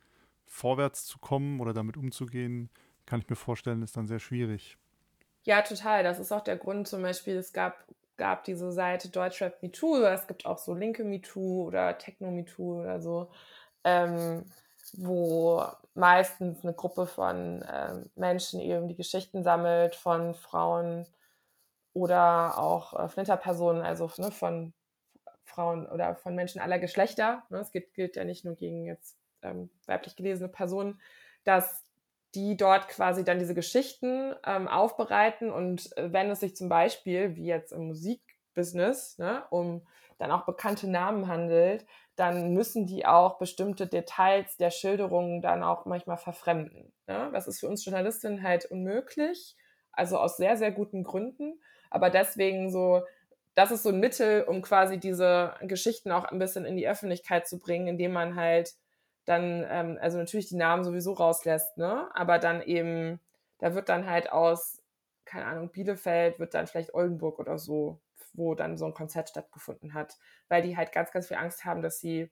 vorwärts 0.44 1.06
zu 1.06 1.18
kommen 1.18 1.60
oder 1.60 1.72
damit 1.72 1.96
umzugehen, 1.96 2.68
kann 3.06 3.20
ich 3.20 3.28
mir 3.28 3.36
vorstellen, 3.36 3.82
ist 3.82 3.96
dann 3.96 4.06
sehr 4.06 4.18
schwierig. 4.18 4.76
Ja, 5.44 5.62
total. 5.62 6.02
Das 6.04 6.18
ist 6.18 6.30
auch 6.30 6.42
der 6.42 6.56
Grund 6.58 6.88
zum 6.88 7.02
Beispiel, 7.02 7.36
es 7.36 7.52
gab, 7.54 7.84
gab 8.18 8.44
diese 8.44 8.70
Seite 8.70 9.08
Deutschrap 9.08 9.62
MeToo, 9.62 10.02
es 10.02 10.26
gibt 10.26 10.44
auch 10.44 10.58
so 10.58 10.74
linke 10.74 11.04
MeToo 11.04 11.66
oder 11.66 11.96
Techno 11.96 12.30
MeToo 12.30 12.80
oder 12.82 13.00
so, 13.00 13.30
ähm, 13.84 14.44
wo 14.94 15.64
meistens 15.94 16.62
eine 16.64 16.74
Gruppe 16.74 17.06
von 17.06 17.64
ähm, 17.72 18.10
Menschen 18.14 18.60
eben 18.60 18.88
die 18.88 18.96
Geschichten 18.96 19.42
sammelt 19.42 19.94
von 19.94 20.34
Frauen 20.34 21.06
oder 21.94 22.58
auch 22.58 22.92
äh, 22.98 23.08
Flinterpersonen, 23.08 23.82
also 23.82 24.10
ne, 24.18 24.30
von 24.30 24.74
Frauen 25.46 25.86
oder 25.86 26.14
von 26.16 26.34
Menschen 26.34 26.60
aller 26.60 26.78
Geschlechter. 26.78 27.44
Ne, 27.50 27.58
es 27.58 27.72
gilt, 27.72 27.94
gilt 27.94 28.16
ja 28.16 28.24
nicht 28.24 28.44
nur 28.44 28.56
gegen 28.56 28.84
jetzt 28.84 29.16
ähm, 29.42 29.70
weiblich 29.86 30.16
gelesene 30.16 30.48
Personen, 30.48 31.00
dass 31.44 31.84
die 32.34 32.56
dort 32.56 32.88
quasi 32.88 33.24
dann 33.24 33.38
diese 33.38 33.54
Geschichten 33.54 34.34
ähm, 34.44 34.68
aufbereiten 34.68 35.50
und 35.50 35.96
äh, 35.96 36.12
wenn 36.12 36.30
es 36.30 36.40
sich 36.40 36.54
zum 36.54 36.68
Beispiel, 36.68 37.36
wie 37.36 37.46
jetzt 37.46 37.72
im 37.72 37.86
Musikbusiness, 37.86 39.18
ne, 39.18 39.44
um 39.50 39.86
dann 40.18 40.30
auch 40.30 40.44
bekannte 40.44 40.88
Namen 40.88 41.28
handelt, 41.28 41.86
dann 42.16 42.52
müssen 42.54 42.86
die 42.86 43.06
auch 43.06 43.38
bestimmte 43.38 43.86
Details 43.86 44.56
der 44.56 44.70
Schilderungen 44.70 45.42
dann 45.42 45.62
auch 45.62 45.84
manchmal 45.84 46.16
verfremden. 46.16 46.92
Ne? 47.06 47.30
Das 47.32 47.46
ist 47.46 47.60
für 47.60 47.68
uns 47.68 47.84
Journalistinnen 47.84 48.42
halt 48.42 48.64
unmöglich, 48.66 49.56
also 49.92 50.18
aus 50.18 50.38
sehr, 50.38 50.56
sehr 50.56 50.72
guten 50.72 51.04
Gründen. 51.04 51.60
Aber 51.90 52.08
deswegen 52.08 52.70
so, 52.70 53.02
das 53.56 53.72
ist 53.72 53.82
so 53.82 53.88
ein 53.90 54.00
Mittel, 54.00 54.44
um 54.44 54.62
quasi 54.62 54.98
diese 55.00 55.54
Geschichten 55.62 56.12
auch 56.12 56.26
ein 56.26 56.38
bisschen 56.38 56.66
in 56.66 56.76
die 56.76 56.88
Öffentlichkeit 56.88 57.48
zu 57.48 57.58
bringen, 57.58 57.88
indem 57.88 58.12
man 58.12 58.36
halt 58.36 58.74
dann, 59.24 59.66
ähm, 59.68 59.98
also 60.00 60.18
natürlich 60.18 60.48
die 60.48 60.56
Namen 60.56 60.84
sowieso 60.84 61.14
rauslässt, 61.14 61.78
ne? 61.78 62.08
Aber 62.14 62.38
dann 62.38 62.62
eben, 62.62 63.20
da 63.58 63.74
wird 63.74 63.88
dann 63.88 64.08
halt 64.08 64.30
aus, 64.30 64.82
keine 65.24 65.46
Ahnung, 65.46 65.70
Bielefeld 65.72 66.38
wird 66.38 66.54
dann 66.54 66.66
vielleicht 66.68 66.94
Oldenburg 66.94 67.38
oder 67.40 67.58
so, 67.58 68.00
wo 68.34 68.54
dann 68.54 68.76
so 68.78 68.84
ein 68.86 68.94
Konzert 68.94 69.30
stattgefunden 69.30 69.94
hat, 69.94 70.16
weil 70.48 70.62
die 70.62 70.76
halt 70.76 70.92
ganz, 70.92 71.10
ganz 71.10 71.28
viel 71.28 71.38
Angst 71.38 71.64
haben, 71.64 71.82
dass 71.82 71.98
sie 72.00 72.30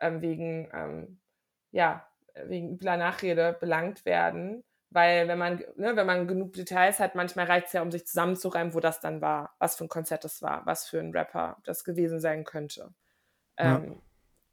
ähm, 0.00 0.20
wegen, 0.22 0.68
ähm, 0.74 1.20
ja, 1.72 2.06
wegen 2.44 2.70
übler 2.74 2.96
Nachrede 2.98 3.56
belangt 3.58 4.04
werden. 4.04 4.64
Weil 4.90 5.28
wenn 5.28 5.38
man, 5.38 5.62
ne, 5.76 5.96
wenn 5.96 6.06
man 6.06 6.26
genug 6.26 6.54
Details 6.54 6.98
hat, 6.98 7.14
manchmal 7.14 7.46
reicht 7.46 7.66
es 7.66 7.72
ja, 7.74 7.82
um 7.82 7.90
sich 7.90 8.06
zusammenzureimen, 8.06 8.72
wo 8.74 8.80
das 8.80 9.00
dann 9.00 9.20
war, 9.20 9.54
was 9.58 9.76
für 9.76 9.84
ein 9.84 9.88
Konzert 9.88 10.24
das 10.24 10.40
war, 10.40 10.64
was 10.64 10.88
für 10.88 10.98
ein 10.98 11.12
Rapper 11.12 11.58
das 11.64 11.84
gewesen 11.84 12.20
sein 12.20 12.44
könnte. 12.44 12.94
Ja. 13.58 13.76
Ähm, 13.76 14.00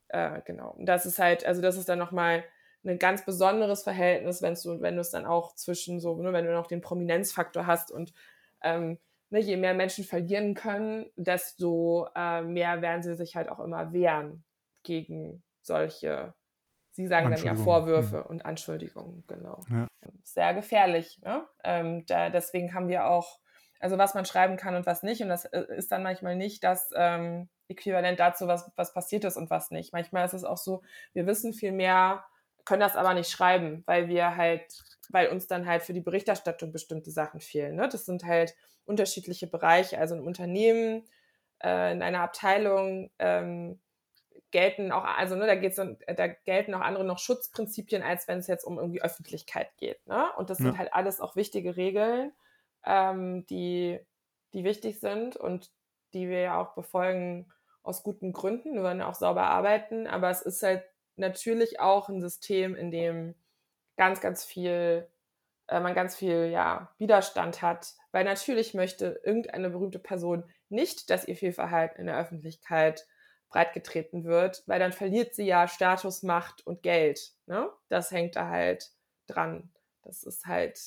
äh, 0.09 0.41
genau. 0.45 0.71
Und 0.71 0.87
das 0.87 1.05
ist 1.05 1.19
halt, 1.19 1.45
also 1.45 1.61
das 1.61 1.77
ist 1.77 1.87
dann 1.87 1.99
nochmal 1.99 2.43
ein 2.83 2.99
ganz 2.99 3.25
besonderes 3.25 3.83
Verhältnis, 3.83 4.41
wenn 4.41 4.55
du, 4.55 4.81
wenn 4.81 4.95
du 4.95 5.01
es 5.01 5.11
dann 5.11 5.25
auch 5.25 5.55
zwischen 5.55 5.99
so, 5.99 6.21
ne, 6.21 6.33
wenn 6.33 6.45
du 6.45 6.53
noch 6.53 6.67
den 6.67 6.81
Prominenzfaktor 6.81 7.65
hast 7.65 7.91
und 7.91 8.13
ähm, 8.61 8.99
ne, 9.29 9.39
je 9.39 9.57
mehr 9.57 9.73
Menschen 9.73 10.03
verlieren 10.03 10.53
können, 10.53 11.09
desto 11.15 12.07
äh, 12.15 12.41
mehr 12.41 12.81
werden 12.81 13.03
sie 13.03 13.15
sich 13.15 13.35
halt 13.35 13.49
auch 13.49 13.59
immer 13.59 13.93
wehren 13.93 14.43
gegen 14.83 15.43
solche, 15.61 16.33
sie 16.95 17.07
sagen 17.07 17.29
dann 17.29 17.43
ja 17.43 17.55
Vorwürfe 17.55 18.19
mhm. 18.19 18.25
und 18.27 18.45
Anschuldigungen, 18.45 19.23
genau. 19.27 19.59
Ja. 19.69 19.87
Sehr 20.23 20.53
gefährlich. 20.53 21.19
Ne? 21.23 21.45
Ähm, 21.63 22.05
da, 22.07 22.29
deswegen 22.29 22.73
haben 22.73 22.87
wir 22.87 23.05
auch, 23.07 23.39
also 23.79 23.97
was 23.97 24.13
man 24.13 24.25
schreiben 24.25 24.55
kann 24.55 24.75
und 24.75 24.85
was 24.85 25.03
nicht, 25.03 25.21
und 25.21 25.27
das 25.27 25.45
äh, 25.45 25.65
ist 25.75 25.91
dann 25.91 26.03
manchmal 26.03 26.37
nicht 26.37 26.63
das 26.63 26.91
ähm, 26.95 27.49
Äquivalent 27.67 28.19
dazu, 28.19 28.47
was, 28.47 28.71
was 28.77 28.93
passiert 28.93 29.25
ist 29.25 29.35
und 29.35 29.49
was 29.49 29.71
nicht. 29.71 29.91
Manchmal 29.91 30.25
ist 30.25 30.33
es 30.33 30.45
auch 30.45 30.57
so, 30.57 30.83
wir 31.13 31.27
wissen 31.27 31.53
viel 31.53 31.73
mehr, 31.73 32.23
können 32.63 32.79
das 32.81 32.95
aber 32.95 33.13
nicht 33.13 33.29
schreiben, 33.29 33.83
weil 33.85 34.07
wir 34.07 34.37
halt, 34.37 34.65
weil 35.09 35.27
uns 35.27 35.47
dann 35.47 35.67
halt 35.67 35.83
für 35.83 35.93
die 35.93 36.01
Berichterstattung 36.01 36.71
bestimmte 36.71 37.11
Sachen 37.11 37.41
fehlen. 37.41 37.75
Ne? 37.75 37.89
Das 37.89 38.05
sind 38.05 38.23
halt 38.23 38.55
unterschiedliche 38.85 39.47
Bereiche. 39.47 39.99
Also 39.99 40.15
ein 40.15 40.21
Unternehmen, 40.21 41.03
äh, 41.61 41.91
in 41.91 42.01
einer 42.01 42.21
Abteilung 42.21 43.11
ähm, 43.19 43.81
gelten 44.55 44.93
auch, 44.93 45.03
also 45.03 45.35
ne, 45.35 45.47
da, 45.47 45.55
geht's, 45.55 45.75
da 45.75 46.27
gelten 46.27 46.73
auch 46.75 46.79
andere 46.79 47.03
noch 47.03 47.19
Schutzprinzipien, 47.19 48.01
als 48.01 48.29
wenn 48.29 48.39
es 48.39 48.47
jetzt 48.47 48.63
um 48.63 48.79
irgendwie 48.79 49.01
Öffentlichkeit 49.01 49.75
geht. 49.75 50.07
Ne? 50.07 50.27
Und 50.37 50.49
das 50.49 50.59
ja. 50.59 50.67
sind 50.67 50.77
halt 50.77 50.93
alles 50.93 51.19
auch 51.19 51.35
wichtige 51.35 51.75
Regeln, 51.75 52.31
ähm, 52.85 53.45
die, 53.47 53.99
die 54.53 54.63
wichtig 54.63 55.01
sind 55.01 55.35
und 55.35 55.71
die 56.13 56.29
wir 56.29 56.39
ja 56.39 56.61
auch 56.61 56.73
befolgen 56.73 57.51
aus 57.83 58.01
guten 58.01 58.31
Gründen. 58.31 58.75
Wir 58.75 58.83
wollen 58.83 59.01
auch 59.01 59.15
sauber 59.15 59.43
arbeiten, 59.43 60.07
aber 60.07 60.29
es 60.29 60.41
ist 60.41 60.63
halt 60.63 60.85
natürlich 61.17 61.81
auch 61.81 62.07
ein 62.07 62.21
System, 62.21 62.75
in 62.75 62.91
dem 62.91 63.35
ganz, 63.97 64.21
ganz 64.21 64.45
viel, 64.45 65.05
äh, 65.67 65.81
man 65.81 65.95
ganz 65.95 66.15
viel 66.15 66.45
ja, 66.45 66.93
Widerstand 66.97 67.61
hat, 67.61 67.93
weil 68.13 68.23
natürlich 68.23 68.73
möchte 68.73 69.19
irgendeine 69.25 69.69
berühmte 69.69 69.99
Person 69.99 70.45
nicht, 70.69 71.09
dass 71.09 71.27
ihr 71.27 71.35
Fehlverhalten 71.35 71.99
in 71.99 72.05
der 72.07 72.17
Öffentlichkeit 72.17 73.05
breitgetreten 73.49 74.23
wird, 74.23 74.63
weil 74.65 74.79
dann 74.79 74.91
verliert 74.91 75.35
sie 75.35 75.45
ja 75.45 75.67
Status, 75.67 76.23
Macht 76.23 76.65
und 76.65 76.83
Geld. 76.83 77.33
Ne? 77.45 77.69
Das 77.89 78.11
hängt 78.11 78.35
da 78.35 78.49
halt 78.49 78.91
dran. 79.27 79.69
Das 80.03 80.23
ist 80.23 80.45
halt, 80.45 80.79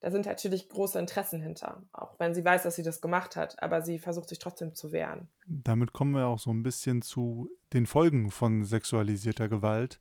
da 0.00 0.10
sind 0.10 0.26
natürlich 0.26 0.68
große 0.68 0.98
Interessen 0.98 1.40
hinter, 1.40 1.82
auch 1.92 2.18
wenn 2.18 2.34
sie 2.34 2.44
weiß, 2.44 2.62
dass 2.62 2.76
sie 2.76 2.82
das 2.82 3.00
gemacht 3.00 3.36
hat, 3.36 3.60
aber 3.62 3.82
sie 3.82 3.98
versucht 3.98 4.28
sich 4.28 4.38
trotzdem 4.38 4.74
zu 4.74 4.92
wehren. 4.92 5.28
Damit 5.46 5.92
kommen 5.92 6.14
wir 6.14 6.26
auch 6.26 6.38
so 6.38 6.50
ein 6.50 6.62
bisschen 6.62 7.02
zu 7.02 7.50
den 7.72 7.86
Folgen 7.86 8.30
von 8.30 8.64
sexualisierter 8.64 9.48
Gewalt. 9.48 9.98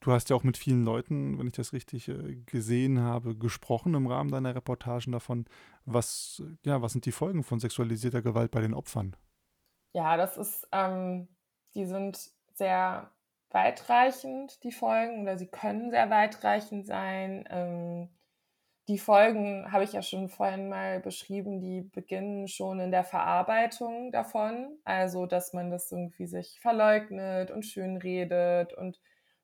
Du 0.00 0.10
hast 0.10 0.30
ja 0.30 0.36
auch 0.36 0.42
mit 0.42 0.56
vielen 0.56 0.84
Leuten, 0.84 1.38
wenn 1.38 1.46
ich 1.46 1.52
das 1.52 1.72
richtig 1.72 2.08
äh, 2.08 2.36
gesehen 2.46 3.00
habe, 3.00 3.36
gesprochen 3.36 3.94
im 3.94 4.06
Rahmen 4.06 4.30
deiner 4.30 4.54
Reportagen 4.54 5.12
davon. 5.12 5.44
Was, 5.84 6.42
ja, 6.64 6.82
was 6.82 6.92
sind 6.92 7.06
die 7.06 7.12
Folgen 7.12 7.44
von 7.44 7.60
sexualisierter 7.60 8.22
Gewalt 8.22 8.50
bei 8.50 8.60
den 8.60 8.74
Opfern? 8.74 9.14
Ja, 9.92 10.16
das 10.16 10.36
ist, 10.38 10.66
ähm, 10.72 11.28
die 11.74 11.84
sind 11.84 12.18
sehr 12.54 13.10
weitreichend, 13.50 14.62
die 14.64 14.72
Folgen, 14.72 15.22
oder 15.22 15.36
sie 15.38 15.46
können 15.48 15.90
sehr 15.90 16.08
weitreichend 16.10 16.86
sein. 16.86 17.44
Ähm, 17.50 18.08
die 18.88 18.98
Folgen 18.98 19.70
habe 19.72 19.84
ich 19.84 19.92
ja 19.92 20.02
schon 20.02 20.28
vorhin 20.28 20.68
mal 20.68 21.00
beschrieben, 21.00 21.60
die 21.60 21.82
beginnen 21.82 22.48
schon 22.48 22.80
in 22.80 22.90
der 22.90 23.04
Verarbeitung 23.04 24.12
davon. 24.12 24.78
Also, 24.84 25.26
dass 25.26 25.52
man 25.52 25.70
das 25.70 25.92
irgendwie 25.92 26.26
sich 26.26 26.60
verleugnet 26.60 27.50
und 27.50 27.64
schönredet 27.64 28.72
und 28.74 29.00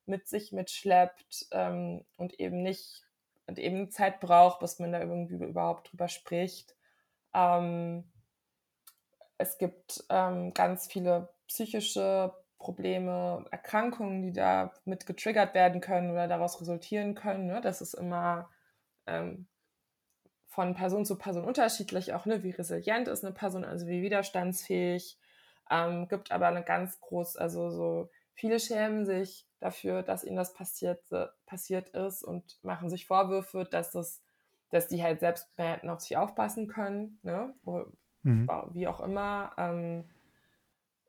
mit 0.07 0.29
sich 0.29 0.53
mitschleppt 0.53 1.47
ähm, 1.53 2.05
und 2.17 2.41
eben 2.41 2.63
nicht 2.63 3.05
und 3.47 3.59
eben 3.59 3.91
Zeit 3.91 4.21
braucht, 4.21 4.61
bis 4.61 4.79
man 4.79 4.93
da 4.93 5.01
irgendwie 5.01 5.37
überhaupt 5.37 5.93
drüber 5.93 6.09
spricht. 6.09 6.77
Ähm, 7.35 8.05
es 9.39 9.57
gibt 9.59 10.05
ähm, 10.11 10.53
ganz 10.53 10.87
viele 10.87 11.31
psychische 11.47 12.35
Probleme, 12.59 13.47
Erkrankungen, 13.51 14.21
die 14.21 14.33
da 14.33 14.73
mit 14.85 15.07
getriggert 15.07 15.55
werden 15.55 15.81
können 15.81 16.11
oder 16.11 16.27
daraus 16.27 16.61
resultieren 16.61 17.15
können. 17.15 17.47
Ne? 17.47 17.61
Das 17.61 17.81
ist 17.81 17.95
immer 17.95 18.51
ähm, 19.07 19.47
von 20.49 20.75
Person 20.75 21.07
zu 21.07 21.17
Person 21.17 21.45
unterschiedlich, 21.45 22.15
auch 22.15 22.27
ne, 22.27 22.43
wie 22.43 22.51
resilient 22.51 23.07
ist 23.07 23.25
eine 23.25 23.33
Person, 23.33 23.65
also 23.65 23.87
wie 23.87 24.03
widerstandsfähig. 24.03 25.19
Ähm, 25.71 26.09
gibt 26.09 26.33
aber 26.33 26.49
eine 26.49 26.65
ganz 26.65 27.01
groß, 27.01 27.37
also 27.37 27.71
so 27.71 28.11
viele 28.33 28.59
schämen 28.59 29.07
sich 29.07 29.47
dafür, 29.61 30.03
dass 30.03 30.25
ihnen 30.25 30.37
das 30.37 30.55
passiert, 30.55 31.03
passiert 31.47 31.91
ist 31.91 32.25
und 32.25 32.59
machen 32.63 32.91
sich 32.91 33.07
Vorwürfe, 33.07 33.67
dass 33.71 33.93
das, 33.93 34.23
dass 34.71 34.89
die 34.89 35.03
halt 35.03 35.21
selbst 35.21 35.57
mehr 35.59 35.75
hätten 35.75 35.91
auf 35.91 36.01
sich 36.01 36.17
aufpassen 36.17 36.67
können, 36.67 37.21
ne? 37.23 37.55
Mhm. 38.23 38.49
wie 38.73 38.89
auch 38.89 39.01
immer, 39.01 39.53
ähm, 39.57 40.05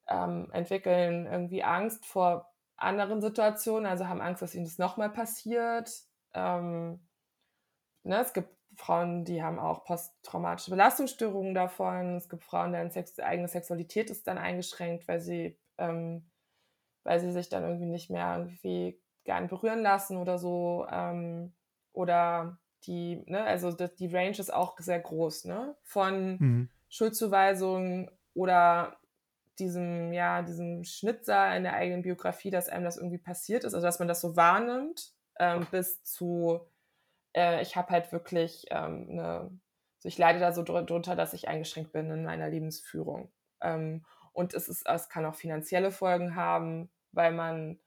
ähm, 0.07 0.49
entwickeln 0.51 1.25
irgendwie 1.25 1.63
Angst 1.63 2.05
vor 2.05 2.51
anderen 2.77 3.21
Situationen, 3.21 3.85
also 3.85 4.07
haben 4.07 4.21
Angst, 4.21 4.41
dass 4.41 4.55
ihnen 4.55 4.65
das 4.65 4.77
nochmal 4.77 5.09
passiert. 5.09 5.91
Ähm, 6.33 6.99
ne? 8.03 8.21
Es 8.21 8.33
gibt 8.33 8.49
Frauen, 8.75 9.25
die 9.25 9.43
haben 9.43 9.59
auch 9.59 9.83
posttraumatische 9.83 10.71
Belastungsstörungen 10.71 11.53
davon. 11.53 12.15
Es 12.15 12.29
gibt 12.29 12.43
Frauen, 12.43 12.71
deren 12.71 12.91
Sex 12.91 13.19
eigene 13.19 13.47
Sexualität 13.47 14.09
ist 14.09 14.27
dann 14.27 14.37
eingeschränkt, 14.37 15.07
weil 15.07 15.19
sie 15.19 15.57
ähm, 15.77 16.29
weil 17.03 17.19
sie 17.19 17.31
sich 17.31 17.49
dann 17.49 17.63
irgendwie 17.63 17.87
nicht 17.87 18.09
mehr 18.09 18.37
irgendwie 18.37 19.01
gern 19.23 19.47
berühren 19.47 19.81
lassen 19.81 20.17
oder 20.17 20.37
so. 20.37 20.85
Ähm, 20.91 21.53
oder 21.91 22.59
die, 22.85 23.23
ne, 23.25 23.43
also 23.43 23.71
die 23.71 24.07
Range 24.07 24.37
ist 24.37 24.53
auch 24.53 24.77
sehr 24.79 24.99
groß, 24.99 25.45
ne? 25.45 25.75
Von 25.83 26.37
mhm. 26.39 26.69
Schuldzuweisungen 26.89 28.09
oder 28.33 28.97
diesem, 29.59 30.13
ja, 30.13 30.41
diesem 30.41 30.83
Schnitzer 30.83 31.55
in 31.55 31.63
der 31.63 31.73
eigenen 31.73 32.01
Biografie, 32.01 32.49
dass 32.49 32.69
einem 32.69 32.85
das 32.85 32.97
irgendwie 32.97 33.17
passiert 33.17 33.63
ist, 33.63 33.73
also 33.73 33.85
dass 33.85 33.99
man 33.99 34.07
das 34.07 34.21
so 34.21 34.35
wahrnimmt, 34.35 35.13
ähm, 35.39 35.67
bis 35.71 36.03
zu, 36.03 36.61
äh, 37.33 37.61
ich 37.61 37.75
habe 37.75 37.89
halt 37.91 38.11
wirklich 38.11 38.65
ähm, 38.69 39.07
eine, 39.09 39.29
also 39.97 40.07
ich 40.07 40.17
leide 40.17 40.39
da 40.39 40.51
so 40.53 40.63
drunter, 40.63 41.15
dass 41.15 41.33
ich 41.33 41.47
eingeschränkt 41.47 41.91
bin 41.91 42.09
in 42.09 42.23
meiner 42.23 42.49
Lebensführung. 42.49 43.31
Ähm, 43.61 44.05
und 44.33 44.53
es, 44.53 44.69
ist, 44.69 44.87
es 44.87 45.09
kann 45.09 45.25
auch 45.25 45.35
finanzielle 45.35 45.91
Folgen 45.91 46.35
haben, 46.35 46.89
weil 47.11 47.33
man 47.33 47.79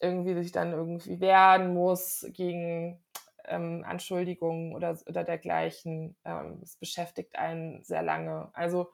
irgendwie 0.00 0.34
sich 0.34 0.50
dann 0.50 0.72
irgendwie 0.72 1.20
wehren 1.20 1.74
muss 1.74 2.26
gegen 2.30 3.00
ähm, 3.46 3.84
Anschuldigungen 3.86 4.74
oder, 4.74 4.98
oder 5.06 5.24
dergleichen. 5.24 6.16
Ähm, 6.24 6.60
es 6.62 6.76
beschäftigt 6.76 7.36
einen 7.36 7.82
sehr 7.84 8.02
lange. 8.02 8.50
Also 8.52 8.90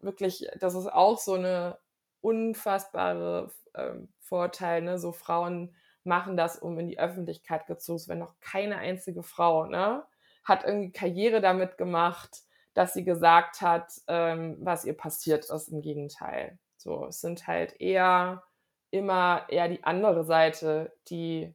wirklich, 0.00 0.46
das 0.58 0.74
ist 0.74 0.92
auch 0.92 1.18
so 1.18 1.34
eine 1.34 1.78
unfassbare 2.20 3.50
ähm, 3.74 4.12
Vorteil. 4.20 4.82
Ne? 4.82 4.98
So 4.98 5.12
Frauen 5.12 5.74
machen 6.04 6.36
das, 6.36 6.58
um 6.58 6.78
in 6.78 6.88
die 6.88 6.98
Öffentlichkeit 6.98 7.66
gezogen 7.66 7.98
zu 7.98 8.08
werden. 8.08 8.20
Noch 8.20 8.38
keine 8.40 8.78
einzige 8.78 9.22
Frau 9.22 9.66
ne? 9.66 10.04
hat 10.44 10.64
irgendwie 10.64 10.92
Karriere 10.92 11.40
damit 11.40 11.78
gemacht, 11.78 12.42
dass 12.74 12.94
sie 12.94 13.04
gesagt 13.04 13.60
hat, 13.60 13.92
ähm, 14.08 14.56
was 14.60 14.84
ihr 14.84 14.96
passiert 14.96 15.48
ist. 15.48 15.68
Im 15.68 15.82
Gegenteil. 15.82 16.58
So, 16.76 17.06
es 17.06 17.20
sind 17.20 17.46
halt 17.46 17.80
eher 17.80 18.42
immer 18.90 19.46
eher 19.48 19.68
die 19.68 19.84
andere 19.84 20.24
Seite, 20.24 20.92
die 21.08 21.54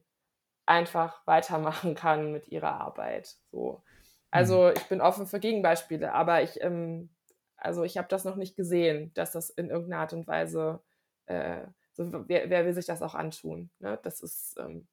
einfach 0.68 1.26
weitermachen 1.26 1.94
kann 1.94 2.32
mit 2.32 2.48
ihrer 2.48 2.80
Arbeit. 2.80 3.36
So. 3.50 3.82
Also 4.30 4.64
mhm. 4.64 4.74
ich 4.76 4.84
bin 4.88 5.00
offen 5.00 5.26
für 5.26 5.40
Gegenbeispiele, 5.40 6.12
aber 6.12 6.42
ich, 6.42 6.60
ähm, 6.62 7.10
also 7.56 7.84
ich 7.84 7.96
habe 7.96 8.08
das 8.08 8.24
noch 8.24 8.36
nicht 8.36 8.56
gesehen, 8.56 9.12
dass 9.14 9.32
das 9.32 9.50
in 9.50 9.70
irgendeiner 9.70 10.02
Art 10.02 10.12
und 10.12 10.26
Weise, 10.26 10.80
äh, 11.26 11.62
so, 11.94 12.28
wer, 12.28 12.48
wer, 12.50 12.64
will 12.64 12.74
sich 12.74 12.86
das 12.86 13.02
auch 13.02 13.14
antun? 13.14 13.70
Ne? 13.80 13.98
Das 14.02 14.20
ist, 14.20 14.56
ähm, 14.58 14.86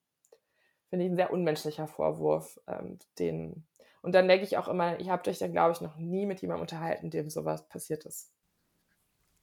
finde 0.89 1.05
ich, 1.05 1.11
ein 1.11 1.15
sehr 1.15 1.32
unmenschlicher 1.32 1.88
Vorwurf, 1.88 2.59
ähm, 2.67 2.97
den 3.19 3.67
und 4.05 4.11
dann 4.11 4.28
denke 4.28 4.45
ich 4.45 4.55
auch 4.55 4.67
immer, 4.67 4.99
ihr 4.99 5.11
habt 5.11 5.28
euch 5.28 5.39
da, 5.39 5.47
glaube 5.47 5.71
ich, 5.71 5.82
noch 5.82 5.97
nie 5.97 6.28
mit 6.28 6.39
jemandem 6.39 6.61
unterhalten, 6.61 7.09
dem 7.09 7.32
sowas 7.32 7.67
passiert 7.67 8.05
ist. 8.05 8.32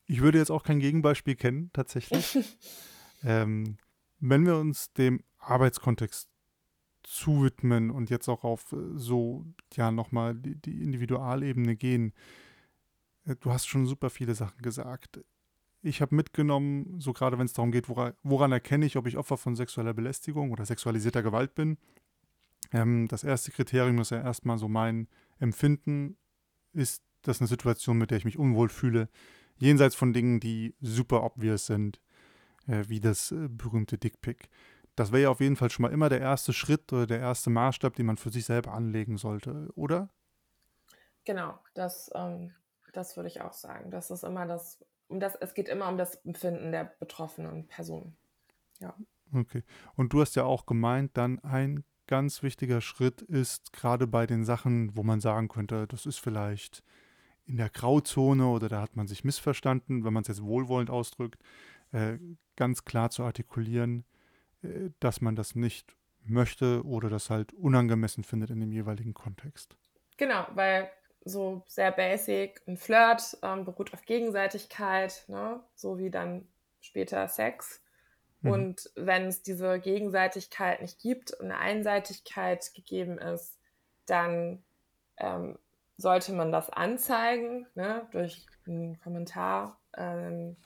Ich 0.07 0.21
würde 0.21 0.39
jetzt 0.39 0.53
auch 0.53 0.63
kein 0.63 0.79
Gegenbeispiel 0.79 1.35
kennen, 1.35 1.71
tatsächlich. 1.73 2.39
ähm, 3.25 3.77
wenn 4.21 4.47
wir 4.47 4.55
uns 4.55 4.93
dem 4.93 5.25
Arbeitskontext 5.43 6.29
zuwidmen 7.03 7.91
und 7.91 8.11
jetzt 8.11 8.29
auch 8.29 8.45
auf 8.45 8.73
äh, 8.73 8.77
so, 8.95 9.45
ja, 9.75 9.91
nochmal 9.91 10.35
die, 10.35 10.55
die 10.57 10.83
Individualebene 10.83 11.77
gehen, 11.77 12.13
äh, 13.25 13.37
du 13.37 13.51
hast 13.51 13.67
schon 13.67 13.87
super 13.87 14.11
viele 14.11 14.35
Sachen 14.35 14.63
gesagt. 14.63 15.21
Ich 15.83 16.01
habe 16.01 16.15
mitgenommen, 16.15 17.01
so 17.01 17.13
gerade 17.13 17.39
wenn 17.39 17.47
es 17.47 17.55
darum 17.55 17.73
geht, 17.73 17.89
woran, 17.89 18.15
woran, 18.23 18.53
erkenne 18.53 18.87
ich, 18.87 18.97
ob 18.97 19.07
ich 19.07 19.17
Opfer 19.17 19.37
von 19.37 19.57
sexueller 19.57 19.95
Belästigung 19.95 20.53
oder 20.53 20.65
sexualisierter 20.65 21.23
Gewalt 21.23 21.55
bin. 21.55 21.77
Ähm, 22.73 23.09
das 23.09 23.25
erste 23.25 23.51
Kriterium 23.51 23.99
ist 23.99 24.11
ja 24.11 24.23
erstmal 24.23 24.59
so 24.59 24.69
mein 24.69 25.09
Empfinden, 25.39 26.17
ist 26.73 27.03
das 27.23 27.41
eine 27.41 27.49
Situation, 27.49 27.99
mit 27.99 28.11
der 28.11 28.19
ich 28.19 28.25
mich 28.25 28.39
unwohl 28.39 28.69
fühle, 28.69 29.09
jenseits 29.59 29.95
von 29.95 30.13
Dingen, 30.13 30.41
die 30.41 30.75
super 30.81 31.25
obvious 31.25 31.67
sind, 31.67 32.01
äh, 32.67 32.85
wie 32.89 33.01
das 33.01 33.33
äh, 33.33 33.49
berühmte 33.49 33.99
Dickpick 33.99 34.49
das 34.97 35.13
wäre 35.13 35.23
ja 35.23 35.31
auf 35.31 35.41
jeden 35.41 35.57
Fall 35.57 35.71
schon 35.71 35.83
mal 35.85 35.93
immer 35.93 36.09
der 36.09 36.21
erste 36.21 36.53
Schritt 36.53 36.93
oder 36.93 37.07
der 37.07 37.21
erste 37.21 37.51
Maßstab, 37.51 37.95
den 37.95 38.07
man 38.07 38.17
für 38.17 38.31
sich 38.31 38.45
selber 38.45 38.73
anlegen 38.73 39.17
sollte, 39.17 39.69
oder? 39.75 40.09
Genau, 41.25 41.59
das, 41.75 42.11
ähm, 42.15 42.53
das 42.93 43.17
würde 43.17 43.29
ich 43.29 43.41
auch 43.41 43.53
sagen. 43.53 43.91
Das 43.91 44.11
ist 44.11 44.25
immer 44.25 44.47
das, 44.47 44.85
um 45.09 45.21
das, 45.21 45.35
es 45.37 45.55
geht 45.55 45.69
immer 45.69 45.89
um 45.89 45.97
das 45.97 46.17
Empfinden 46.25 46.73
der 46.73 46.85
betroffenen 46.85 47.67
Person. 47.69 48.17
Ja. 48.81 48.95
Okay. 49.33 49.63
Und 49.95 50.13
du 50.13 50.21
hast 50.21 50.35
ja 50.37 50.45
auch 50.45 50.67
gemeint, 50.67 51.17
dann 51.17 51.39
ein 51.41 51.85
ganz 52.07 52.43
wichtiger 52.43 52.81
Schritt 52.81 53.23
ist 53.23 53.73
gerade 53.73 54.07
bei 54.07 54.27
den 54.27 54.45
Sachen, 54.45 54.95
wo 54.97 55.03
man 55.03 55.21
sagen 55.21 55.49
könnte, 55.49 55.87
das 55.87 56.05
ist 56.05 56.19
vielleicht 56.19 56.83
in 57.45 57.57
der 57.57 57.71
Grauzone 57.71 58.47
oder 58.47 58.69
da 58.69 58.83
hat 58.83 58.97
man 58.97 59.07
sich 59.07 59.25
missverstanden, 59.25 60.05
wenn 60.05 60.13
man 60.13 60.23
es 60.23 60.29
jetzt 60.29 60.43
wohlwollend 60.43 60.91
ausdrückt, 60.91 61.43
äh, 61.93 62.19
ganz 62.57 62.85
klar 62.85 63.11
zu 63.11 63.25
artikulieren, 63.25 64.05
dass 65.01 65.21
man 65.21 65.37
das 65.37 65.55
nicht 65.55 65.97
möchte 66.25 66.85
oder 66.85 67.09
das 67.09 67.31
halt 67.31 67.53
unangemessen 67.53 68.25
findet 68.25 68.51
in 68.51 68.61
dem 68.61 68.73
jeweiligen 68.73 69.15
Kontext. 69.15 69.77
Genau, 70.17 70.47
weil 70.55 70.91
so 71.25 71.63
sehr 71.67 71.93
basic, 71.93 72.63
ein 72.67 72.77
Flirt 72.77 73.37
ähm, 73.43 73.65
beruht 73.65 73.93
auf 73.93 74.05
Gegenseitigkeit, 74.05 75.25
ne? 75.29 75.61
so 75.75 75.99
wie 75.99 76.11
dann 76.11 76.47
später 76.81 77.29
Sex. 77.29 77.81
Mhm. 78.41 78.51
Und 78.51 78.91
wenn 78.97 79.27
es 79.27 79.43
diese 79.43 79.79
Gegenseitigkeit 79.79 80.81
nicht 80.83 81.01
gibt 81.01 81.33
und 81.33 81.51
eine 81.51 81.59
Einseitigkeit 81.59 82.73
gegeben 82.75 83.19
ist, 83.19 83.59
dann 84.07 84.63
ähm, 85.19 85.59
sollte 85.97 86.33
man 86.33 86.51
das 86.51 86.71
anzeigen 86.71 87.67
ne? 87.75 88.07
durch 88.11 88.47
einen 88.67 88.99
Kommentar. 89.01 89.79
Ähm, 89.97 90.57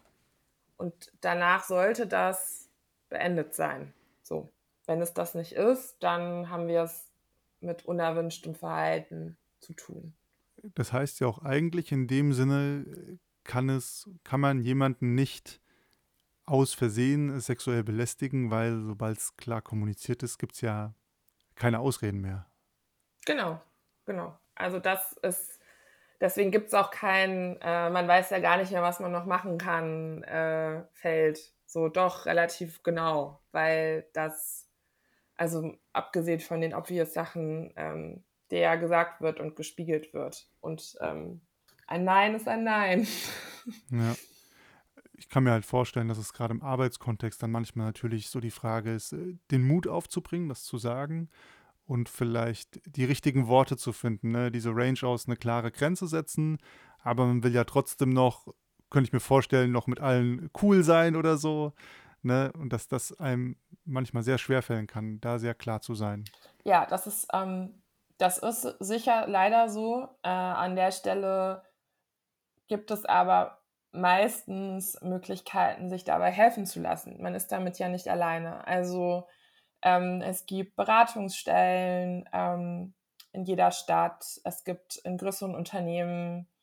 und 0.78 1.12
danach 1.20 1.64
sollte 1.64 2.06
das 2.06 2.65
beendet 3.08 3.54
sein. 3.54 3.92
So. 4.22 4.50
Wenn 4.86 5.00
es 5.00 5.12
das 5.14 5.34
nicht 5.34 5.52
ist, 5.52 5.96
dann 6.00 6.48
haben 6.48 6.68
wir 6.68 6.82
es 6.82 7.10
mit 7.60 7.84
unerwünschtem 7.84 8.54
Verhalten 8.54 9.36
zu 9.60 9.72
tun. 9.72 10.14
Das 10.74 10.92
heißt 10.92 11.20
ja 11.20 11.26
auch 11.26 11.42
eigentlich 11.42 11.92
in 11.92 12.06
dem 12.06 12.32
Sinne 12.32 13.18
kann 13.44 13.68
es, 13.68 14.08
kann 14.24 14.40
man 14.40 14.60
jemanden 14.60 15.14
nicht 15.14 15.60
aus 16.44 16.74
Versehen 16.74 17.40
sexuell 17.40 17.82
belästigen, 17.82 18.50
weil 18.50 18.80
sobald 18.82 19.18
es 19.18 19.36
klar 19.36 19.62
kommuniziert 19.62 20.22
ist, 20.22 20.38
gibt 20.38 20.54
es 20.54 20.60
ja 20.60 20.94
keine 21.56 21.80
Ausreden 21.80 22.20
mehr. 22.20 22.46
Genau, 23.24 23.60
genau. 24.04 24.38
Also 24.54 24.78
das 24.78 25.12
ist, 25.22 25.60
deswegen 26.20 26.52
gibt 26.52 26.68
es 26.68 26.74
auch 26.74 26.90
kein, 26.90 27.60
äh, 27.60 27.90
man 27.90 28.06
weiß 28.06 28.30
ja 28.30 28.38
gar 28.38 28.56
nicht 28.58 28.70
mehr, 28.70 28.82
was 28.82 29.00
man 29.00 29.10
noch 29.10 29.26
machen 29.26 29.58
kann, 29.58 30.22
äh, 30.22 30.84
Feld 30.92 31.52
so 31.66 31.88
doch 31.88 32.26
relativ 32.26 32.82
genau, 32.82 33.40
weil 33.52 34.06
das, 34.12 34.68
also 35.36 35.74
abgesehen 35.92 36.40
von 36.40 36.60
den 36.60 36.74
obvious 36.74 37.12
Sachen, 37.12 37.72
ähm, 37.76 38.24
der 38.50 38.78
gesagt 38.78 39.20
wird 39.20 39.40
und 39.40 39.56
gespiegelt 39.56 40.14
wird. 40.14 40.48
Und 40.60 40.96
ähm, 41.00 41.40
ein 41.86 42.04
Nein 42.04 42.34
ist 42.34 42.48
ein 42.48 42.64
Nein. 42.64 43.06
Ja. 43.90 44.14
Ich 45.18 45.28
kann 45.28 45.42
mir 45.42 45.50
halt 45.50 45.64
vorstellen, 45.64 46.06
dass 46.06 46.18
es 46.18 46.32
gerade 46.32 46.54
im 46.54 46.62
Arbeitskontext 46.62 47.42
dann 47.42 47.50
manchmal 47.50 47.86
natürlich 47.86 48.28
so 48.28 48.38
die 48.38 48.52
Frage 48.52 48.94
ist, 48.94 49.12
äh, 49.12 49.38
den 49.50 49.66
Mut 49.66 49.88
aufzubringen, 49.88 50.48
das 50.48 50.62
zu 50.62 50.78
sagen 50.78 51.30
und 51.86 52.08
vielleicht 52.08 52.80
die 52.86 53.04
richtigen 53.04 53.48
Worte 53.48 53.76
zu 53.76 53.92
finden, 53.92 54.30
ne? 54.30 54.50
diese 54.50 54.70
Range 54.70 55.02
aus 55.02 55.26
eine 55.26 55.36
klare 55.36 55.72
Grenze 55.72 56.06
setzen, 56.06 56.58
aber 56.98 57.26
man 57.26 57.42
will 57.42 57.54
ja 57.54 57.64
trotzdem 57.64 58.10
noch 58.10 58.46
könnte 58.90 59.08
ich 59.08 59.12
mir 59.12 59.20
vorstellen, 59.20 59.72
noch 59.72 59.86
mit 59.86 60.00
allen 60.00 60.50
cool 60.62 60.82
sein 60.82 61.16
oder 61.16 61.36
so. 61.36 61.72
Ne? 62.22 62.52
Und 62.58 62.72
dass 62.72 62.88
das 62.88 63.18
einem 63.18 63.56
manchmal 63.84 64.22
sehr 64.22 64.38
schwer 64.38 64.62
fällen 64.62 64.86
kann, 64.86 65.20
da 65.20 65.38
sehr 65.38 65.54
klar 65.54 65.80
zu 65.80 65.94
sein. 65.94 66.24
Ja, 66.64 66.86
das 66.86 67.06
ist, 67.06 67.28
ähm, 67.32 67.82
das 68.18 68.38
ist 68.38 68.62
sicher 68.80 69.26
leider 69.28 69.68
so. 69.68 70.08
Äh, 70.22 70.28
an 70.28 70.76
der 70.76 70.90
Stelle 70.92 71.62
gibt 72.68 72.90
es 72.90 73.04
aber 73.04 73.62
meistens 73.92 75.00
Möglichkeiten, 75.02 75.88
sich 75.88 76.04
dabei 76.04 76.30
helfen 76.30 76.66
zu 76.66 76.80
lassen. 76.80 77.22
Man 77.22 77.34
ist 77.34 77.52
damit 77.52 77.78
ja 77.78 77.88
nicht 77.88 78.08
alleine. 78.08 78.66
Also 78.66 79.26
ähm, 79.82 80.20
es 80.20 80.46
gibt 80.46 80.76
Beratungsstellen 80.76 82.28
ähm, 82.32 82.94
in 83.32 83.44
jeder 83.44 83.70
Stadt. 83.70 84.40
Es 84.44 84.64
gibt 84.64 84.96
in 85.04 85.16
größeren 85.16 85.54
Unternehmen 85.54 86.48
Ne, 86.48 86.55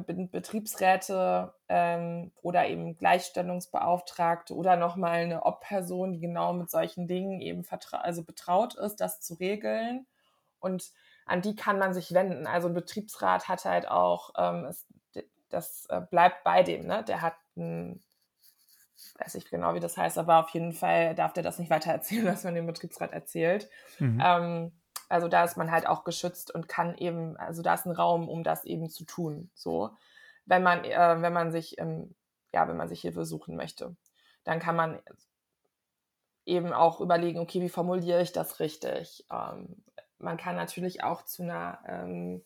Betriebsräte 0.00 1.52
ähm, 1.68 2.32
oder 2.42 2.66
eben 2.68 2.96
Gleichstellungsbeauftragte 2.96 4.54
oder 4.54 4.76
nochmal 4.76 5.20
eine 5.20 5.44
Ob-Person, 5.44 6.12
die 6.12 6.20
genau 6.20 6.52
mit 6.52 6.70
solchen 6.70 7.06
Dingen 7.06 7.40
eben 7.40 7.64
also 7.92 8.24
betraut 8.24 8.74
ist, 8.74 8.96
das 8.96 9.20
zu 9.20 9.34
regeln. 9.34 10.06
Und 10.60 10.90
an 11.26 11.42
die 11.42 11.54
kann 11.54 11.78
man 11.78 11.94
sich 11.94 12.12
wenden. 12.12 12.46
Also 12.46 12.68
ein 12.68 12.74
Betriebsrat 12.74 13.48
hat 13.48 13.64
halt 13.64 13.88
auch, 13.88 14.30
ähm, 14.36 14.64
es, 14.64 14.86
das 15.48 15.86
äh, 15.86 16.00
bleibt 16.10 16.44
bei 16.44 16.62
dem, 16.62 16.86
ne? 16.86 17.04
Der 17.04 17.20
hat 17.20 17.34
ein, 17.56 18.02
weiß 19.18 19.34
ich 19.34 19.48
genau, 19.48 19.74
wie 19.74 19.80
das 19.80 19.96
heißt, 19.96 20.18
aber 20.18 20.40
auf 20.40 20.50
jeden 20.50 20.72
Fall 20.72 21.14
darf 21.14 21.32
der 21.32 21.42
das 21.42 21.58
nicht 21.58 21.70
weiter 21.70 21.92
erzählen, 21.92 22.26
was 22.32 22.44
man 22.44 22.54
dem 22.54 22.66
Betriebsrat 22.66 23.12
erzählt. 23.12 23.68
Mhm. 23.98 24.22
Ähm, 24.24 24.72
also 25.12 25.28
da 25.28 25.44
ist 25.44 25.56
man 25.56 25.70
halt 25.70 25.86
auch 25.86 26.04
geschützt 26.04 26.54
und 26.54 26.68
kann 26.68 26.96
eben, 26.96 27.36
also 27.36 27.62
da 27.62 27.74
ist 27.74 27.84
ein 27.86 27.92
Raum, 27.92 28.28
um 28.28 28.42
das 28.42 28.64
eben 28.64 28.88
zu 28.88 29.04
tun. 29.04 29.50
So, 29.54 29.90
wenn 30.46 30.62
man, 30.62 30.84
äh, 30.84 31.20
wenn 31.20 31.32
man 31.32 31.52
sich, 31.52 31.78
ähm, 31.78 32.14
ja, 32.52 32.66
wenn 32.66 32.78
man 32.78 32.88
sich 32.88 33.02
Hilfe 33.02 33.26
suchen 33.26 33.54
möchte, 33.54 33.94
dann 34.44 34.58
kann 34.58 34.74
man 34.74 34.98
eben 36.46 36.72
auch 36.72 37.00
überlegen, 37.00 37.40
okay, 37.40 37.60
wie 37.60 37.68
formuliere 37.68 38.22
ich 38.22 38.32
das 38.32 38.58
richtig? 38.58 39.26
Ähm, 39.30 39.84
man 40.18 40.38
kann 40.38 40.56
natürlich 40.56 41.04
auch 41.04 41.22
zu 41.22 41.42
einer, 41.42 41.78
ähm, 41.86 42.42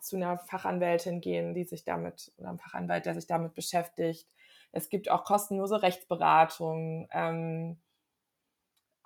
zu 0.00 0.16
einer 0.16 0.38
Fachanwältin 0.38 1.20
gehen, 1.20 1.52
die 1.52 1.64
sich 1.64 1.84
damit, 1.84 2.32
oder 2.38 2.48
einem 2.48 2.58
Fachanwalt, 2.58 3.04
der 3.04 3.14
sich 3.14 3.26
damit 3.26 3.54
beschäftigt. 3.54 4.26
Es 4.72 4.88
gibt 4.88 5.10
auch 5.10 5.24
kostenlose 5.24 5.82
Rechtsberatung. 5.82 7.08
Ähm, 7.12 7.78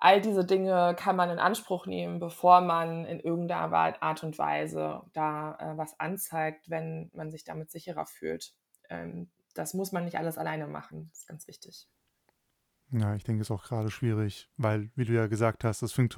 all 0.01 0.19
diese 0.19 0.43
Dinge 0.43 0.95
kann 0.97 1.15
man 1.15 1.29
in 1.29 1.37
Anspruch 1.37 1.85
nehmen, 1.85 2.19
bevor 2.19 2.61
man 2.61 3.05
in 3.05 3.19
irgendeiner 3.19 4.01
Art 4.01 4.23
und 4.23 4.37
Weise 4.39 5.03
da 5.13 5.55
äh, 5.59 5.77
was 5.77 5.99
anzeigt, 5.99 6.69
wenn 6.69 7.11
man 7.13 7.29
sich 7.29 7.43
damit 7.43 7.69
sicherer 7.69 8.07
fühlt. 8.07 8.53
Ähm, 8.89 9.29
das 9.53 9.75
muss 9.75 9.91
man 9.91 10.03
nicht 10.03 10.17
alles 10.17 10.39
alleine 10.39 10.67
machen. 10.67 11.09
Das 11.11 11.19
ist 11.19 11.27
ganz 11.27 11.47
wichtig. 11.47 11.87
Ja, 12.89 13.15
ich 13.15 13.23
denke, 13.23 13.41
es 13.41 13.47
ist 13.47 13.51
auch 13.51 13.63
gerade 13.63 13.91
schwierig, 13.91 14.49
weil, 14.57 14.89
wie 14.95 15.05
du 15.05 15.13
ja 15.13 15.27
gesagt 15.27 15.63
hast, 15.63 15.83
das 15.83 15.93
findet 15.93 16.17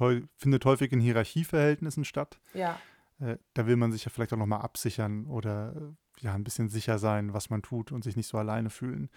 häufig 0.64 0.90
in 0.90 1.00
Hierarchieverhältnissen 1.00 2.06
statt. 2.06 2.40
Ja. 2.54 2.80
Äh, 3.20 3.36
da 3.52 3.66
will 3.66 3.76
man 3.76 3.92
sich 3.92 4.06
ja 4.06 4.10
vielleicht 4.10 4.32
auch 4.32 4.38
nochmal 4.38 4.62
absichern 4.62 5.26
oder 5.26 5.94
ja, 6.20 6.32
ein 6.32 6.42
bisschen 6.42 6.70
sicher 6.70 6.98
sein, 6.98 7.34
was 7.34 7.50
man 7.50 7.60
tut 7.60 7.92
und 7.92 8.02
sich 8.02 8.16
nicht 8.16 8.28
so 8.28 8.38
alleine 8.38 8.70
fühlen. 8.70 9.10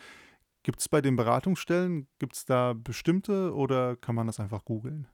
Gibt 0.63 0.79
es 0.81 0.89
bei 0.89 1.01
den 1.01 1.15
Beratungsstellen, 1.15 2.07
gibt 2.19 2.35
es 2.35 2.45
da 2.45 2.73
bestimmte 2.73 3.53
oder 3.53 3.95
kann 3.95 4.15
man 4.15 4.27
das 4.27 4.39
einfach 4.39 4.65
googeln? 4.65 5.07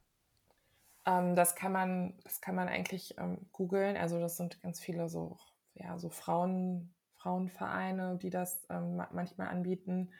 Ähm, 1.05 1.35
das 1.35 1.55
kann 1.55 1.71
man, 1.71 2.17
das 2.23 2.41
kann 2.41 2.55
man 2.55 2.67
eigentlich 2.67 3.15
ähm, 3.17 3.47
googeln. 3.51 3.97
Also 3.97 4.19
das 4.19 4.37
sind 4.37 4.61
ganz 4.61 4.79
viele 4.79 5.09
so, 5.09 5.37
ja, 5.73 5.97
so 5.97 6.09
Frauen, 6.09 6.93
Frauenvereine, 7.15 8.17
die 8.21 8.29
das 8.29 8.65
ähm, 8.69 9.01
manchmal 9.11 9.47
anbieten. 9.49 10.11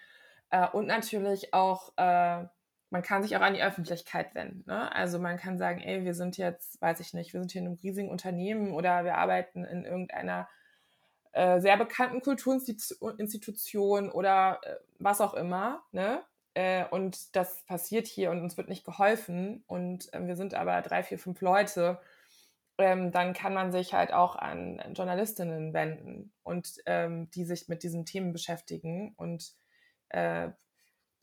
Äh, 0.50 0.68
und 0.68 0.88
natürlich 0.88 1.54
auch, 1.54 1.94
äh, 1.98 2.46
man 2.90 3.02
kann 3.02 3.24
sich 3.24 3.36
auch 3.36 3.42
an 3.42 3.56
die 3.56 3.64
Öffentlichkeit 3.64 4.36
wenden. 4.36 4.64
Ne? 4.68 4.94
Also 4.94 5.20
man 5.20 5.38
kann 5.38 5.58
sagen, 5.58 5.82
ey, 5.82 6.04
wir 6.06 6.14
sind 6.14 6.38
jetzt, 6.38 6.80
weiß 6.82 7.00
ich 7.00 7.14
nicht, 7.14 7.34
wir 7.34 7.40
sind 7.40 7.52
hier 7.52 7.62
in 7.62 7.68
einem 7.68 7.80
riesigen 7.82 8.10
Unternehmen 8.10 8.72
oder 8.72 9.04
wir 9.04 9.18
arbeiten 9.18 9.64
in 9.64 9.84
irgendeiner 9.84 10.48
äh, 11.34 11.60
sehr 11.60 11.78
bekannten 11.78 12.22
Kulturinstitutionen 12.22 14.12
oder 14.12 14.60
äh, 14.64 14.76
was 15.00 15.22
auch 15.22 15.34
immer, 15.34 15.84
ne? 15.92 16.24
Äh, 16.56 16.86
und 16.86 17.36
das 17.36 17.64
passiert 17.66 18.06
hier 18.06 18.30
und 18.30 18.40
uns 18.42 18.58
wird 18.58 18.70
nicht 18.70 18.86
geholfen 18.86 19.64
und 19.68 20.14
äh, 20.14 20.26
wir 20.26 20.36
sind 20.36 20.54
aber 20.54 20.82
drei, 20.84 21.02
vier, 21.02 21.18
fünf 21.18 21.42
Leute, 21.42 22.00
ähm, 22.78 23.12
dann 23.12 23.34
kann 23.34 23.54
man 23.54 23.72
sich 23.72 23.94
halt 23.94 24.14
auch 24.14 24.36
an 24.36 24.82
Journalistinnen 24.94 25.74
wenden 25.74 26.32
und 26.44 26.76
ähm, 26.86 27.30
die 27.32 27.46
sich 27.46 27.68
mit 27.68 27.84
diesen 27.84 28.06
Themen 28.06 28.34
beschäftigen 28.34 29.14
und 29.18 29.54
äh, 30.10 30.50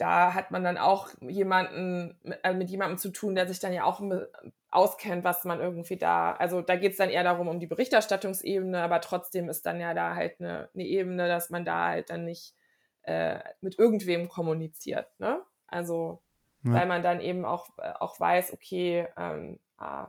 da 0.01 0.33
hat 0.33 0.51
man 0.51 0.65
dann 0.65 0.79
auch 0.79 1.11
jemanden 1.21 2.19
äh, 2.43 2.55
mit 2.55 2.71
jemandem 2.71 2.97
zu 2.97 3.11
tun, 3.11 3.35
der 3.35 3.47
sich 3.47 3.61
dann 3.61 3.75
ja 3.75 3.85
auch 3.85 4.01
auskennt, 4.71 5.25
was 5.25 5.45
man 5.45 5.61
irgendwie 5.61 5.99
da, 5.99 6.33
also 6.33 6.63
da 6.63 6.77
geht 6.77 6.93
es 6.93 6.99
dann 6.99 7.11
eher 7.11 7.23
darum, 7.23 7.49
um 7.49 7.61
die 7.61 7.67
Berichterstattungsebene, 7.67 8.81
aber 8.81 9.03
trotzdem 9.03 9.51
ist 9.51 9.67
dann 9.67 9.79
ja 9.79 9.93
da 9.93 10.15
halt 10.15 10.41
eine, 10.41 10.71
eine 10.75 10.85
Ebene, 10.85 11.29
dass 11.29 11.51
man 11.51 11.67
da 11.67 11.89
halt 11.89 12.09
dann 12.09 12.25
nicht 12.25 12.55
äh, 13.03 13.41
mit 13.61 13.79
irgendwem 13.79 14.29
kommuniziert, 14.29 15.09
ne? 15.19 15.43
Also, 15.67 16.23
ja. 16.63 16.73
weil 16.73 16.87
man 16.87 17.03
dann 17.03 17.21
eben 17.21 17.45
auch, 17.45 17.69
äh, 17.77 17.93
auch 18.01 18.19
weiß, 18.19 18.55
okay, 18.55 19.07
ähm, 19.19 19.61
ah, 19.77 20.09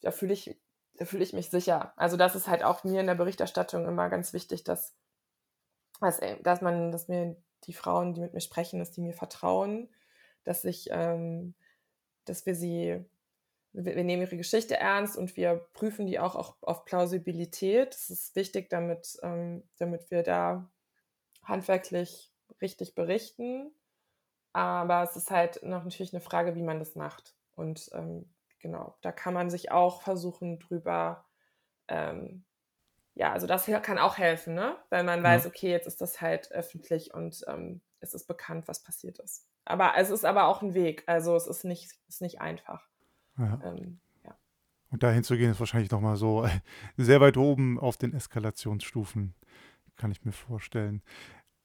da 0.00 0.12
fühle 0.12 0.32
ich, 0.32 0.56
da 0.96 1.06
fühle 1.06 1.24
ich 1.24 1.32
mich 1.32 1.50
sicher. 1.50 1.92
Also 1.96 2.16
das 2.16 2.36
ist 2.36 2.46
halt 2.46 2.62
auch 2.62 2.84
mir 2.84 3.00
in 3.00 3.06
der 3.06 3.16
Berichterstattung 3.16 3.84
immer 3.86 4.08
ganz 4.10 4.32
wichtig, 4.32 4.62
dass, 4.62 4.94
dass, 6.00 6.20
äh, 6.20 6.36
dass 6.42 6.60
man, 6.60 6.92
dass 6.92 7.08
mir 7.08 7.36
die 7.66 7.72
Frauen, 7.74 8.14
die 8.14 8.20
mit 8.20 8.34
mir 8.34 8.40
sprechen, 8.40 8.78
dass 8.78 8.92
die 8.92 9.00
mir 9.00 9.14
vertrauen, 9.14 9.88
dass 10.44 10.64
ich, 10.64 10.88
ähm, 10.90 11.54
dass 12.24 12.46
wir 12.46 12.54
sie 12.54 13.04
wir, 13.74 13.96
wir 13.96 14.04
nehmen 14.04 14.22
ihre 14.22 14.36
Geschichte 14.36 14.76
ernst 14.76 15.18
und 15.18 15.36
wir 15.36 15.66
prüfen 15.74 16.06
die 16.06 16.18
auch, 16.18 16.36
auch 16.36 16.56
auf 16.62 16.84
Plausibilität. 16.84 17.92
Das 17.92 18.08
ist 18.08 18.36
wichtig, 18.36 18.70
damit, 18.70 19.18
ähm, 19.22 19.64
damit 19.78 20.10
wir 20.10 20.22
da 20.22 20.70
handwerklich 21.42 22.32
richtig 22.62 22.94
berichten. 22.94 23.72
Aber 24.52 25.02
es 25.02 25.16
ist 25.16 25.30
halt 25.30 25.62
noch 25.64 25.82
natürlich 25.82 26.14
eine 26.14 26.20
Frage, 26.20 26.54
wie 26.54 26.62
man 26.62 26.78
das 26.78 26.94
macht. 26.94 27.34
Und 27.56 27.90
ähm, 27.92 28.32
genau, 28.60 28.96
da 29.02 29.10
kann 29.10 29.34
man 29.34 29.50
sich 29.50 29.72
auch 29.72 30.02
versuchen, 30.02 30.60
drüber, 30.60 31.24
ähm, 31.88 32.44
ja, 33.14 33.32
also 33.32 33.46
das 33.46 33.66
kann 33.82 33.98
auch 33.98 34.18
helfen, 34.18 34.54
ne? 34.54 34.76
Weil 34.90 35.04
man 35.04 35.22
weiß, 35.22 35.46
okay, 35.46 35.70
jetzt 35.70 35.86
ist 35.86 36.00
das 36.00 36.20
halt 36.20 36.50
öffentlich 36.50 37.14
und 37.14 37.44
ähm, 37.46 37.80
es 38.00 38.12
ist 38.12 38.26
bekannt, 38.26 38.66
was 38.66 38.82
passiert 38.82 39.20
ist. 39.20 39.46
Aber 39.64 39.92
es 39.96 40.10
ist 40.10 40.24
aber 40.24 40.46
auch 40.46 40.62
ein 40.62 40.74
Weg. 40.74 41.04
Also 41.06 41.36
es 41.36 41.46
ist 41.46 41.64
nicht, 41.64 41.92
ist 42.08 42.20
nicht 42.20 42.40
einfach. 42.40 42.88
Ja. 43.38 43.60
Ähm, 43.64 44.00
ja. 44.24 44.36
Und 44.90 45.04
dahin 45.04 45.22
zu 45.22 45.36
gehen 45.36 45.50
ist 45.50 45.60
wahrscheinlich 45.60 45.92
nochmal 45.92 46.16
so 46.16 46.46
sehr 46.96 47.20
weit 47.20 47.36
oben 47.36 47.78
auf 47.78 47.96
den 47.96 48.12
Eskalationsstufen, 48.12 49.34
kann 49.96 50.10
ich 50.10 50.24
mir 50.24 50.32
vorstellen. 50.32 51.02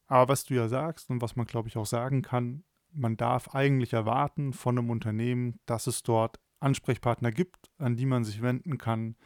Aber 0.06 0.28
was 0.28 0.44
du 0.44 0.54
ja 0.54 0.68
sagst 0.68 1.10
und 1.10 1.20
was 1.20 1.34
man, 1.34 1.46
glaube 1.46 1.68
ich, 1.68 1.76
auch 1.76 1.86
sagen 1.86 2.22
kann, 2.22 2.62
man 2.92 3.16
darf 3.16 3.54
eigentlich 3.54 3.92
erwarten 3.92 4.52
von 4.52 4.78
einem 4.78 4.90
Unternehmen, 4.90 5.58
dass 5.66 5.88
es 5.88 6.02
dort 6.04 6.40
Ansprechpartner 6.60 7.32
gibt, 7.32 7.70
an 7.78 7.96
die 7.96 8.06
man 8.06 8.24
sich 8.24 8.40
wenden 8.40 8.78
kann 8.78 9.16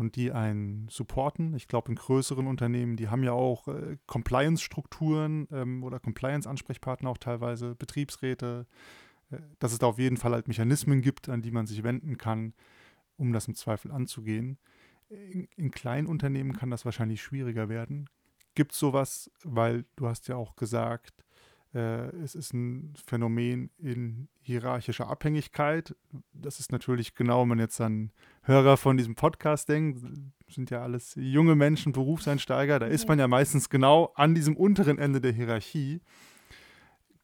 und 0.00 0.16
die 0.16 0.32
einen 0.32 0.88
supporten. 0.88 1.54
Ich 1.54 1.68
glaube, 1.68 1.90
in 1.90 1.94
größeren 1.94 2.46
Unternehmen, 2.46 2.96
die 2.96 3.08
haben 3.08 3.22
ja 3.22 3.32
auch 3.32 3.68
äh, 3.68 3.98
Compliance-Strukturen 4.06 5.46
ähm, 5.52 5.84
oder 5.84 6.00
Compliance-Ansprechpartner 6.00 7.10
auch 7.10 7.18
teilweise, 7.18 7.74
Betriebsräte, 7.74 8.66
dass 9.58 9.72
es 9.72 9.78
da 9.78 9.86
auf 9.86 9.98
jeden 9.98 10.16
Fall 10.16 10.32
halt 10.32 10.48
Mechanismen 10.48 11.02
gibt, 11.02 11.28
an 11.28 11.42
die 11.42 11.50
man 11.52 11.66
sich 11.66 11.82
wenden 11.82 12.18
kann, 12.18 12.54
um 13.16 13.32
das 13.32 13.46
im 13.46 13.54
Zweifel 13.54 13.92
anzugehen. 13.92 14.58
In, 15.08 15.48
in 15.56 15.70
kleinen 15.70 16.06
Unternehmen 16.06 16.52
kann 16.52 16.70
das 16.70 16.84
wahrscheinlich 16.84 17.22
schwieriger 17.22 17.68
werden. 17.68 18.08
Gibt 18.54 18.72
es 18.72 18.78
sowas, 18.78 19.30
weil 19.44 19.84
du 19.96 20.08
hast 20.08 20.26
ja 20.28 20.36
auch 20.36 20.56
gesagt, 20.56 21.12
äh, 21.20 21.29
es 21.72 22.34
ist 22.34 22.52
ein 22.52 22.94
Phänomen 23.06 23.70
in 23.78 24.28
hierarchischer 24.40 25.08
Abhängigkeit. 25.08 25.94
Das 26.32 26.58
ist 26.58 26.72
natürlich 26.72 27.14
genau, 27.14 27.42
wenn 27.42 27.48
man 27.48 27.58
jetzt 27.60 27.80
an 27.80 28.10
Hörer 28.42 28.76
von 28.76 28.96
diesem 28.96 29.14
Podcast 29.14 29.68
denkt, 29.68 30.00
sind 30.48 30.70
ja 30.70 30.82
alles 30.82 31.14
junge 31.16 31.54
Menschen, 31.54 31.92
Berufseinsteiger, 31.92 32.80
da 32.80 32.86
ist 32.86 33.06
man 33.06 33.20
ja 33.20 33.28
meistens 33.28 33.68
genau 33.68 34.12
an 34.16 34.34
diesem 34.34 34.56
unteren 34.56 34.98
Ende 34.98 35.20
der 35.20 35.32
Hierarchie. 35.32 36.00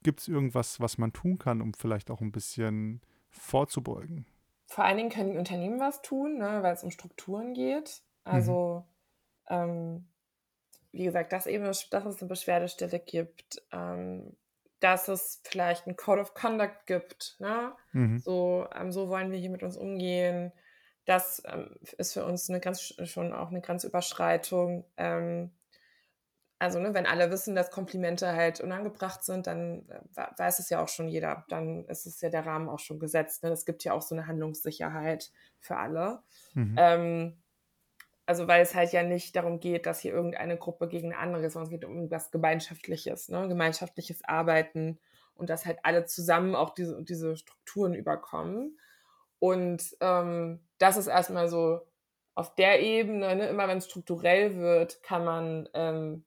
Gibt 0.05 0.21
es 0.21 0.29
irgendwas, 0.29 0.79
was 0.79 0.99
man 0.99 1.13
tun 1.13 1.39
kann, 1.39 1.61
um 1.61 1.75
vielleicht 1.75 2.13
auch 2.13 2.21
ein 2.21 2.31
bisschen 2.31 3.01
vorzubeugen? 3.31 4.27
Vor 4.67 4.85
allen 4.85 4.97
Dingen 4.97 5.11
können 5.11 5.33
die 5.33 5.39
Unternehmen 5.39 5.81
was 5.81 6.03
tun, 6.03 6.39
ne, 6.39 6.63
weil 6.63 6.75
es 6.75 6.85
um 6.85 6.93
Strukturen 6.93 7.55
geht. 7.55 8.03
Also, 8.23 8.85
mhm. 9.51 9.57
ähm, 9.57 10.09
wie 10.93 11.05
gesagt, 11.05 11.33
dass, 11.33 11.47
eben, 11.47 11.65
dass 11.65 11.87
es 11.91 12.21
eine 12.21 12.29
Beschwerdestelle 12.29 12.99
gibt, 12.99 13.63
ähm, 13.73 14.37
dass 14.81 15.09
es 15.09 15.41
vielleicht 15.45 15.87
ein 15.87 15.97
Code 15.97 16.21
of 16.21 16.35
Conduct 16.35 16.87
gibt. 16.87 17.37
Ne? 17.39 17.73
Mhm. 17.93 18.19
So, 18.19 18.67
ähm, 18.75 18.93
so 18.93 19.09
wollen 19.09 19.31
wir 19.31 19.39
hier 19.39 19.51
mit 19.51 19.63
uns 19.63 19.77
umgehen. 19.77 20.53
Das 21.05 21.43
ähm, 21.47 21.77
ist 21.99 22.13
für 22.13 22.25
uns 22.25 22.51
eine 22.51 22.61
ganz, 22.61 22.95
schon 23.05 23.33
auch 23.33 23.51
eine 23.51 23.61
Grenzüberschreitung. 23.61 24.85
Ähm, 24.97 25.51
also 26.59 26.79
ne, 26.79 26.95
wenn 26.95 27.07
alle 27.07 27.31
wissen, 27.31 27.55
dass 27.55 27.71
Komplimente 27.71 28.33
halt 28.33 28.61
unangebracht 28.61 29.23
sind, 29.23 29.47
dann 29.47 29.89
äh, 29.89 30.27
weiß 30.37 30.59
es 30.59 30.71
ja 30.71 30.83
auch 30.83 30.89
schon 30.89 31.09
jeder. 31.09 31.45
Dann 31.49 31.85
ist 31.87 32.07
es 32.07 32.21
ja 32.21 32.31
der 32.31 32.47
Rahmen 32.47 32.69
auch 32.69 32.79
schon 32.79 32.99
gesetzt. 32.99 33.43
Ne? 33.43 33.51
Es 33.51 33.67
gibt 33.67 33.85
ja 33.85 33.93
auch 33.93 34.03
so 34.03 34.15
eine 34.15 34.27
Handlungssicherheit 34.27 35.31
für 35.61 35.77
alle. 35.77 36.23
Mhm. 36.55 36.75
Also 38.27 38.49
weil 38.49 38.63
es 38.63 38.75
halt 38.75 38.93
ja 38.93 39.03
nicht 39.03 39.37
darum 39.37 39.61
geht, 39.61 39.87
dass 39.87 40.01
hier 40.01 40.13
irgendeine 40.13 40.57
Gruppe 40.57 40.89
gegen 40.89 41.13
eine 41.13 41.23
andere 41.23 41.47
ist, 41.47 41.53
sondern 41.53 41.67
es 41.67 41.71
geht 41.71 41.85
um 41.85 42.11
was 42.11 42.31
Gemeinschaftliches, 42.31 43.29
ne? 43.29 43.49
gemeinschaftliches 43.49 44.25
Arbeiten 44.25 44.99
und 45.35 45.49
dass 45.49 45.65
halt 45.65 45.79
alle 45.85 46.07
zusammen 46.07 46.57
auch 46.57 46.71
diese, 46.71 47.03
diese 47.05 47.37
Strukturen 47.37 47.95
überkommen. 47.95 48.79
Und 49.39 49.97
ähm, 50.01 50.61
das 50.79 50.97
ist 50.97 51.07
erstmal 51.07 51.49
so 51.49 51.81
auf 52.35 52.55
der 52.57 52.83
Ebene, 52.83 53.37
ne? 53.37 53.49
immer 53.49 53.69
wenn 53.69 53.79
es 53.79 53.87
strukturell 53.87 54.57
wird, 54.57 55.03
kann 55.03 55.25
man 55.25 55.69
ähm, 55.75 56.25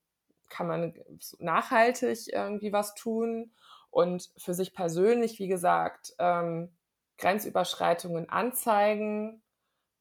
kann 0.49 0.67
man 0.67 0.93
nachhaltig 1.37 2.27
irgendwie 2.27 2.73
was 2.73 2.95
tun 2.95 3.51
und 3.91 4.29
für 4.37 4.53
sich 4.53 4.73
persönlich, 4.73 5.39
wie 5.39 5.47
gesagt, 5.47 6.13
ähm, 6.19 6.71
Grenzüberschreitungen 7.17 8.29
anzeigen. 8.29 9.41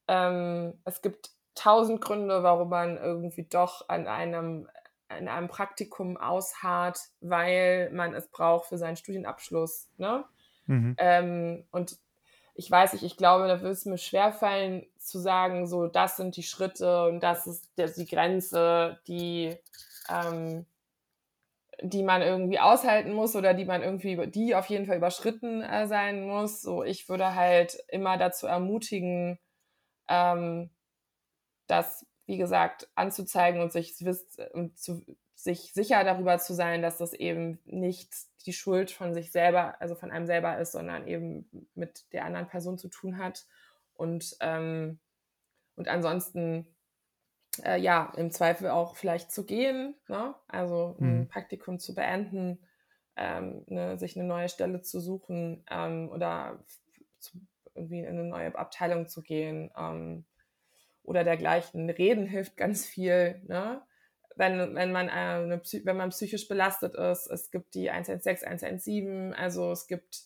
Ähm, 0.09 0.81
es 0.85 1.03
gibt 1.03 1.31
tausend 1.59 2.01
Gründe, 2.01 2.43
warum 2.43 2.69
man 2.69 2.97
irgendwie 2.97 3.45
doch 3.45 3.89
an 3.89 4.07
einem, 4.07 4.69
an 5.09 5.29
einem 5.29 5.49
Praktikum 5.49 6.17
ausharrt, 6.17 6.99
weil 7.21 7.91
man 7.93 8.15
es 8.15 8.29
braucht 8.29 8.69
für 8.69 8.79
seinen 8.79 8.97
Studienabschluss. 8.97 9.89
Ne? 9.97 10.25
Mhm. 10.67 10.95
Ähm, 10.99 11.65
und 11.71 11.99
ich 12.55 12.71
weiß 12.71 12.93
nicht, 12.93 13.05
ich 13.05 13.17
glaube, 13.17 13.47
da 13.47 13.61
wird 13.61 13.73
es 13.73 13.85
mir 13.85 13.99
schwerfallen 13.99 14.87
zu 14.99 15.19
sagen, 15.19 15.67
so, 15.67 15.87
das 15.87 16.17
sind 16.17 16.37
die 16.37 16.43
Schritte 16.43 17.07
und 17.07 17.21
das 17.21 17.47
ist 17.47 17.69
der, 17.77 17.89
die 17.89 18.07
Grenze, 18.07 18.99
die 19.07 19.57
ähm, 20.09 20.67
die 21.81 22.03
man 22.03 22.23
irgendwie 22.23 22.59
aushalten 22.59 23.13
muss 23.13 23.37
oder 23.37 23.55
die 23.55 23.65
man 23.65 23.83
irgendwie, 23.83 24.27
die 24.27 24.55
auf 24.55 24.67
jeden 24.67 24.87
Fall 24.87 24.97
überschritten 24.97 25.63
äh, 25.63 25.87
sein 25.87 26.27
muss. 26.27 26.61
So, 26.61 26.83
ich 26.83 27.09
würde 27.09 27.35
halt 27.35 27.79
immer 27.89 28.17
dazu 28.17 28.47
ermutigen, 28.47 29.39
ähm, 30.09 30.71
das, 31.69 32.07
wie 32.27 32.39
gesagt, 32.39 32.89
anzuzeigen 32.95 33.61
und 33.61 33.73
sich, 33.73 33.95
und 34.53 34.79
zu, 34.79 35.05
sich 35.35 35.73
sicher 35.73 36.03
darüber 36.03 36.39
zu 36.39 36.55
sein, 36.55 36.83
dass 36.83 36.99
das 36.99 37.13
eben 37.13 37.61
nicht 37.65 38.13
die 38.47 38.53
Schuld 38.53 38.91
von 38.91 39.15
sich 39.15 39.31
selber, 39.31 39.81
also 39.81 39.95
von 39.95 40.11
einem 40.11 40.27
selber 40.27 40.59
ist, 40.59 40.73
sondern 40.73 41.07
eben 41.07 41.69
mit 41.75 42.13
der 42.13 42.25
anderen 42.25 42.49
Person 42.49 42.79
zu 42.79 42.89
tun 42.89 43.19
hat. 43.19 43.47
Und, 43.95 44.37
ähm, 44.41 44.99
und 45.77 45.89
ansonsten, 45.89 46.67
äh, 47.65 47.81
ja, 47.81 48.13
im 48.17 48.31
Zweifel 48.31 48.71
auch 48.71 48.97
vielleicht 48.97 49.31
zu 49.31 49.45
gehen, 49.45 49.95
ne? 50.09 50.35
also 50.49 50.97
ein 51.01 51.21
mhm. 51.21 51.29
Praktikum 51.29 51.79
zu 51.79 51.95
beenden, 51.95 52.59
ähm, 53.17 53.65
ne, 53.67 53.99
sich 53.99 54.17
eine 54.17 54.27
neue 54.27 54.49
Stelle 54.49 54.81
zu 54.81 55.01
suchen 55.01 55.65
ähm, 55.71 56.09
oder 56.09 56.65
zu, 57.19 57.39
irgendwie 57.75 58.01
in 58.01 58.19
eine 58.19 58.25
neue 58.25 58.55
Abteilung 58.57 59.09
zu 59.09 59.23
gehen 59.23 59.71
ähm, 59.77 60.25
oder 61.09 61.25
dergleichen. 61.25 61.89
Reden 61.89 62.27
hilft 62.27 62.57
ganz 62.57 62.87
viel. 62.87 63.41
Ne? 63.49 63.81
Wenn, 64.37 64.75
wenn, 64.75 64.93
man, 64.93 65.09
äh, 65.09 65.11
eine, 65.11 65.63
wenn 65.85 65.97
man 65.97 66.11
psychisch 66.11 66.47
belastet 66.49 66.95
ist, 66.95 67.27
es 67.27 67.51
gibt 67.51 67.75
die 67.75 67.91
116, 67.91 68.47
117, 68.47 69.35
also 69.35 69.73
es 69.73 69.87
gibt, 69.87 70.25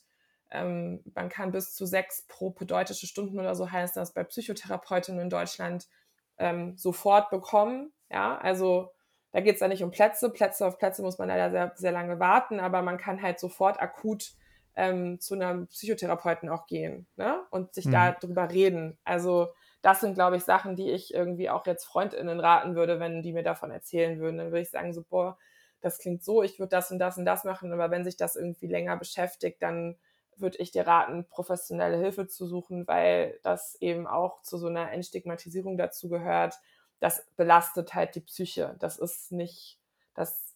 ähm, 0.51 1.03
man 1.15 1.29
kann 1.29 1.53
bis 1.53 1.75
zu 1.75 1.87
sechs 1.87 2.27
pro 2.27 2.51
bedeutische 2.51 3.07
Stunden 3.07 3.39
oder 3.39 3.55
so 3.55 3.71
heißt 3.71 3.97
das 3.97 4.13
bei 4.13 4.25
Psychotherapeutinnen 4.25 5.21
in 5.21 5.31
Deutschland 5.31 5.89
ähm, 6.37 6.77
sofort 6.77 7.31
bekommen. 7.31 7.93
Ja, 8.11 8.37
also 8.39 8.91
da 9.31 9.41
geht 9.41 9.55
es 9.55 9.61
ja 9.61 9.69
nicht 9.69 9.85
um 9.85 9.93
Plätze. 9.93 10.31
Plätze 10.31 10.67
auf 10.67 10.79
Plätze 10.79 11.03
muss 11.03 11.19
man 11.19 11.29
leider 11.29 11.51
sehr, 11.51 11.73
sehr 11.77 11.93
lange 11.93 12.19
warten, 12.19 12.59
aber 12.59 12.83
man 12.83 12.99
kann 12.99 13.23
halt 13.23 13.39
sofort 13.39 13.81
akut 13.81 14.33
ähm, 14.75 15.21
zu 15.21 15.35
einem 15.35 15.69
Psychotherapeuten 15.69 16.49
auch 16.49 16.67
gehen 16.67 17.07
ne? 17.17 17.41
und 17.51 17.73
sich 17.73 17.87
mhm. 17.87 17.93
da 17.93 18.13
drüber 18.13 18.51
reden. 18.51 18.99
Also 19.05 19.49
das 19.83 20.01
sind, 20.01 20.15
glaube 20.15 20.37
ich, 20.37 20.45
Sachen, 20.45 20.77
die 20.77 20.91
ich 20.91 21.13
irgendwie 21.13 21.51
auch 21.51 21.67
jetzt 21.67 21.85
FreundInnen 21.85 22.41
raten 22.41 22.75
würde, 22.75 23.01
wenn 23.01 23.23
die 23.23 23.33
mir 23.33 23.43
davon 23.43 23.71
erzählen 23.71 24.19
würden. 24.21 24.39
Dann 24.39 24.47
würde 24.49 24.61
ich 24.61 24.71
sagen, 24.71 24.93
so, 24.93 25.03
boah, 25.03 25.39
das 25.81 25.99
klingt 25.99 26.23
so, 26.25 26.43
ich 26.43 26.59
würde 26.59 26.71
das 26.71 26.91
und 26.91 26.99
das 26.99 27.19
und 27.19 27.25
das 27.25 27.45
machen, 27.45 27.73
aber 27.73 27.91
wenn 27.91 28.05
sich 28.05 28.17
das 28.17 28.37
irgendwie 28.37 28.69
länger 28.69 28.97
beschäftigt, 28.97 29.61
dann 29.63 29.97
würde 30.37 30.59
ich 30.59 30.71
dir 30.71 30.87
raten, 30.87 31.27
professionelle 31.29 31.99
Hilfe 31.99 32.27
zu 32.29 32.47
suchen, 32.47 32.87
weil 32.87 33.39
das 33.43 33.77
eben 33.81 34.07
auch 34.07 34.43
zu 34.43 34.57
so 34.57 34.69
einer 34.69 34.93
Entstigmatisierung 34.93 35.77
dazu 35.77 36.09
gehört 36.09 36.59
das 37.03 37.27
belastet 37.37 37.95
halt 37.95 38.15
die 38.15 38.21
Psyche. 38.21 38.77
Das 38.79 38.97
ist 38.97 39.33
nicht, 39.33 39.81
das, 40.15 40.55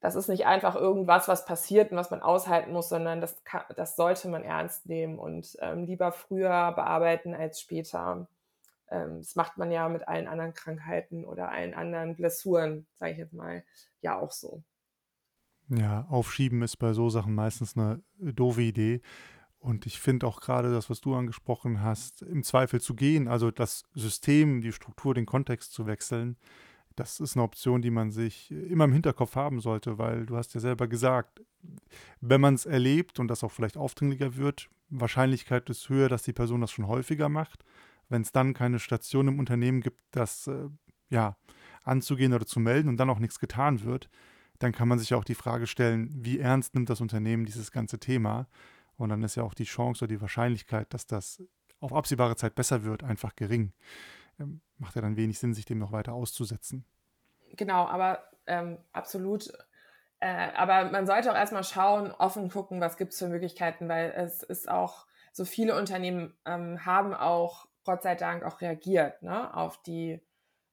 das 0.00 0.14
ist 0.14 0.28
nicht 0.28 0.44
einfach 0.44 0.74
irgendwas, 0.76 1.26
was 1.26 1.46
passiert 1.46 1.90
und 1.90 1.96
was 1.96 2.10
man 2.10 2.20
aushalten 2.20 2.72
muss, 2.72 2.90
sondern 2.90 3.22
das, 3.22 3.42
kann, 3.44 3.62
das 3.74 3.96
sollte 3.96 4.28
man 4.28 4.44
ernst 4.44 4.84
nehmen 4.84 5.18
und 5.18 5.56
ähm, 5.60 5.84
lieber 5.84 6.12
früher 6.12 6.72
bearbeiten 6.72 7.34
als 7.34 7.62
später. 7.62 8.28
Ähm, 8.90 9.18
das 9.18 9.34
macht 9.34 9.56
man 9.58 9.70
ja 9.70 9.88
mit 9.88 10.06
allen 10.08 10.28
anderen 10.28 10.54
Krankheiten 10.54 11.24
oder 11.24 11.50
allen 11.50 11.74
anderen 11.74 12.16
Blessuren, 12.16 12.86
sage 12.94 13.12
ich 13.12 13.18
jetzt 13.18 13.32
mal, 13.32 13.64
ja 14.00 14.18
auch 14.18 14.32
so. 14.32 14.62
Ja, 15.68 16.06
aufschieben 16.08 16.62
ist 16.62 16.76
bei 16.76 16.92
so 16.92 17.08
Sachen 17.08 17.34
meistens 17.34 17.76
eine 17.76 18.02
doofe 18.18 18.62
Idee. 18.62 19.00
Und 19.58 19.86
ich 19.86 19.98
finde 19.98 20.26
auch 20.26 20.40
gerade 20.40 20.70
das, 20.70 20.90
was 20.90 21.00
du 21.00 21.14
angesprochen 21.14 21.82
hast, 21.82 22.20
im 22.20 22.42
Zweifel 22.42 22.82
zu 22.82 22.94
gehen, 22.94 23.28
also 23.28 23.50
das 23.50 23.84
System, 23.94 24.60
die 24.60 24.72
Struktur, 24.72 25.14
den 25.14 25.24
Kontext 25.24 25.72
zu 25.72 25.86
wechseln, 25.86 26.36
das 26.96 27.18
ist 27.18 27.34
eine 27.34 27.42
Option, 27.42 27.82
die 27.82 27.90
man 27.90 28.10
sich 28.10 28.50
immer 28.50 28.84
im 28.84 28.92
Hinterkopf 28.92 29.36
haben 29.36 29.60
sollte, 29.60 29.98
weil 29.98 30.26
du 30.26 30.36
hast 30.36 30.54
ja 30.54 30.60
selber 30.60 30.86
gesagt, 30.86 31.42
wenn 32.20 32.40
man 32.40 32.54
es 32.54 32.66
erlebt 32.66 33.18
und 33.18 33.28
das 33.28 33.42
auch 33.42 33.50
vielleicht 33.50 33.76
aufdringlicher 33.76 34.36
wird, 34.36 34.68
Wahrscheinlichkeit 34.90 35.68
ist 35.70 35.88
höher, 35.88 36.08
dass 36.08 36.22
die 36.22 36.32
Person 36.32 36.60
das 36.60 36.70
schon 36.70 36.86
häufiger 36.86 37.28
macht. 37.28 37.64
Wenn 38.08 38.22
es 38.22 38.32
dann 38.32 38.54
keine 38.54 38.78
Station 38.78 39.28
im 39.28 39.38
Unternehmen 39.38 39.80
gibt, 39.80 40.00
das 40.10 40.46
äh, 40.46 40.68
ja 41.10 41.36
anzugehen 41.82 42.32
oder 42.32 42.46
zu 42.46 42.60
melden 42.60 42.88
und 42.88 42.96
dann 42.96 43.10
auch 43.10 43.18
nichts 43.18 43.38
getan 43.38 43.82
wird, 43.84 44.08
dann 44.58 44.72
kann 44.72 44.88
man 44.88 44.98
sich 44.98 45.14
auch 45.14 45.24
die 45.24 45.34
Frage 45.34 45.66
stellen, 45.66 46.10
wie 46.12 46.38
ernst 46.38 46.74
nimmt 46.74 46.90
das 46.90 47.00
Unternehmen 47.00 47.44
dieses 47.44 47.70
ganze 47.70 47.98
Thema? 47.98 48.46
Und 48.96 49.08
dann 49.08 49.22
ist 49.22 49.34
ja 49.34 49.42
auch 49.42 49.54
die 49.54 49.64
Chance 49.64 50.04
oder 50.04 50.14
die 50.14 50.20
Wahrscheinlichkeit, 50.20 50.92
dass 50.94 51.06
das 51.06 51.42
auf 51.80 51.92
absehbare 51.92 52.36
Zeit 52.36 52.54
besser 52.54 52.84
wird, 52.84 53.02
einfach 53.02 53.34
gering. 53.36 53.72
Ähm, 54.38 54.60
macht 54.78 54.94
ja 54.96 55.02
dann 55.02 55.16
wenig 55.16 55.38
Sinn, 55.38 55.54
sich 55.54 55.64
dem 55.64 55.78
noch 55.78 55.92
weiter 55.92 56.14
auszusetzen. 56.14 56.84
Genau, 57.56 57.86
aber 57.86 58.24
ähm, 58.46 58.78
absolut. 58.92 59.52
Äh, 60.20 60.52
aber 60.56 60.90
man 60.90 61.06
sollte 61.06 61.30
auch 61.30 61.36
erstmal 61.36 61.64
schauen, 61.64 62.10
offen 62.12 62.48
gucken, 62.48 62.80
was 62.80 62.96
gibt 62.96 63.12
es 63.12 63.18
für 63.18 63.28
Möglichkeiten, 63.28 63.88
weil 63.88 64.12
es 64.16 64.42
ist 64.42 64.68
auch, 64.68 65.06
so 65.32 65.44
viele 65.44 65.76
Unternehmen 65.76 66.32
ähm, 66.46 66.86
haben 66.86 67.12
auch, 67.12 67.66
Gott 67.84 68.02
sei 68.02 68.14
Dank, 68.14 68.44
auch 68.44 68.60
reagiert 68.60 69.22
ne, 69.22 69.54
auf 69.54 69.82
die, 69.82 70.20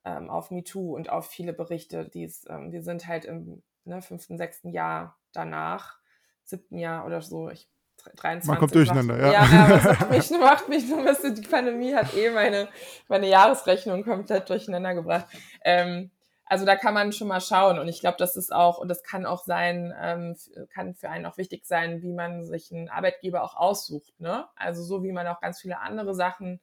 ähm, 0.05 0.29
auf 0.29 0.51
MeToo 0.51 0.95
und 0.95 1.09
auf 1.09 1.27
viele 1.27 1.53
Berichte. 1.53 2.09
Die's, 2.09 2.45
ähm, 2.49 2.71
die 2.71 2.81
sind 2.81 3.07
halt 3.07 3.25
im 3.25 3.63
ne, 3.85 4.01
fünften, 4.01 4.37
sechsten 4.37 4.69
Jahr 4.69 5.17
danach, 5.33 5.99
siebten 6.43 6.77
Jahr 6.77 7.05
oder 7.05 7.21
so, 7.21 7.49
ich 7.49 7.69
23. 8.15 8.47
Man 8.47 8.57
kommt 8.57 8.75
durcheinander, 8.75 9.15
macht, 9.15 9.33
ja. 9.33 9.45
Ja, 9.45 9.67
macht 9.67 10.09
mich, 10.09 10.31
macht 10.31 10.69
mich 10.69 10.87
so 10.87 10.97
ein 10.97 11.05
bisschen, 11.05 11.35
die 11.35 11.47
Pandemie 11.47 11.93
hat 11.93 12.15
eh 12.15 12.31
meine, 12.31 12.67
meine 13.07 13.27
Jahresrechnung 13.27 14.03
komplett 14.03 14.49
durcheinander 14.49 14.95
gebracht. 14.95 15.27
Ähm, 15.63 16.11
also 16.45 16.65
da 16.65 16.75
kann 16.75 16.93
man 16.93 17.13
schon 17.13 17.29
mal 17.29 17.39
schauen 17.39 17.79
und 17.79 17.87
ich 17.87 18.01
glaube, 18.01 18.17
das 18.17 18.35
ist 18.35 18.51
auch, 18.51 18.77
und 18.77 18.89
das 18.89 19.03
kann 19.03 19.25
auch 19.25 19.43
sein, 19.43 19.93
ähm, 19.97 20.35
kann 20.73 20.95
für 20.95 21.09
einen 21.09 21.25
auch 21.25 21.37
wichtig 21.37 21.65
sein, 21.65 22.01
wie 22.01 22.11
man 22.11 22.43
sich 22.43 22.73
einen 22.73 22.89
Arbeitgeber 22.89 23.43
auch 23.43 23.55
aussucht. 23.55 24.19
Ne? 24.19 24.45
Also 24.55 24.83
so 24.83 25.03
wie 25.03 25.13
man 25.13 25.27
auch 25.27 25.39
ganz 25.39 25.61
viele 25.61 25.79
andere 25.79 26.13
Sachen 26.13 26.59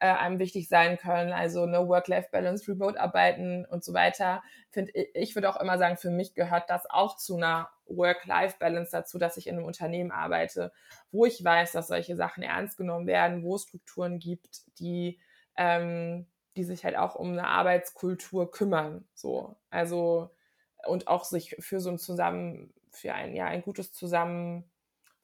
äh, 0.00 0.06
einem 0.06 0.38
wichtig 0.38 0.68
sein 0.68 0.98
können, 0.98 1.32
also 1.32 1.62
eine 1.62 1.88
Work-Life-Balance, 1.88 2.70
Remote-Arbeiten 2.70 3.64
und 3.66 3.84
so 3.84 3.92
weiter. 3.94 4.42
Find, 4.70 4.90
ich 4.94 5.34
würde 5.34 5.50
auch 5.50 5.60
immer 5.60 5.78
sagen, 5.78 5.96
für 5.96 6.10
mich 6.10 6.34
gehört 6.34 6.70
das 6.70 6.88
auch 6.88 7.16
zu 7.16 7.36
einer 7.36 7.68
Work-Life-Balance 7.86 8.90
dazu, 8.92 9.18
dass 9.18 9.36
ich 9.36 9.46
in 9.46 9.56
einem 9.56 9.64
Unternehmen 9.64 10.10
arbeite, 10.10 10.72
wo 11.10 11.24
ich 11.24 11.42
weiß, 11.42 11.72
dass 11.72 11.88
solche 11.88 12.16
Sachen 12.16 12.42
ernst 12.42 12.76
genommen 12.76 13.06
werden, 13.06 13.42
wo 13.42 13.56
es 13.56 13.62
Strukturen 13.62 14.18
gibt, 14.18 14.78
die, 14.78 15.20
ähm, 15.56 16.26
die 16.56 16.64
sich 16.64 16.84
halt 16.84 16.96
auch 16.96 17.14
um 17.14 17.32
eine 17.32 17.46
Arbeitskultur 17.46 18.50
kümmern. 18.50 19.06
So. 19.14 19.56
Also 19.70 20.30
und 20.86 21.08
auch 21.08 21.24
sich 21.24 21.56
für 21.58 21.80
so 21.80 21.90
ein 21.90 21.98
Zusammen, 21.98 22.72
für 22.90 23.14
ein, 23.14 23.34
ja, 23.34 23.46
ein 23.46 23.62
gutes 23.62 23.92
Zusammen, 23.92 24.70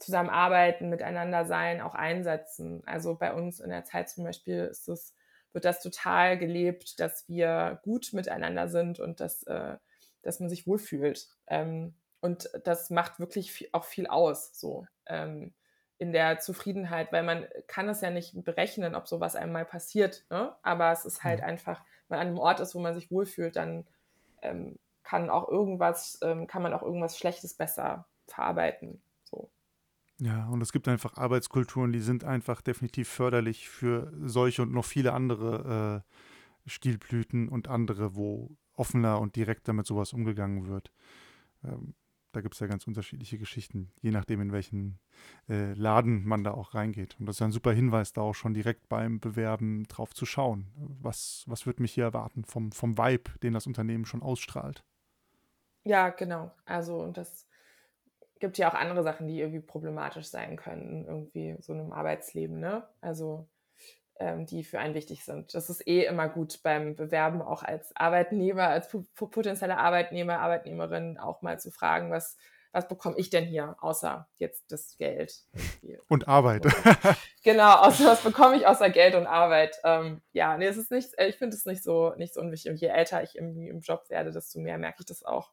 Zusammenarbeiten, 0.04 0.90
miteinander 0.90 1.44
sein, 1.44 1.80
auch 1.80 1.94
einsetzen. 1.94 2.82
Also 2.86 3.14
bei 3.14 3.32
uns 3.32 3.60
in 3.60 3.70
der 3.70 3.84
Zeit 3.84 4.08
zum 4.08 4.24
Beispiel 4.24 4.60
ist 4.70 4.88
es, 4.88 5.14
wird 5.52 5.64
das 5.64 5.82
total 5.82 6.38
gelebt, 6.38 7.00
dass 7.00 7.28
wir 7.28 7.80
gut 7.82 8.12
miteinander 8.12 8.68
sind 8.68 9.00
und 9.00 9.20
dass, 9.20 9.44
äh, 9.44 9.76
dass 10.22 10.40
man 10.40 10.48
sich 10.48 10.66
wohlfühlt. 10.66 11.28
Ähm, 11.46 11.94
und 12.20 12.50
das 12.64 12.90
macht 12.90 13.20
wirklich 13.20 13.52
viel, 13.52 13.68
auch 13.72 13.84
viel 13.84 14.06
aus, 14.06 14.58
so 14.58 14.86
ähm, 15.06 15.52
in 15.98 16.12
der 16.12 16.38
Zufriedenheit, 16.40 17.12
weil 17.12 17.22
man 17.22 17.46
kann 17.66 17.88
es 17.88 18.00
ja 18.00 18.10
nicht 18.10 18.44
berechnen, 18.44 18.94
ob 18.94 19.06
sowas 19.06 19.36
einmal 19.36 19.64
passiert. 19.64 20.24
Ne? 20.30 20.54
Aber 20.62 20.90
es 20.90 21.04
ist 21.04 21.22
halt 21.22 21.40
einfach, 21.42 21.82
wenn 22.08 22.18
man 22.18 22.20
an 22.20 22.26
einem 22.28 22.38
Ort 22.38 22.60
ist, 22.60 22.74
wo 22.74 22.80
man 22.80 22.94
sich 22.94 23.10
wohlfühlt, 23.10 23.56
dann 23.56 23.86
ähm, 24.42 24.78
kann 25.02 25.30
auch 25.30 25.48
irgendwas, 25.48 26.18
ähm, 26.22 26.46
kann 26.46 26.62
man 26.62 26.72
auch 26.72 26.82
irgendwas 26.82 27.16
Schlechtes 27.16 27.54
besser 27.54 28.06
verarbeiten. 28.26 29.02
Ja, 30.20 30.46
und 30.48 30.60
es 30.62 30.72
gibt 30.72 30.86
einfach 30.86 31.16
Arbeitskulturen, 31.16 31.92
die 31.92 32.00
sind 32.00 32.24
einfach 32.24 32.60
definitiv 32.60 33.08
förderlich 33.08 33.68
für 33.68 34.12
solche 34.24 34.62
und 34.62 34.72
noch 34.72 34.84
viele 34.84 35.12
andere 35.12 36.04
äh, 36.66 36.70
Stilblüten 36.70 37.48
und 37.48 37.68
andere, 37.68 38.14
wo 38.14 38.56
offener 38.74 39.20
und 39.20 39.36
direkter 39.36 39.72
mit 39.72 39.86
sowas 39.86 40.12
umgegangen 40.12 40.68
wird. 40.68 40.92
Ähm, 41.64 41.94
da 42.34 42.40
gibt 42.40 42.54
es 42.54 42.60
ja 42.60 42.66
ganz 42.66 42.86
unterschiedliche 42.86 43.38
Geschichten, 43.38 43.92
je 44.00 44.10
nachdem, 44.10 44.40
in 44.40 44.50
welchen 44.50 44.98
äh, 45.48 45.72
Laden 45.74 46.24
man 46.24 46.42
da 46.42 46.50
auch 46.50 46.74
reingeht. 46.74 47.16
Und 47.20 47.26
das 47.26 47.36
ist 47.36 47.42
ein 47.42 47.52
super 47.52 47.72
Hinweis, 47.72 48.12
da 48.12 48.22
auch 48.22 48.34
schon 48.34 48.54
direkt 48.54 48.88
beim 48.88 49.20
Bewerben 49.20 49.84
drauf 49.84 50.12
zu 50.14 50.26
schauen. 50.26 50.66
Was, 50.76 51.44
was 51.46 51.64
wird 51.64 51.78
mich 51.78 51.92
hier 51.92 52.04
erwarten 52.04 52.44
vom, 52.44 52.72
vom 52.72 52.98
Vibe, 52.98 53.38
den 53.42 53.52
das 53.52 53.68
Unternehmen 53.68 54.04
schon 54.04 54.22
ausstrahlt? 54.22 54.84
Ja, 55.84 56.08
genau. 56.08 56.50
Also, 56.64 56.98
und 56.98 57.16
das 57.16 57.46
gibt 58.44 58.58
ja 58.58 58.70
auch 58.70 58.74
andere 58.74 59.02
Sachen, 59.02 59.26
die 59.26 59.40
irgendwie 59.40 59.62
problematisch 59.62 60.26
sein 60.26 60.56
können, 60.56 61.06
irgendwie 61.06 61.56
so 61.60 61.72
einem 61.72 61.92
Arbeitsleben, 61.92 62.60
ne? 62.60 62.86
Also, 63.00 63.48
ähm, 64.20 64.44
die 64.44 64.64
für 64.64 64.78
einen 64.78 64.92
wichtig 64.92 65.24
sind. 65.24 65.54
Das 65.54 65.70
ist 65.70 65.88
eh 65.88 66.04
immer 66.04 66.28
gut 66.28 66.62
beim 66.62 66.94
Bewerben, 66.94 67.40
auch 67.40 67.62
als 67.62 67.96
Arbeitnehmer, 67.96 68.64
als 68.64 68.94
potenzieller 69.14 69.78
Arbeitnehmer, 69.78 70.40
Arbeitnehmerin 70.40 71.16
auch 71.16 71.40
mal 71.40 71.58
zu 71.58 71.70
fragen, 71.70 72.10
was, 72.10 72.36
was 72.70 72.86
bekomme 72.86 73.16
ich 73.16 73.30
denn 73.30 73.46
hier, 73.46 73.76
außer 73.80 74.28
jetzt 74.36 74.70
das 74.70 74.98
Geld. 74.98 75.40
Und 76.10 76.28
Arbeit. 76.28 76.66
genau, 77.44 77.76
außer 77.76 78.04
was 78.04 78.20
bekomme 78.20 78.56
ich 78.56 78.66
außer 78.66 78.90
Geld 78.90 79.14
und 79.14 79.26
Arbeit. 79.26 79.78
Ähm, 79.84 80.20
ja, 80.32 80.58
nee, 80.58 80.66
es 80.66 80.76
ist 80.76 80.90
nicht, 80.90 81.12
ich 81.18 81.36
finde 81.36 81.56
es 81.56 81.64
nicht 81.64 81.82
so, 81.82 82.12
nicht 82.18 82.34
so 82.34 82.42
unwichtig. 82.42 82.70
Und 82.70 82.78
je 82.78 82.88
älter 82.88 83.22
ich 83.22 83.36
im, 83.36 83.56
im 83.66 83.80
Job 83.80 84.10
werde, 84.10 84.32
desto 84.32 84.58
mehr 84.58 84.76
merke 84.76 84.98
ich 85.00 85.06
das 85.06 85.24
auch, 85.24 85.50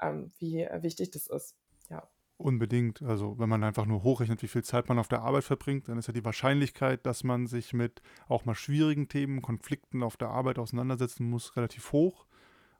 ähm, 0.00 0.32
wie 0.38 0.68
wichtig 0.80 1.10
das 1.10 1.26
ist. 1.26 1.56
Ja. 1.90 2.08
Unbedingt. 2.36 3.02
Also 3.02 3.38
wenn 3.38 3.48
man 3.48 3.62
einfach 3.62 3.86
nur 3.86 4.02
hochrechnet, 4.02 4.42
wie 4.42 4.48
viel 4.48 4.64
Zeit 4.64 4.88
man 4.88 4.98
auf 4.98 5.08
der 5.08 5.22
Arbeit 5.22 5.44
verbringt, 5.44 5.88
dann 5.88 5.98
ist 5.98 6.08
ja 6.08 6.12
die 6.12 6.24
Wahrscheinlichkeit, 6.24 7.06
dass 7.06 7.22
man 7.22 7.46
sich 7.46 7.72
mit 7.72 8.02
auch 8.28 8.44
mal 8.44 8.54
schwierigen 8.54 9.08
Themen, 9.08 9.42
Konflikten 9.42 10.02
auf 10.02 10.16
der 10.16 10.28
Arbeit 10.28 10.58
auseinandersetzen 10.58 11.28
muss, 11.28 11.56
relativ 11.56 11.92
hoch. 11.92 12.26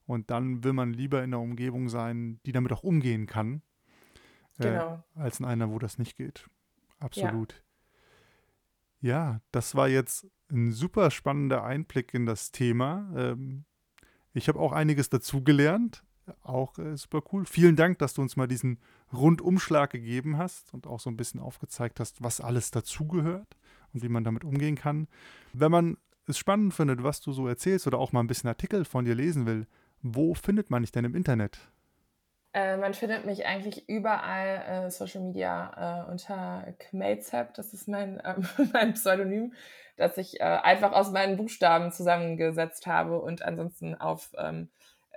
Und 0.04 0.30
dann 0.30 0.64
will 0.64 0.72
man 0.72 0.92
lieber 0.92 1.18
in 1.18 1.32
einer 1.32 1.40
Umgebung 1.40 1.88
sein, 1.88 2.40
die 2.44 2.52
damit 2.52 2.72
auch 2.72 2.82
umgehen 2.82 3.26
kann, 3.26 3.62
äh, 4.58 4.64
genau. 4.64 5.04
äh, 5.14 5.20
als 5.20 5.38
in 5.38 5.46
einer, 5.46 5.70
wo 5.70 5.78
das 5.78 5.98
nicht 5.98 6.16
geht. 6.16 6.48
Absolut. 6.98 7.62
Ja. 9.00 9.10
ja, 9.10 9.40
das 9.52 9.74
war 9.74 9.88
jetzt 9.88 10.26
ein 10.50 10.72
super 10.72 11.10
spannender 11.10 11.64
Einblick 11.64 12.14
in 12.14 12.26
das 12.26 12.50
Thema. 12.50 13.10
Ähm, 13.16 13.64
ich 14.34 14.48
habe 14.48 14.58
auch 14.58 14.72
einiges 14.72 15.08
dazugelernt. 15.08 16.04
Auch 16.42 16.78
äh, 16.78 16.96
super 16.96 17.22
cool. 17.32 17.44
Vielen 17.46 17.76
Dank, 17.76 17.98
dass 17.98 18.14
du 18.14 18.22
uns 18.22 18.36
mal 18.36 18.46
diesen 18.46 18.78
Rundumschlag 19.12 19.90
gegeben 19.90 20.38
hast 20.38 20.72
und 20.72 20.86
auch 20.86 21.00
so 21.00 21.10
ein 21.10 21.16
bisschen 21.16 21.40
aufgezeigt 21.40 22.00
hast, 22.00 22.22
was 22.22 22.40
alles 22.40 22.70
dazugehört 22.70 23.56
und 23.92 24.02
wie 24.02 24.08
man 24.08 24.24
damit 24.24 24.44
umgehen 24.44 24.76
kann. 24.76 25.08
Wenn 25.52 25.72
man 25.72 25.96
es 26.26 26.38
spannend 26.38 26.74
findet, 26.74 27.02
was 27.02 27.20
du 27.20 27.32
so 27.32 27.48
erzählst 27.48 27.86
oder 27.86 27.98
auch 27.98 28.12
mal 28.12 28.20
ein 28.20 28.28
bisschen 28.28 28.48
Artikel 28.48 28.84
von 28.84 29.04
dir 29.04 29.14
lesen 29.14 29.46
will, 29.46 29.66
wo 30.02 30.34
findet 30.34 30.70
man 30.70 30.82
dich 30.82 30.92
denn 30.92 31.04
im 31.04 31.14
Internet? 31.14 31.58
Äh, 32.54 32.76
man 32.76 32.92
findet 32.92 33.24
mich 33.24 33.46
eigentlich 33.46 33.88
überall 33.88 34.86
äh, 34.86 34.90
Social 34.90 35.22
Media 35.22 36.04
äh, 36.06 36.10
unter 36.10 36.74
Kmazep, 36.78 37.54
das 37.54 37.72
ist 37.72 37.88
mein, 37.88 38.20
ähm, 38.24 38.46
mein 38.72 38.92
Pseudonym, 38.94 39.54
das 39.96 40.18
ich 40.18 40.38
äh, 40.40 40.44
einfach 40.44 40.92
aus 40.92 41.10
meinen 41.10 41.36
Buchstaben 41.36 41.92
zusammengesetzt 41.92 42.86
habe 42.86 43.20
und 43.20 43.42
ansonsten 43.42 43.94
auf 43.94 44.32
ähm, 44.36 44.68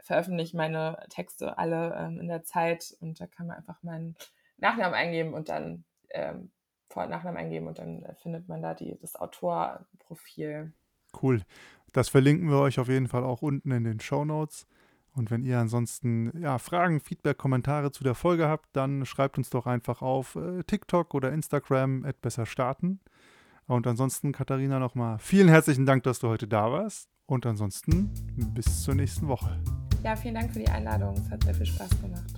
veröffentliche 0.05 0.55
meine 0.55 1.03
Texte 1.09 1.57
alle 1.57 1.95
ähm, 1.95 2.19
in 2.19 2.27
der 2.27 2.43
Zeit 2.43 2.95
und 2.99 3.19
da 3.19 3.25
kann 3.25 3.47
man 3.47 3.57
einfach 3.57 3.81
meinen 3.81 4.15
Nachnamen 4.57 4.93
eingeben 4.93 5.33
und 5.33 5.49
dann 5.49 5.83
ähm, 6.11 6.51
Vor- 6.89 7.03
und 7.03 7.09
Nachnamen 7.09 7.37
eingeben 7.37 7.67
und 7.67 7.79
dann 7.79 8.05
findet 8.21 8.47
man 8.47 8.61
da 8.61 8.75
die, 8.75 8.97
das 9.01 9.15
Autorprofil. 9.15 10.71
Cool. 11.21 11.41
Das 11.91 12.09
verlinken 12.09 12.49
wir 12.49 12.59
euch 12.59 12.79
auf 12.79 12.87
jeden 12.87 13.07
Fall 13.07 13.23
auch 13.23 13.41
unten 13.41 13.71
in 13.71 13.83
den 13.83 13.99
Show 13.99 14.25
Notes. 14.25 14.67
Und 15.13 15.31
wenn 15.31 15.43
ihr 15.43 15.59
ansonsten 15.59 16.31
ja, 16.39 16.57
Fragen, 16.57 16.99
Feedback, 16.99 17.37
Kommentare 17.37 17.91
zu 17.91 18.03
der 18.03 18.15
Folge 18.15 18.47
habt, 18.47 18.67
dann 18.73 19.05
schreibt 19.05 19.37
uns 19.37 19.49
doch 19.49 19.65
einfach 19.65 20.01
auf 20.01 20.35
äh, 20.35 20.61
TikTok 20.63 21.13
oder 21.13 21.31
Instagram 21.31 22.05
besser 22.21 22.45
starten. 22.45 22.99
Und 23.65 23.87
ansonsten, 23.87 24.33
Katharina, 24.33 24.77
nochmal 24.77 25.17
vielen 25.19 25.47
herzlichen 25.47 25.85
Dank, 25.85 26.03
dass 26.03 26.19
du 26.19 26.27
heute 26.27 26.47
da 26.47 26.71
warst. 26.71 27.09
Und 27.25 27.45
ansonsten 27.45 28.11
bis 28.53 28.83
zur 28.83 28.93
nächsten 28.93 29.27
Woche. 29.27 29.59
Ja, 30.05 30.15
vielen 30.15 30.35
Dank 30.35 30.53
für 30.53 30.59
die 30.59 30.69
Einladung. 30.69 31.15
Es 31.17 31.31
hat 31.31 31.43
sehr 31.43 31.55
viel 31.55 31.65
Spaß 31.65 31.89
gemacht. 31.99 32.34